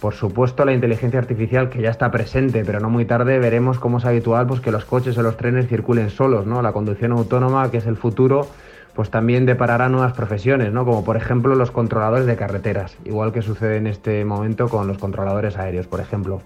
Por 0.00 0.14
supuesto, 0.14 0.64
la 0.64 0.72
inteligencia 0.72 1.20
artificial 1.20 1.68
que 1.68 1.82
ya 1.82 1.90
está 1.90 2.10
presente, 2.10 2.64
pero 2.64 2.80
no 2.80 2.88
muy 2.88 3.04
tarde 3.04 3.38
veremos 3.38 3.78
cómo 3.78 3.98
es 3.98 4.06
habitual 4.06 4.46
pues, 4.46 4.60
que 4.60 4.70
los 4.70 4.86
coches 4.86 5.18
o 5.18 5.22
los 5.22 5.36
trenes 5.36 5.68
circulen 5.68 6.08
solos, 6.08 6.46
¿no? 6.46 6.62
La 6.62 6.72
conducción 6.72 7.12
autónoma, 7.12 7.70
que 7.70 7.76
es 7.76 7.86
el 7.86 7.98
futuro, 7.98 8.46
pues 8.94 9.10
también 9.10 9.44
deparará 9.44 9.90
nuevas 9.90 10.14
profesiones, 10.14 10.72
¿no? 10.72 10.86
Como 10.86 11.04
por 11.04 11.18
ejemplo 11.18 11.54
los 11.54 11.70
controladores 11.70 12.24
de 12.24 12.36
carreteras, 12.36 12.96
igual 13.04 13.30
que 13.30 13.42
sucede 13.42 13.76
en 13.76 13.86
este 13.86 14.24
momento 14.24 14.70
con 14.70 14.86
los 14.86 14.96
controladores 14.96 15.58
aéreos, 15.58 15.86
por 15.86 16.00
ejemplo. 16.00 16.40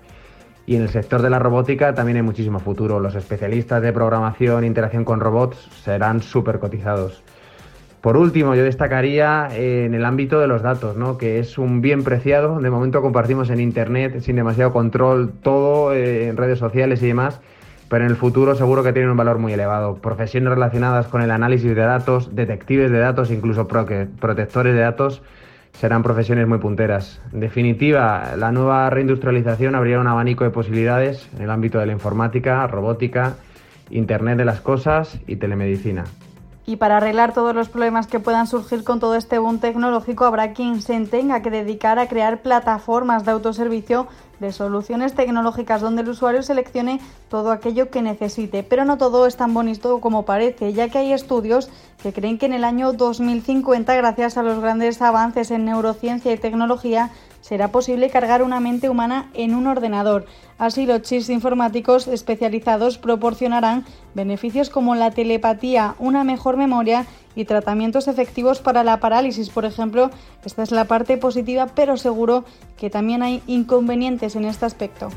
Y 0.68 0.76
en 0.76 0.82
el 0.82 0.90
sector 0.90 1.22
de 1.22 1.30
la 1.30 1.38
robótica 1.38 1.94
también 1.94 2.18
hay 2.18 2.22
muchísimo 2.22 2.58
futuro. 2.60 3.00
Los 3.00 3.14
especialistas 3.14 3.80
de 3.80 3.90
programación 3.90 4.64
e 4.64 4.66
interacción 4.66 5.02
con 5.02 5.18
robots 5.18 5.56
serán 5.82 6.20
súper 6.20 6.58
cotizados. 6.58 7.22
Por 8.02 8.18
último, 8.18 8.54
yo 8.54 8.64
destacaría 8.64 9.48
en 9.50 9.94
el 9.94 10.04
ámbito 10.04 10.40
de 10.40 10.46
los 10.46 10.60
datos, 10.60 10.94
¿no? 10.94 11.16
que 11.16 11.38
es 11.38 11.56
un 11.56 11.80
bien 11.80 12.04
preciado. 12.04 12.60
De 12.60 12.68
momento 12.68 13.00
compartimos 13.00 13.48
en 13.48 13.60
Internet 13.60 14.20
sin 14.20 14.36
demasiado 14.36 14.70
control 14.70 15.32
todo, 15.42 15.94
eh, 15.94 16.28
en 16.28 16.36
redes 16.36 16.58
sociales 16.58 17.02
y 17.02 17.06
demás, 17.06 17.40
pero 17.88 18.04
en 18.04 18.10
el 18.10 18.16
futuro 18.16 18.54
seguro 18.54 18.82
que 18.82 18.92
tienen 18.92 19.10
un 19.10 19.16
valor 19.16 19.38
muy 19.38 19.54
elevado. 19.54 19.94
Profesiones 20.02 20.50
relacionadas 20.50 21.06
con 21.06 21.22
el 21.22 21.30
análisis 21.30 21.74
de 21.74 21.80
datos, 21.80 22.36
detectives 22.36 22.90
de 22.90 22.98
datos, 22.98 23.30
incluso 23.30 23.66
protectores 23.66 24.74
de 24.74 24.80
datos, 24.80 25.22
serán 25.79 26.03
profesiones 26.03 26.49
muy 26.49 26.59
punteras. 26.59 27.20
En 27.33 27.41
definitiva, 27.41 28.33
la 28.37 28.51
nueva 28.51 28.91
reindustrialización 28.91 29.74
abrirá 29.74 30.01
un 30.01 30.09
abanico 30.09 30.45
de 30.45 30.51
posibilidades 30.51 31.29
en 31.37 31.43
el 31.43 31.51
ámbito 31.51 31.79
de 31.79 31.87
la 31.87 31.93
informática, 31.93 32.66
robótica, 32.66 33.37
Internet 33.91 34.39
de 34.39 34.45
las 34.45 34.61
Cosas 34.61 35.18
y 35.26 35.37
telemedicina. 35.37 36.05
Y 36.66 36.76
para 36.76 36.99
arreglar 36.99 37.33
todos 37.33 37.55
los 37.55 37.70
problemas 37.70 38.09
que 38.09 38.20
puedan 38.20 38.47
surgir 38.47 38.85
con 38.85 39.01
todo 39.01 39.14
este 39.14 39.39
boom 39.39 39.59
tecnológico, 39.59 40.26
habrá 40.26 40.53
quien 40.53 40.83
se 40.83 41.01
tenga 41.07 41.41
que 41.41 41.51
dedicar 41.51 41.99
a 41.99 42.09
crear 42.09 42.43
plataformas 42.43 43.24
de 43.24 43.31
autoservicio 43.31 44.07
de 44.41 44.53
soluciones 44.53 45.14
tecnológicas 45.14 45.80
donde 45.80 46.03
el 46.03 46.09
usuario 46.09 46.43
seleccione 46.43 47.01
todo 47.28 47.51
aquello 47.51 47.91
que 47.91 48.03
necesite. 48.03 48.62
Pero 48.62 48.84
no 48.84 48.99
todo 48.99 49.26
es 49.26 49.36
tan 49.36 49.55
bonito 49.55 50.01
como 50.01 50.24
parece, 50.24 50.72
ya 50.72 50.89
que 50.89 50.99
hay 50.99 51.12
estudios 51.12 51.70
que 52.03 52.12
creen 52.12 52.39
que 52.39 52.47
en 52.47 52.53
el 52.53 52.64
año 52.64 52.93
2050, 52.93 53.95
gracias 53.97 54.36
a 54.39 54.43
los 54.43 54.61
grandes 54.61 55.03
avances 55.03 55.51
en 55.51 55.64
neurociencia 55.64 56.32
y 56.32 56.39
tecnología, 56.39 57.11
será 57.41 57.68
posible 57.68 58.11
cargar 58.11 58.43
una 58.43 58.61
mente 58.61 58.89
humana 58.89 59.30
en 59.34 59.55
un 59.55 59.66
ordenador. 59.66 60.26
Así, 60.59 60.86
los 60.86 61.03
chips 61.03 61.30
informáticos 61.30 62.09
especializados 62.09 62.99
proporcionarán 62.99 63.84
beneficios 64.14 64.70
como 64.70 64.95
la 64.95 65.12
telepatía, 65.12 65.95
una 65.99 66.24
mejor 66.24 66.57
memoria 66.57 67.07
y 67.39 67.45
tratamientos 67.45 68.09
efectivos 68.09 68.59
para 68.59 68.82
la 68.82 68.99
parálisis, 68.99 69.49
por 69.49 69.64
ejemplo. 69.64 70.11
Esta 70.45 70.64
es 70.64 70.72
la 70.72 70.86
parte 70.86 71.16
positiva, 71.18 71.68
pero 71.72 71.97
seguro 71.97 72.45
que 72.76 72.91
también 72.91 73.22
hay 73.22 73.43
inconvenientes 73.47 74.34
en 74.34 74.45
este 74.45 74.66
aspecto 74.66 75.09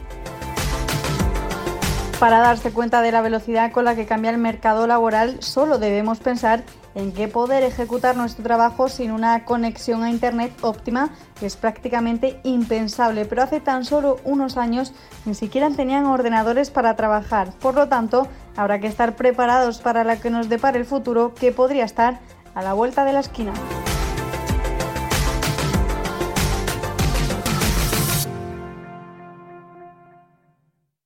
para 2.22 2.38
darse 2.38 2.72
cuenta 2.72 3.01
de 3.01 3.11
la 3.11 3.22
velocidad 3.22 3.72
con 3.72 3.84
la 3.84 3.95
que 3.95 4.05
cambia 4.05 4.30
el 4.30 4.38
mercado 4.38 4.86
laboral, 4.86 5.38
solo 5.41 5.80
debemos 5.80 6.19
pensar 6.19 6.63
en 6.93 7.13
qué 7.13 7.28
poder 7.28 7.63
ejecutar 7.63 8.15
nuestro 8.15 8.43
trabajo 8.43 8.89
sin 8.89 9.09
una 9.09 9.43
conexión 9.43 10.03
a 10.03 10.11
Internet 10.11 10.53
óptima, 10.61 11.09
que 11.39 11.47
es 11.47 11.55
prácticamente 11.55 12.39
impensable, 12.43 13.26
pero 13.26 13.41
hace 13.41 13.59
tan 13.59 13.86
solo 13.86 14.19
unos 14.24 14.57
años 14.57 14.93
ni 15.26 15.34
siquiera 15.34 15.72
tenían 15.72 16.05
ordenadores 16.05 16.69
para 16.69 16.95
trabajar. 16.95 17.53
Por 17.59 17.74
lo 17.74 17.88
tanto, 17.88 18.28
habrá 18.55 18.80
que 18.80 18.86
estar 18.86 19.15
preparados 19.15 19.80
para 19.80 20.03
la 20.03 20.17
que 20.17 20.30
nos 20.30 20.47
depare 20.47 20.78
el 20.78 20.86
futuro, 20.86 21.34
que 21.34 21.51
podría 21.51 21.86
estar 21.86 22.19
a 22.53 22.61
la 22.61 22.74
vuelta 22.74 23.03
de 23.03 23.13
la 23.13 23.22
esquina. 23.22 23.53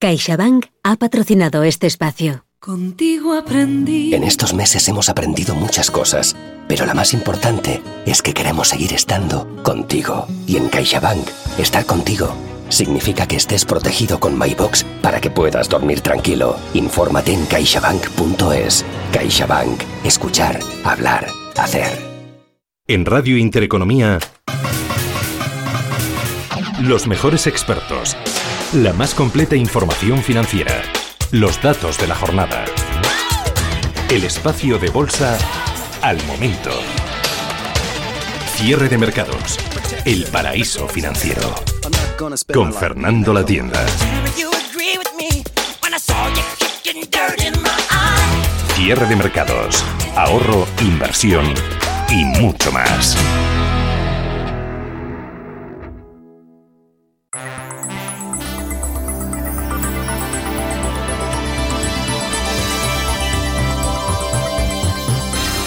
CaixaBank 0.06 0.68
ha 0.84 0.98
patrocinado 0.98 1.64
este 1.64 1.88
espacio. 1.88 2.46
Contigo 2.60 3.34
aprendí. 3.34 4.14
En 4.14 4.24
estos 4.24 4.54
meses 4.54 4.88
hemos 4.88 5.10
aprendido 5.10 5.56
muchas 5.56 5.90
cosas, 5.90 6.36
pero 6.68 6.86
la 6.86 6.94
más 6.94 7.12
importante 7.16 7.82
es 8.06 8.22
que 8.22 8.32
queremos 8.32 8.68
seguir 8.68 8.94
estando 8.94 9.48
contigo. 9.64 10.28
Y 10.46 10.58
en 10.58 10.70
CaixaBank, 10.70 11.28
estar 11.58 11.88
contigo 11.88 12.36
significa 12.70 13.26
que 13.26 13.38
estés 13.38 13.66
protegido 13.66 14.20
con 14.20 14.38
MyBox 14.38 14.84
para 15.02 15.20
que 15.20 15.32
puedas 15.32 15.70
dormir 15.70 16.02
tranquilo. 16.02 16.56
Infórmate 16.76 17.34
en 17.34 17.48
caixabank.es. 17.48 18.86
CaixaBank. 19.12 19.82
Escuchar, 20.04 20.60
hablar, 20.84 21.26
hacer. 21.58 21.90
En 22.86 23.08
Radio 23.08 23.38
Intereconomía, 23.38 24.20
los 26.80 27.08
mejores 27.08 27.48
expertos 27.48 28.16
la 28.74 28.94
más 28.94 29.14
completa 29.14 29.56
información 29.56 30.22
financiera. 30.22 30.82
Los 31.32 31.62
datos 31.62 31.98
de 31.98 32.08
la 32.08 32.16
jornada. 32.16 32.66
El 34.10 34.24
espacio 34.24 34.78
de 34.80 34.90
bolsa 34.90 35.38
al 36.02 36.22
momento. 36.26 36.72
Cierre 38.56 38.90
de 38.90 38.98
mercados. 38.98 39.58
El 40.06 40.26
paraíso 40.26 40.88
financiero. 40.88 41.56
Con 42.54 42.74
Fernando 42.74 43.34
La 43.34 43.46
Tienda. 43.46 43.86
Cierre 48.76 49.06
de 49.08 49.16
mercados. 49.16 49.84
Ahorro, 50.16 50.68
inversión 50.82 51.54
y 52.10 52.24
mucho 52.24 52.72
más. 52.72 53.18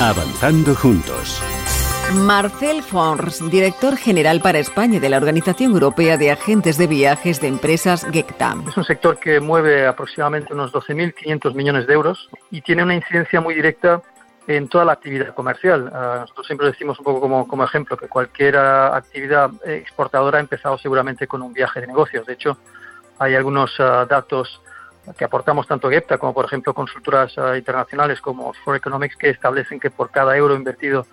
Avanzando 0.08 0.74
juntos. 0.74 1.42
Marcel 2.14 2.82
Fons, 2.82 3.50
director 3.50 3.94
general 3.98 4.40
para 4.40 4.58
España 4.58 5.00
de 5.00 5.10
la 5.10 5.18
Organización 5.18 5.72
Europea 5.72 6.16
de 6.16 6.30
Agentes 6.30 6.78
de 6.78 6.86
Viajes 6.86 7.42
de 7.42 7.48
Empresas 7.48 8.06
GECTAM. 8.10 8.66
Es 8.68 8.76
un 8.78 8.84
sector 8.84 9.18
que 9.18 9.38
mueve 9.38 9.86
aproximadamente 9.86 10.54
unos 10.54 10.72
12.500 10.72 11.54
millones 11.54 11.86
de 11.86 11.92
euros 11.92 12.30
y 12.50 12.62
tiene 12.62 12.84
una 12.84 12.94
incidencia 12.94 13.42
muy 13.42 13.54
directa 13.54 14.00
en 14.46 14.68
toda 14.68 14.86
la 14.86 14.92
actividad 14.92 15.34
comercial. 15.34 15.90
Ah, 15.92 16.20
nosotros 16.22 16.46
siempre 16.46 16.68
decimos 16.68 16.98
un 16.98 17.04
poco 17.04 17.20
como, 17.20 17.46
como 17.46 17.64
ejemplo 17.64 17.94
que 17.98 18.08
cualquier 18.08 18.56
actividad 18.56 19.50
exportadora 19.66 20.38
ha 20.38 20.40
empezado 20.40 20.78
seguramente 20.78 21.26
con 21.26 21.42
un 21.42 21.52
viaje 21.52 21.82
de 21.82 21.86
negocios. 21.86 22.24
De 22.24 22.32
hecho, 22.32 22.56
hay 23.18 23.34
algunos 23.34 23.74
ah, 23.78 24.06
datos 24.08 24.62
que 25.16 25.24
aportamos 25.24 25.66
tanto 25.66 25.90
GEPTA 25.90 26.18
como, 26.18 26.34
por 26.34 26.44
ejemplo, 26.44 26.74
consultoras 26.74 27.32
eh, 27.36 27.58
internacionales 27.58 28.20
como 28.20 28.52
For 28.52 28.76
Economics, 28.76 29.16
que 29.16 29.30
establecen 29.30 29.80
que 29.80 29.90
por 29.90 30.10
cada 30.10 30.36
euro 30.36 30.54
invertido 30.54 31.06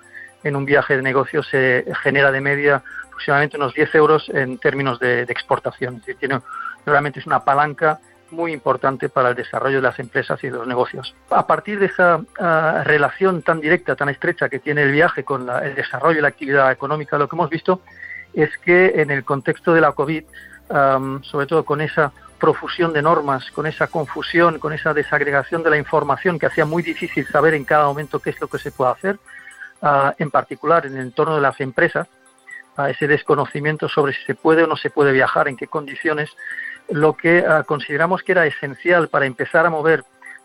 en 0.43 0.56
un 0.56 0.66
viaje 0.66 0.96
de 0.96 1.02
negocio 1.02 1.43
se 1.43 1.86
genera 2.04 2.32
de 2.32 2.41
media 2.41 2.84
aproximadamente 3.08 3.58
unos 3.58 3.74
10 3.74 3.96
euros 3.96 4.30
en 4.30 4.58
términos 4.58 5.00
de, 5.00 5.24
exportación. 5.24 6.02
Es 6.06 6.18
tiene, 6.18 6.41
realmente 6.86 7.20
es 7.20 7.26
una 7.26 7.43
palanca 7.43 8.00
muy 8.32 8.52
importante 8.52 9.08
para 9.10 9.30
el 9.30 9.36
desarrollo 9.36 9.78
de 9.78 9.84
las 9.84 10.00
empresas 10.00 10.43
y 10.43 10.50
de 10.50 10.58
los 10.58 10.68
negocios. 10.68 11.16
A 11.30 11.48
partir 11.48 11.80
de 11.80 11.86
esa 11.86 12.20
eh, 12.39 12.84
relación 12.84 13.41
tan 13.41 13.62
directa, 13.62 13.96
tan 13.96 14.10
estrecha 14.10 14.50
que 14.50 14.60
tiene 14.60 14.84
el 14.84 14.91
viaje 14.91 15.24
con 15.24 15.50
el 15.50 15.76
desarrollo 15.76 16.20
y 16.20 16.22
la 16.22 16.28
actividad 16.28 16.72
económica, 16.72 17.18
lo 17.18 17.30
que 17.30 17.36
hemos 17.36 17.50
visto 17.50 17.82
es 18.34 18.56
que 18.58 19.02
en 19.02 19.12
el 19.12 19.24
contexto 19.24 19.74
de 19.74 19.82
la 19.82 19.93
COVID, 19.93 20.24
sobre 21.22 21.46
todo 21.46 21.64
con 21.64 21.80
esa 21.80 22.12
profusión 22.40 22.94
de 22.94 23.02
normas, 23.02 23.50
con 23.52 23.66
esa 23.66 23.88
confusión, 23.88 24.60
con 24.60 24.74
esa 24.74 24.94
desagregación 24.94 25.64
de 25.64 25.70
la 25.70 25.78
información 25.78 26.38
que 26.38 26.46
hacía 26.46 26.66
muy 26.66 26.84
difícil 26.84 27.26
saber 27.28 27.54
en 27.54 27.66
cada 27.66 27.86
momento 27.86 28.20
qué 28.20 28.32
es 28.32 28.42
lo 28.42 28.48
que 28.48 28.60
se 28.60 28.72
puede 28.72 28.92
hacer, 28.92 29.20
ah, 29.82 30.14
en 30.18 30.32
particular 30.32 30.86
en 30.86 30.98
el 30.98 31.02
entorno 31.02 31.36
de 31.36 31.42
las 31.42 31.60
empresas, 31.62 32.08
ese 32.90 33.08
desconocimiento 33.08 33.88
sobre 33.88 34.14
si 34.14 34.24
se 34.26 34.36
puede 34.36 34.64
o 34.64 34.68
no 34.68 34.76
se 34.76 34.90
puede 34.90 35.14
viajar, 35.14 35.48
en 35.48 35.56
qué 35.56 35.68
condiciones, 35.68 36.30
lo 36.90 37.14
que 37.14 37.44
ah, 37.48 37.64
consideramos 37.64 38.22
que 38.24 38.34
era 38.34 38.46
esencial 38.46 39.08
para 39.08 39.26
empezar 39.26 39.66
a 39.66 39.70
mover 39.70 40.04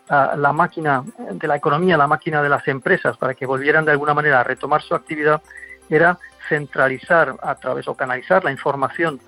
ah, 0.09 0.35
la 0.37 0.53
máquina 0.53 1.03
de 1.31 1.47
la 1.47 1.55
economía, 1.55 1.97
la 1.97 2.07
máquina 2.07 2.41
de 2.41 2.49
las 2.49 2.67
empresas, 2.67 3.17
para 3.17 3.33
que 3.33 3.45
volvieran 3.45 3.85
de 3.85 3.91
alguna 3.91 4.13
manera 4.13 4.39
a 4.39 4.43
retomar 4.43 4.81
su 4.81 4.95
actividad, 4.95 5.41
era 5.89 6.17
centralizar 6.47 7.35
a 7.41 7.55
través 7.55 7.87
o 7.87 7.95
canalizar 7.95 8.43
la 8.43 8.51
información, 8.51 9.19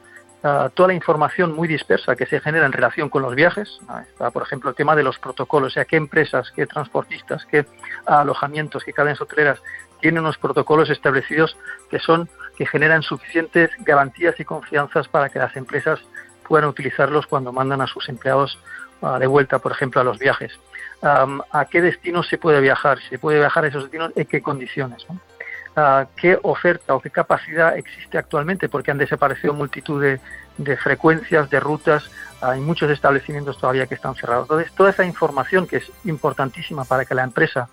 ah, 0.44 0.70
toda 0.74 0.88
la 0.88 0.94
información 0.94 1.56
muy 1.56 1.68
dispersa 1.68 2.16
que 2.16 2.26
se 2.26 2.40
genera 2.40 2.66
en 2.66 2.72
relación 2.72 3.10
con 3.10 3.22
los 3.22 3.36
viajes. 3.36 3.80
está, 4.08 4.32
por 4.32 4.44
ejemplo, 4.44 4.70
el 4.70 4.76
tema 4.76 4.96
de 4.96 5.04
los 5.04 5.20
protocolos, 5.20 5.68
o 5.68 5.74
sea, 5.74 5.86
qué 5.86 5.96
empresas, 5.96 6.52
qué 6.56 6.66
transportistas, 6.66 7.46
qué 7.46 7.66
alojamientos, 8.06 8.84
qué 8.84 8.94
cadenas 8.94 9.22
hoteleras 9.22 9.60
tienen 10.02 10.24
unos 10.24 10.38
protocolos 10.38 10.90
establecidos 10.90 11.56
que 11.90 11.98
son 12.00 12.30
que 12.58 12.66
generan 12.66 13.04
suficientes 13.04 13.72
garantías 13.80 14.38
y 14.40 14.44
confianzas 14.44 15.08
para 15.08 15.30
que 15.30 15.40
las 15.40 15.56
empresas 15.56 16.00
puedan 16.48 16.70
utilizarlos 16.70 17.26
cuando 17.26 17.52
mandan 17.52 17.82
a 17.82 17.88
sus 17.88 18.10
empleados 18.10 18.60
ah, 19.02 19.18
de 19.18 19.28
vuelta, 19.28 19.60
por 19.60 19.72
ejemplo, 19.72 20.02
a 20.02 20.04
los 20.04 20.20
viajes. 20.20 20.60
¿A 21.02 21.66
qué 21.70 21.82
destinos 21.82 22.30
se 22.30 22.38
puede 22.38 22.62
viajar? 22.62 22.98
¿Se 23.10 23.20
puede 23.20 23.40
viajar 23.40 23.66
a 23.66 23.68
esos 23.68 23.84
destinos? 23.84 24.14
¿En 24.16 24.26
qué 24.26 24.42
condiciones? 24.42 25.06
Ah, 25.76 26.06
¿Qué 26.16 26.38
oferta 26.44 26.94
o 26.94 27.00
qué 27.00 27.10
capacidad 27.10 27.76
existe 27.76 28.18
actualmente? 28.18 28.70
Porque 28.70 28.92
han 28.92 29.00
desaparecido 29.00 29.54
multitud 29.54 30.02
de, 30.02 30.78
frecuencias, 30.78 31.50
de 31.50 31.60
rutas, 31.60 32.12
hay 32.42 32.60
muchos 32.60 32.92
establecimientos 32.92 33.58
todavía 33.58 33.88
que 33.88 33.96
están 33.96 34.14
cerrados. 34.14 34.44
Entonces, 34.44 34.72
toda 34.74 34.92
esa 34.92 35.04
información 35.04 35.66
que 35.66 35.78
es 35.78 35.92
importantísima 36.06 36.86
para 36.86 37.06
que 37.06 37.16
la 37.16 37.24
empresa 37.24 37.70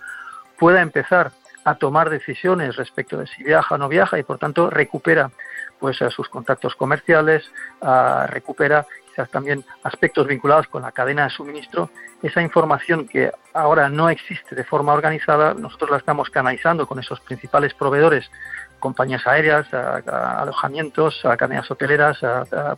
pueda 0.58 0.80
empezar 0.80 1.32
a 1.64 1.74
tomar 1.74 2.08
decisiones 2.08 2.76
respecto 2.76 3.18
de 3.18 3.26
si 3.26 3.44
viaja 3.44 3.74
o 3.74 3.78
no 3.78 3.88
viaja 3.88 4.18
y 4.18 4.22
por 4.22 4.38
tanto 4.38 4.70
recupera 4.70 5.30
pues 5.78 5.98
sus 6.10 6.28
contactos 6.28 6.74
comerciales, 6.76 7.50
recupera 8.28 8.86
quizás 9.20 9.30
también 9.30 9.64
aspectos 9.82 10.26
vinculados 10.26 10.66
con 10.68 10.82
la 10.82 10.92
cadena 10.92 11.24
de 11.24 11.30
suministro. 11.30 11.90
Esa 12.22 12.40
información 12.42 13.06
que 13.06 13.30
ahora 13.52 13.88
no 13.88 14.08
existe 14.08 14.54
de 14.54 14.64
forma 14.64 14.92
organizada, 14.92 15.54
nosotros 15.54 15.90
la 15.90 15.96
estamos 15.98 16.30
canalizando 16.30 16.86
con 16.86 16.98
esos 16.98 17.20
principales 17.20 17.74
proveedores, 17.74 18.30
compañías 18.78 19.26
aéreas, 19.26 19.66
alojamientos, 19.72 21.20
cadenas 21.38 21.70
hoteleras, 21.70 22.18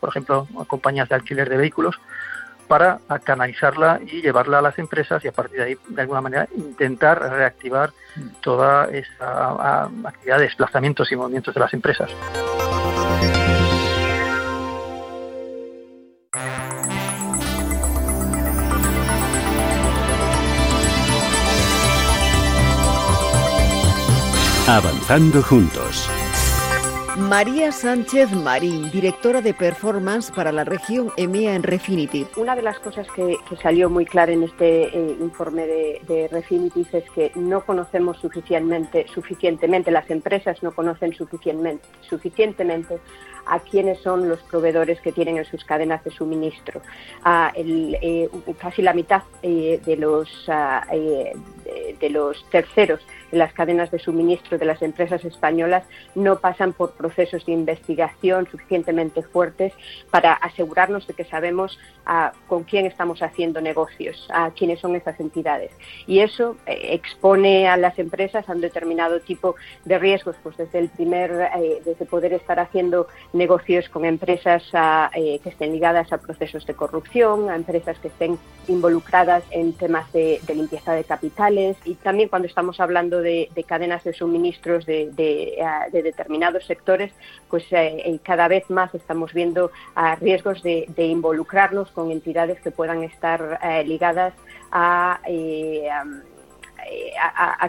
por 0.00 0.08
ejemplo, 0.08 0.48
compañías 0.66 1.08
de 1.08 1.14
alquiler 1.14 1.48
de 1.48 1.56
vehículos, 1.56 2.00
para 2.68 2.98
canalizarla 3.22 4.00
y 4.04 4.22
llevarla 4.22 4.58
a 4.58 4.62
las 4.62 4.78
empresas 4.78 5.24
y 5.24 5.28
a 5.28 5.32
partir 5.32 5.58
de 5.58 5.64
ahí, 5.64 5.76
de 5.88 6.00
alguna 6.00 6.20
manera, 6.20 6.48
intentar 6.56 7.20
reactivar 7.20 7.90
toda 8.40 8.88
esa 8.90 9.84
actividad 10.04 10.38
de 10.38 10.44
desplazamientos 10.44 11.12
y 11.12 11.16
movimientos 11.16 11.54
de 11.54 11.60
las 11.60 11.74
empresas. 11.74 12.10
Avanzando 24.72 25.42
juntos. 25.42 26.08
María 27.18 27.72
Sánchez 27.72 28.32
Marín, 28.32 28.90
directora 28.90 29.42
de 29.42 29.52
performance 29.52 30.30
para 30.30 30.50
la 30.50 30.64
región 30.64 31.12
EMEA 31.18 31.54
en 31.56 31.62
Refinitiv. 31.62 32.26
Una 32.36 32.56
de 32.56 32.62
las 32.62 32.78
cosas 32.78 33.06
que, 33.14 33.36
salió 33.62 33.90
muy 33.90 34.06
clara 34.06 34.32
en 34.32 34.44
este 34.44 34.84
eh, 34.84 35.16
informe 35.20 35.66
de, 35.66 36.00
de, 36.08 36.28
Refinitiv 36.28 36.86
es 36.94 37.04
que 37.10 37.32
no 37.34 37.66
conocemos 37.66 38.16
suficientemente, 38.16 39.04
suficientemente, 39.12 39.90
las 39.90 40.10
empresas 40.10 40.62
no 40.62 40.72
conocen 40.72 41.12
suficientemente, 41.12 41.86
suficientemente 42.08 42.98
a 43.44 43.58
quiénes 43.58 44.00
son 44.00 44.26
los 44.26 44.40
proveedores 44.44 45.02
que 45.02 45.12
tienen 45.12 45.36
en 45.36 45.44
sus 45.44 45.66
cadenas 45.66 46.02
de 46.02 46.12
suministro. 46.12 46.80
Ah, 47.24 47.52
eh, 47.54 48.30
casi 48.58 48.80
la 48.80 48.94
mitad 48.94 49.22
eh, 49.42 49.82
de, 49.84 49.96
los, 49.98 50.30
ah, 50.48 50.86
de 50.90 52.08
los 52.08 52.48
terceros 52.48 53.02
las 53.32 53.52
cadenas 53.52 53.90
de 53.90 53.98
suministro 53.98 54.58
de 54.58 54.66
las 54.66 54.82
empresas 54.82 55.24
españolas 55.24 55.84
no 56.14 56.38
pasan 56.38 56.72
por 56.72 56.92
procesos 56.92 57.44
de 57.46 57.52
investigación 57.52 58.46
suficientemente 58.46 59.22
fuertes 59.22 59.72
para 60.10 60.34
asegurarnos 60.34 61.06
de 61.06 61.14
que 61.14 61.24
sabemos 61.24 61.78
ah, 62.06 62.32
con 62.46 62.64
quién 62.64 62.86
estamos 62.86 63.22
haciendo 63.22 63.60
negocios, 63.60 64.28
a 64.32 64.50
quiénes 64.50 64.80
son 64.80 64.94
esas 64.94 65.18
entidades. 65.18 65.72
Y 66.06 66.20
eso 66.20 66.56
eh, 66.66 66.90
expone 66.92 67.68
a 67.68 67.76
las 67.76 67.98
empresas 67.98 68.48
a 68.48 68.52
un 68.52 68.60
determinado 68.60 69.20
tipo 69.20 69.56
de 69.84 69.98
riesgos, 69.98 70.36
pues 70.42 70.56
desde 70.56 70.78
el 70.78 70.90
primer, 70.90 71.30
eh, 71.56 71.80
desde 71.84 72.04
poder 72.04 72.34
estar 72.34 72.60
haciendo 72.60 73.08
negocios 73.32 73.88
con 73.88 74.04
empresas 74.04 74.62
ah, 74.74 75.10
eh, 75.14 75.40
que 75.42 75.48
estén 75.48 75.72
ligadas 75.72 76.12
a 76.12 76.18
procesos 76.18 76.66
de 76.66 76.74
corrupción, 76.74 77.48
a 77.48 77.56
empresas 77.56 77.98
que 77.98 78.08
estén 78.08 78.38
involucradas 78.68 79.42
en 79.50 79.72
temas 79.72 80.12
de 80.12 80.40
limpieza 80.54 80.92
de 80.92 81.04
capitales 81.04 81.76
y 81.84 81.94
también 81.94 82.28
cuando 82.28 82.46
estamos 82.46 82.78
hablando 82.78 83.21
de, 83.22 83.48
cadenas 83.66 84.04
de 84.04 84.12
suministros 84.12 84.86
de, 84.86 85.10
eh, 85.16 86.02
determinados 86.02 86.66
sectores, 86.66 87.12
pues 87.48 87.64
eh, 87.70 88.18
cada 88.22 88.48
vez 88.48 88.68
más 88.70 88.94
estamos 88.94 89.32
viendo 89.32 89.70
riesgos 90.20 90.62
de, 90.62 90.86
involucrarnos 90.96 91.90
con 91.90 92.10
entidades 92.10 92.60
que 92.60 92.70
puedan 92.70 93.02
estar 93.02 93.58
eh, 93.62 93.84
ligadas 93.84 94.34
a, 94.70 95.20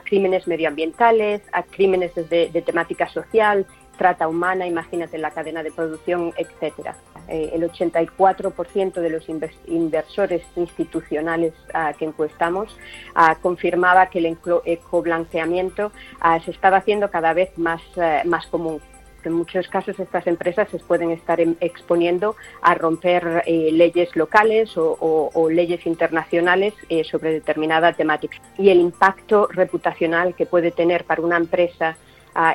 crímenes 0.04 0.48
medioambientales, 0.48 1.42
a 1.52 1.64
crímenes 1.64 2.14
de 2.16 2.64
temática 2.66 3.08
social, 3.08 3.66
trata 3.98 4.28
humana, 4.28 4.66
imagínate 4.66 5.18
la 5.18 5.32
cadena 5.32 5.64
de 5.64 5.72
producción, 5.72 6.34
etcétera. 6.38 6.96
Eh, 7.28 7.52
el 7.54 7.64
84% 7.64 8.94
de 8.96 9.10
los 9.10 9.28
inversores 9.68 10.44
institucionales 10.58 11.54
ah, 11.74 11.94
que 11.98 12.06
encuestamos 12.06 12.76
ah, 13.16 13.38
confirmaba 13.42 14.08
que 14.08 14.20
el 14.20 14.38
ecoblanqueamiento 14.66 15.92
ah, 16.20 16.40
se 16.42 16.52
estaba 16.52 16.78
haciendo 16.78 17.10
cada 17.10 17.34
vez 17.34 17.58
más, 17.58 17.82
eh, 17.96 18.22
más 18.26 18.46
común. 18.48 18.82
En 19.24 19.32
muchos 19.32 19.70
casos 19.70 19.98
estas 20.02 20.28
empresas 20.28 20.68
se 20.70 20.80
pueden 20.80 21.12
estar 21.12 21.40
em, 21.40 21.56
exponiendo 21.62 22.36
a 22.62 22.76
romper 22.76 23.44
eh, 23.46 23.70
leyes 23.72 24.14
locales 24.18 24.74
o, 24.76 25.50
leyes 25.50 25.86
internacionales 25.86 26.74
sobre 27.10 27.32
determinada 27.32 27.94
temática. 27.94 28.38
Y 28.58 28.70
el 28.70 28.82
impacto 28.82 29.48
reputacional 29.50 30.36
que 30.36 30.46
puede 30.46 30.72
tener 30.72 31.06
para 31.06 31.22
una 31.22 31.38
empresa 31.38 31.96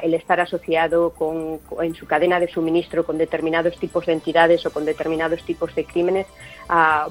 el 0.03 0.15
estar 0.15 0.41
asociado 0.41 1.11
con, 1.11 1.61
en 1.81 1.95
su 1.95 2.07
cadena 2.07 2.41
de 2.41 2.49
suministro 2.49 3.05
con 3.05 3.17
determinados 3.17 3.79
tipos 3.79 4.07
de 4.07 4.13
entidades 4.13 4.67
o 4.67 4.73
con 4.73 4.85
determinados 4.85 5.45
tipos 5.45 5.75
de 5.75 5.85
crímenes 5.85 6.27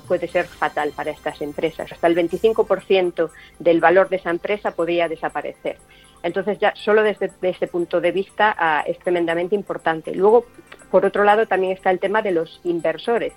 puede 0.08 0.28
ser 0.28 0.48
fatal 0.48 0.92
para 0.96 1.12
estas 1.12 1.42
empresas. 1.42 1.92
Hasta 1.92 2.08
el 2.08 2.16
25% 2.16 3.30
del 3.60 3.80
valor 3.80 4.10
de 4.10 4.18
esa 4.18 4.30
empresa 4.30 4.72
podría 4.72 5.08
desaparecer. 5.08 5.78
Entonces, 6.24 6.60
ya 6.60 6.74
solo 6.76 7.04
desde, 7.04 7.32
este 7.42 7.68
punto 7.68 8.02
de 8.02 8.12
vista 8.12 8.84
es 8.86 9.00
tremendamente 9.00 9.56
importante. 9.56 10.14
Luego, 10.14 10.46
por 10.92 11.06
otro 11.06 11.24
lado, 11.24 11.46
también 11.46 11.74
está 11.74 11.92
el 11.92 12.00
tema 12.00 12.22
de 12.22 12.32
los 12.32 12.60
inversores. 12.64 13.34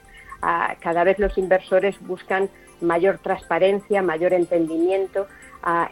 cada 0.80 1.04
vez 1.04 1.18
los 1.18 1.36
inversores 1.38 1.96
buscan 2.00 2.48
mayor 2.80 3.18
transparencia, 3.18 4.02
mayor 4.02 4.32
entendimiento 4.32 5.26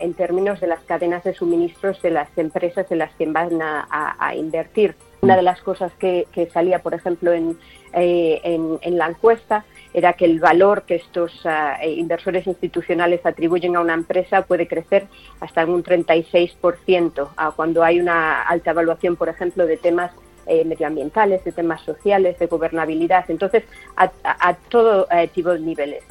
en 0.01 0.15
términos 0.15 0.61
de 0.61 0.67
las 0.67 0.81
cadenas 0.81 1.25
de 1.25 1.35
suministros 1.35 2.01
de 2.03 2.11
las 2.11 2.29
empresas 2.37 2.91
en 2.91 2.99
las 2.99 3.15
que 3.15 3.27
van 3.27 3.61
a, 3.61 4.35
invertir. 4.35 4.95
Una 5.21 5.37
de 5.37 5.43
las 5.43 5.61
cosas 5.63 5.93
que, 5.99 6.27
salía, 6.53 6.81
por 6.81 6.95
ejemplo, 6.95 7.33
eh, 7.33 8.41
en, 8.45 8.79
en, 8.81 8.99
la 8.99 9.09
encuesta 9.09 9.65
era 9.93 10.13
que 10.13 10.27
el 10.27 10.39
valor 10.39 10.83
que 10.83 10.97
estos 10.97 11.45
ah, 11.45 11.79
inversores 11.85 12.47
institucionales 12.47 13.25
atribuyen 13.25 13.77
a 13.77 13.81
una 13.81 13.95
empresa 13.95 14.43
puede 14.43 14.69
crecer 14.69 15.07
hasta 15.41 15.65
un 15.65 15.83
36% 15.83 17.55
cuando 17.57 17.83
hay 17.83 17.99
una 18.01 18.43
alta 18.43 18.71
evaluación, 18.71 19.17
por 19.17 19.29
ejemplo, 19.29 19.67
de 19.67 19.77
temas 19.77 20.13
eh, 20.51 20.65
medioambientales, 20.65 21.45
de 21.45 21.53
temas 21.53 21.83
sociales, 21.83 22.39
de 22.39 22.47
gobernabilidad. 22.47 23.27
Entonces, 23.29 23.65
a, 23.97 24.55
todo 24.71 25.07
eh, 25.11 25.29
tipo 25.29 25.51
de 25.51 25.61
niveles. 25.61 26.03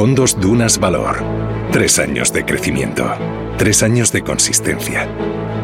Fondos 0.00 0.40
Dunas 0.40 0.78
Valor. 0.78 1.18
Tres 1.72 1.98
años 1.98 2.32
de 2.32 2.46
crecimiento. 2.46 3.06
Tres 3.58 3.82
años 3.82 4.10
de 4.12 4.22
consistencia. 4.22 5.06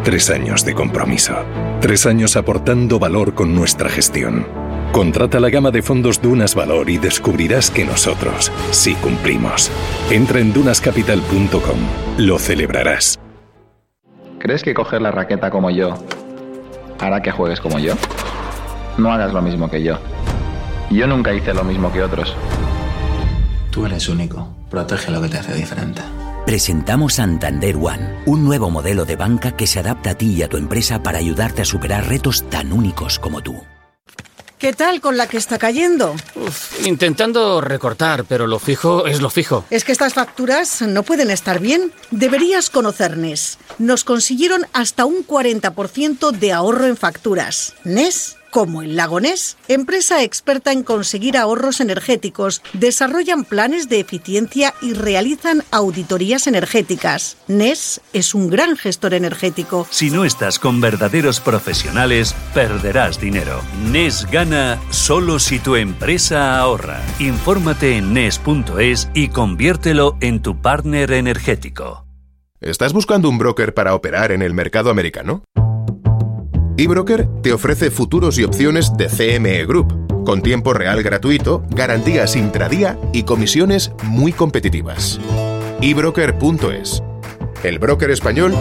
Tres 0.04 0.28
años 0.28 0.62
de 0.62 0.74
compromiso. 0.74 1.36
Tres 1.80 2.04
años 2.04 2.36
aportando 2.36 2.98
valor 2.98 3.32
con 3.32 3.54
nuestra 3.54 3.88
gestión 3.88 4.46
Contrata 4.92 5.40
la 5.40 5.48
gama 5.48 5.70
de 5.70 5.80
fondos 5.80 6.20
Dunas 6.20 6.54
Valor 6.54 6.90
y 6.90 6.98
descubrirás 6.98 7.70
que 7.70 7.86
nosotros 7.86 8.52
sí 8.72 8.94
cumplimos. 8.96 9.70
Entra 10.10 10.38
en 10.38 10.52
dunascapital.com. 10.52 11.78
Lo 12.18 12.38
celebrarás. 12.38 13.18
¿Crees 14.38 14.62
que 14.62 14.74
coger 14.74 15.00
la 15.00 15.12
raqueta 15.12 15.50
como 15.50 15.70
yo 15.70 15.94
hará 16.98 17.22
que 17.22 17.30
juegues 17.30 17.62
como 17.62 17.78
yo? 17.78 17.94
No 18.98 19.10
hagas 19.10 19.32
lo 19.32 19.40
mismo 19.40 19.70
que 19.70 19.82
yo. 19.82 19.96
Yo 20.90 21.06
nunca 21.06 21.32
hice 21.32 21.54
lo 21.54 21.64
mismo 21.64 21.90
que 21.90 22.02
otros. 22.02 22.36
Tú 23.76 23.84
eres 23.84 24.08
único. 24.08 24.48
Protege 24.70 25.10
lo 25.10 25.20
que 25.20 25.28
te 25.28 25.36
hace 25.36 25.52
diferente. 25.52 26.00
Presentamos 26.46 27.16
Santander 27.16 27.76
One, 27.76 28.22
un 28.24 28.42
nuevo 28.42 28.70
modelo 28.70 29.04
de 29.04 29.16
banca 29.16 29.54
que 29.54 29.66
se 29.66 29.80
adapta 29.80 30.12
a 30.12 30.14
ti 30.14 30.32
y 30.32 30.42
a 30.42 30.48
tu 30.48 30.56
empresa 30.56 31.02
para 31.02 31.18
ayudarte 31.18 31.60
a 31.60 31.66
superar 31.66 32.08
retos 32.08 32.48
tan 32.48 32.72
únicos 32.72 33.18
como 33.18 33.42
tú. 33.42 33.54
¿Qué 34.58 34.72
tal 34.72 35.02
con 35.02 35.18
la 35.18 35.26
que 35.26 35.36
está 35.36 35.58
cayendo? 35.58 36.16
intentando 36.86 37.60
recortar, 37.60 38.24
pero 38.24 38.46
lo 38.46 38.58
fijo 38.58 39.06
es 39.06 39.20
lo 39.20 39.28
fijo. 39.28 39.66
Es 39.68 39.84
que 39.84 39.92
estas 39.92 40.14
facturas 40.14 40.80
no 40.80 41.02
pueden 41.02 41.30
estar 41.30 41.60
bien. 41.60 41.92
Deberías 42.10 42.70
conocer 42.70 43.18
NES. 43.18 43.58
Nos 43.76 44.04
consiguieron 44.04 44.66
hasta 44.72 45.04
un 45.04 45.26
40% 45.26 46.30
de 46.30 46.52
ahorro 46.54 46.86
en 46.86 46.96
facturas. 46.96 47.74
NES 47.84 48.38
como 48.56 48.80
el 48.80 48.96
Lagonés, 48.96 49.58
empresa 49.68 50.22
experta 50.22 50.72
en 50.72 50.82
conseguir 50.82 51.36
ahorros 51.36 51.82
energéticos, 51.82 52.62
desarrollan 52.72 53.44
planes 53.44 53.90
de 53.90 54.00
eficiencia 54.00 54.72
y 54.80 54.94
realizan 54.94 55.62
auditorías 55.70 56.46
energéticas. 56.46 57.36
NES 57.48 58.00
es 58.14 58.34
un 58.34 58.48
gran 58.48 58.78
gestor 58.78 59.12
energético. 59.12 59.86
Si 59.90 60.08
no 60.08 60.24
estás 60.24 60.58
con 60.58 60.80
verdaderos 60.80 61.38
profesionales, 61.38 62.34
perderás 62.54 63.20
dinero. 63.20 63.60
NES 63.92 64.26
gana 64.30 64.80
solo 64.88 65.38
si 65.38 65.58
tu 65.58 65.76
empresa 65.76 66.58
ahorra. 66.58 67.02
Infórmate 67.18 67.98
en 67.98 68.14
NES.es 68.14 69.10
y 69.12 69.28
conviértelo 69.28 70.16
en 70.22 70.40
tu 70.40 70.62
partner 70.62 71.12
energético. 71.12 72.06
¿Estás 72.62 72.94
buscando 72.94 73.28
un 73.28 73.36
broker 73.36 73.74
para 73.74 73.94
operar 73.94 74.32
en 74.32 74.40
el 74.40 74.54
mercado 74.54 74.88
americano? 74.88 75.44
eBroker 76.78 77.26
te 77.42 77.54
ofrece 77.54 77.90
futuros 77.90 78.38
y 78.38 78.44
opciones 78.44 78.94
de 78.98 79.06
CME 79.06 79.64
Group, 79.64 80.24
con 80.24 80.42
tiempo 80.42 80.74
real 80.74 81.02
gratuito, 81.02 81.64
garantías 81.70 82.36
intradía 82.36 82.98
y 83.14 83.22
comisiones 83.22 83.92
muy 84.04 84.32
competitivas. 84.32 85.18
eBroker.es 85.80 87.02
el 87.64 87.78
broker 87.78 88.10
español 88.10 88.54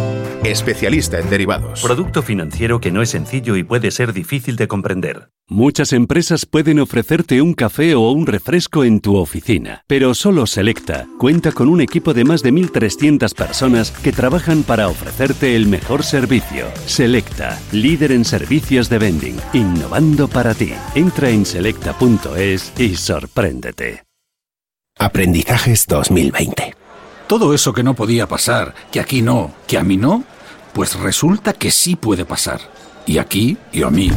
especialista 0.43 1.19
en 1.19 1.29
derivados. 1.29 1.81
Producto 1.81 2.21
financiero 2.21 2.79
que 2.79 2.91
no 2.91 3.01
es 3.01 3.09
sencillo 3.09 3.55
y 3.55 3.63
puede 3.63 3.91
ser 3.91 4.13
difícil 4.13 4.55
de 4.55 4.67
comprender. 4.67 5.29
Muchas 5.47 5.93
empresas 5.93 6.45
pueden 6.45 6.79
ofrecerte 6.79 7.41
un 7.41 7.53
café 7.53 7.95
o 7.95 8.11
un 8.11 8.25
refresco 8.25 8.83
en 8.83 8.99
tu 8.99 9.15
oficina, 9.15 9.83
pero 9.87 10.13
solo 10.13 10.47
Selecta 10.47 11.07
cuenta 11.17 11.51
con 11.51 11.69
un 11.69 11.81
equipo 11.81 12.13
de 12.13 12.23
más 12.23 12.41
de 12.41 12.51
1.300 12.51 13.33
personas 13.35 13.91
que 13.91 14.11
trabajan 14.11 14.63
para 14.63 14.87
ofrecerte 14.87 15.55
el 15.55 15.67
mejor 15.67 16.03
servicio. 16.03 16.65
Selecta, 16.85 17.59
líder 17.71 18.11
en 18.11 18.25
servicios 18.25 18.89
de 18.89 18.97
vending, 18.97 19.37
innovando 19.53 20.27
para 20.27 20.53
ti. 20.53 20.73
Entra 20.95 21.29
en 21.29 21.45
selecta.es 21.45 22.73
y 22.79 22.95
sorpréndete. 22.95 24.03
Aprendizajes 24.97 25.85
2020. 25.87 26.84
Todo 27.27 27.53
eso 27.53 27.73
que 27.73 27.83
no 27.83 27.95
podía 27.95 28.27
pasar, 28.27 28.73
que 28.91 28.99
aquí 28.99 29.21
no, 29.21 29.53
que 29.67 29.77
a 29.77 29.83
mí 29.83 29.97
no, 29.97 30.23
pues 30.73 30.99
resulta 30.99 31.53
que 31.53 31.71
sí 31.71 31.95
puede 31.95 32.25
pasar. 32.25 32.59
Y 33.07 33.17
aquí 33.17 33.57
y 33.71 33.83
a 33.83 33.89
mí. 33.89 34.11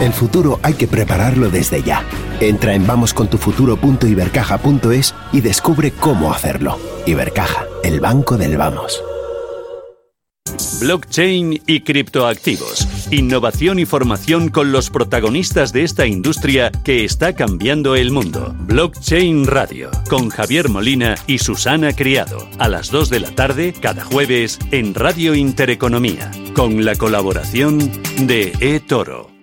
El 0.00 0.12
futuro 0.12 0.60
hay 0.62 0.74
que 0.74 0.86
prepararlo 0.86 1.48
desde 1.48 1.82
ya. 1.82 2.04
Entra 2.40 2.74
en 2.74 2.86
vamoscontufuturo.ibercaja.es 2.86 5.14
y 5.32 5.40
descubre 5.40 5.92
cómo 5.92 6.32
hacerlo. 6.32 6.78
Ibercaja, 7.06 7.64
el 7.82 8.00
banco 8.00 8.36
del 8.36 8.56
vamos. 8.56 9.02
Blockchain 10.80 11.62
y 11.66 11.80
criptoactivos. 11.80 12.86
Innovación 13.10 13.78
y 13.78 13.86
formación 13.86 14.48
con 14.48 14.72
los 14.72 14.90
protagonistas 14.90 15.72
de 15.72 15.82
esta 15.82 16.06
industria 16.06 16.70
que 16.84 17.04
está 17.04 17.34
cambiando 17.34 17.96
el 17.96 18.10
mundo. 18.10 18.54
Blockchain 18.60 19.46
Radio, 19.46 19.90
con 20.08 20.28
Javier 20.28 20.68
Molina 20.68 21.16
y 21.26 21.38
Susana 21.38 21.92
Criado. 21.92 22.48
A 22.58 22.68
las 22.68 22.90
2 22.90 23.10
de 23.10 23.20
la 23.20 23.30
tarde, 23.34 23.74
cada 23.80 24.04
jueves, 24.04 24.58
en 24.70 24.94
Radio 24.94 25.34
Intereconomía. 25.34 26.30
Con 26.54 26.84
la 26.84 26.94
colaboración 26.94 27.78
de 28.26 28.52
eToro. 28.60 29.36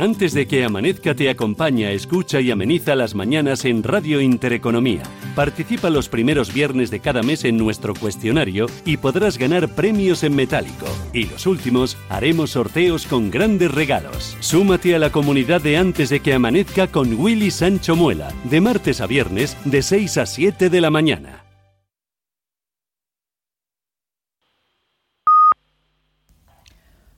Antes 0.00 0.32
de 0.32 0.46
que 0.46 0.64
amanezca 0.64 1.14
te 1.14 1.28
acompaña, 1.28 1.90
escucha 1.90 2.40
y 2.40 2.50
ameniza 2.50 2.96
las 2.96 3.14
mañanas 3.14 3.66
en 3.66 3.82
Radio 3.82 4.22
Intereconomía. 4.22 5.02
Participa 5.34 5.90
los 5.90 6.08
primeros 6.08 6.52
viernes 6.52 6.90
de 6.90 7.00
cada 7.00 7.22
mes 7.22 7.44
en 7.44 7.56
nuestro 7.56 7.94
cuestionario 7.94 8.66
y 8.84 8.96
podrás 8.96 9.38
ganar 9.38 9.68
premios 9.68 10.22
en 10.24 10.34
metálico. 10.34 10.86
Y 11.12 11.26
los 11.26 11.46
últimos 11.46 11.96
haremos 12.08 12.50
sorteos 12.50 13.06
con 13.06 13.30
grandes 13.30 13.70
regalos. 13.72 14.36
Súmate 14.40 14.94
a 14.94 14.98
la 14.98 15.10
comunidad 15.10 15.60
de 15.60 15.76
Antes 15.76 16.10
de 16.10 16.20
que 16.20 16.34
amanezca 16.34 16.88
con 16.88 17.14
Willy 17.14 17.50
Sancho 17.50 17.96
Muela, 17.96 18.32
de 18.44 18.60
martes 18.60 19.00
a 19.00 19.06
viernes 19.06 19.56
de 19.64 19.82
6 19.82 20.18
a 20.18 20.26
7 20.26 20.70
de 20.70 20.80
la 20.80 20.90
mañana. 20.90 21.44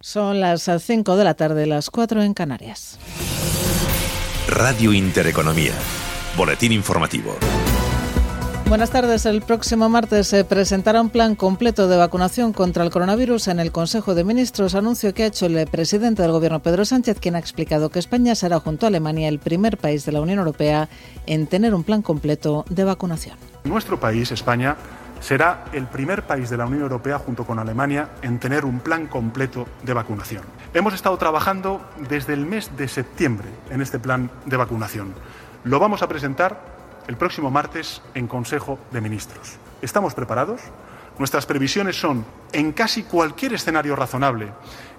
Son 0.00 0.40
las 0.40 0.68
5 0.78 1.16
de 1.16 1.24
la 1.24 1.34
tarde, 1.34 1.64
las 1.66 1.88
4 1.88 2.22
en 2.22 2.34
Canarias. 2.34 2.98
Radio 4.48 4.92
Intereconomía. 4.92 5.72
Boletín 6.36 6.72
informativo. 6.72 7.36
Buenas 8.73 8.89
tardes. 8.89 9.27
El 9.27 9.43
próximo 9.43 9.91
martes 9.91 10.29
se 10.29 10.47
presentará 10.47 11.03
un 11.03 11.11
plan 11.11 11.35
completo 11.35 11.89
de 11.89 11.99
vacunación 11.99 12.55
contra 12.55 12.83
el 12.83 12.91
coronavirus 12.91 13.49
en 13.49 13.61
el 13.61 13.70
Consejo 13.70 14.14
de 14.14 14.25
Ministros, 14.25 14.75
anuncio 14.75 15.12
que 15.12 15.25
ha 15.25 15.27
hecho 15.27 15.45
el 15.45 15.66
presidente 15.66 16.23
del 16.23 16.33
Gobierno, 16.33 16.61
Pedro 16.61 16.87
Sánchez, 16.87 17.20
quien 17.20 17.37
ha 17.37 17.39
explicado 17.39 17.91
que 17.91 17.99
España 17.99 18.35
será 18.35 18.61
junto 18.61 18.87
a 18.87 18.89
Alemania 18.89 19.29
el 19.29 19.41
primer 19.41 19.77
país 19.77 20.07
de 20.07 20.12
la 20.12 20.23
Unión 20.23 20.39
Europea 20.39 20.89
en 21.27 21.49
tener 21.49 21.75
un 21.75 21.85
plan 21.85 22.01
completo 22.01 22.64
de 22.70 22.85
vacunación. 22.85 23.37
Nuestro 23.64 24.01
país, 24.01 24.33
España, 24.33 24.75
será 25.20 25.66
el 25.75 25.87
primer 25.87 26.27
país 26.27 26.49
de 26.49 26.57
la 26.57 26.64
Unión 26.64 26.81
Europea, 26.81 27.18
junto 27.18 27.45
con 27.45 27.59
Alemania, 27.59 28.09
en 28.23 28.39
tener 28.39 28.64
un 28.64 28.81
plan 28.81 29.07
completo 29.07 29.68
de 29.83 29.93
vacunación. 29.93 30.45
Hemos 30.73 30.95
estado 30.95 31.18
trabajando 31.18 31.83
desde 32.09 32.33
el 32.33 32.47
mes 32.47 32.70
de 32.75 32.89
septiembre 32.89 33.49
en 33.68 33.83
este 33.83 33.99
plan 33.99 34.31
de 34.47 34.57
vacunación. 34.57 35.12
Lo 35.64 35.79
vamos 35.79 36.03
a 36.03 36.09
presentar 36.09 36.73
el 37.09 37.16
próximo 37.16 37.50
martes 37.50 38.03
en 38.14 38.26
Consejo 38.26 38.78
de 38.90 39.00
Ministros. 39.00 39.59
¿Estamos 39.80 40.14
preparados? 40.14 40.61
Nuestras 41.18 41.46
previsiones 41.46 42.00
son, 42.00 42.24
en 42.53 42.72
casi 42.72 43.03
cualquier 43.03 43.55
escenario 43.55 43.96
razonable, 43.96 44.48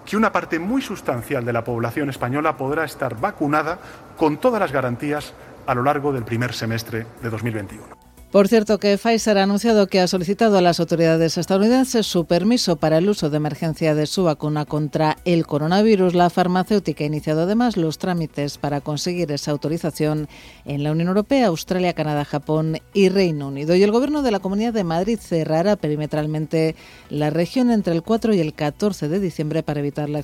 que 0.06 0.18
una 0.18 0.32
parte 0.32 0.60
muy 0.60 0.82
sustancial 0.82 1.46
de 1.46 1.54
la 1.54 1.64
población 1.64 2.10
española 2.10 2.58
podrá 2.58 2.84
estar 2.84 3.20
vacunada 3.20 3.80
con 4.18 4.38
todas 4.38 4.60
las 4.60 4.72
garantías 4.72 5.34
a 5.66 5.74
lo 5.74 5.84
largo 5.84 6.12
del 6.12 6.24
primer 6.24 6.54
semestre 6.54 7.06
de 7.22 7.30
2021. 7.30 8.03
Por 8.34 8.48
cierto, 8.48 8.80
que 8.80 8.98
Pfizer 8.98 9.38
ha 9.38 9.44
anunciado 9.44 9.86
que 9.86 10.00
ha 10.00 10.08
solicitado 10.08 10.58
a 10.58 10.62
las 10.62 10.80
autoridades 10.80 11.38
estadounidenses 11.38 12.08
su 12.08 12.26
permiso 12.26 12.78
para 12.78 12.98
el 12.98 13.08
uso 13.08 13.30
de 13.30 13.38
emergencia 13.38 13.94
de 13.94 14.08
su 14.08 14.24
vacuna 14.24 14.66
contra 14.66 15.18
el 15.24 15.46
coronavirus. 15.46 16.16
La 16.16 16.32
farmacéutica 16.32 17.04
ha 17.04 17.08
iniciado 17.08 17.44
además 17.44 17.78
los 17.78 18.00
trámites 18.00 18.58
para 18.58 18.82
conseguir 18.82 19.32
esa 19.32 19.52
autorización 19.52 20.28
en 20.66 20.84
la 20.84 20.94
Unión 20.94 21.10
Europea, 21.10 21.46
Australia, 21.46 21.94
Canadá, 21.94 22.26
Japón 22.26 22.80
y 22.92 23.10
Reino 23.10 23.50
Unido. 23.50 23.76
Y 23.76 23.84
el 23.84 23.92
Gobierno 23.92 24.24
de 24.24 24.32
la 24.32 24.40
Comunidad 24.40 24.74
de 24.74 24.84
Madrid 24.84 25.20
cerrará 25.22 25.76
perimetralmente 25.76 26.76
la 27.12 27.30
región 27.30 27.70
entre 27.70 27.94
el 27.94 28.02
4 28.02 28.34
y 28.34 28.40
el 28.40 28.56
14 28.56 29.10
de 29.10 29.20
diciembre 29.20 29.62
para 29.62 29.82
evitar 29.82 30.10
la 30.10 30.22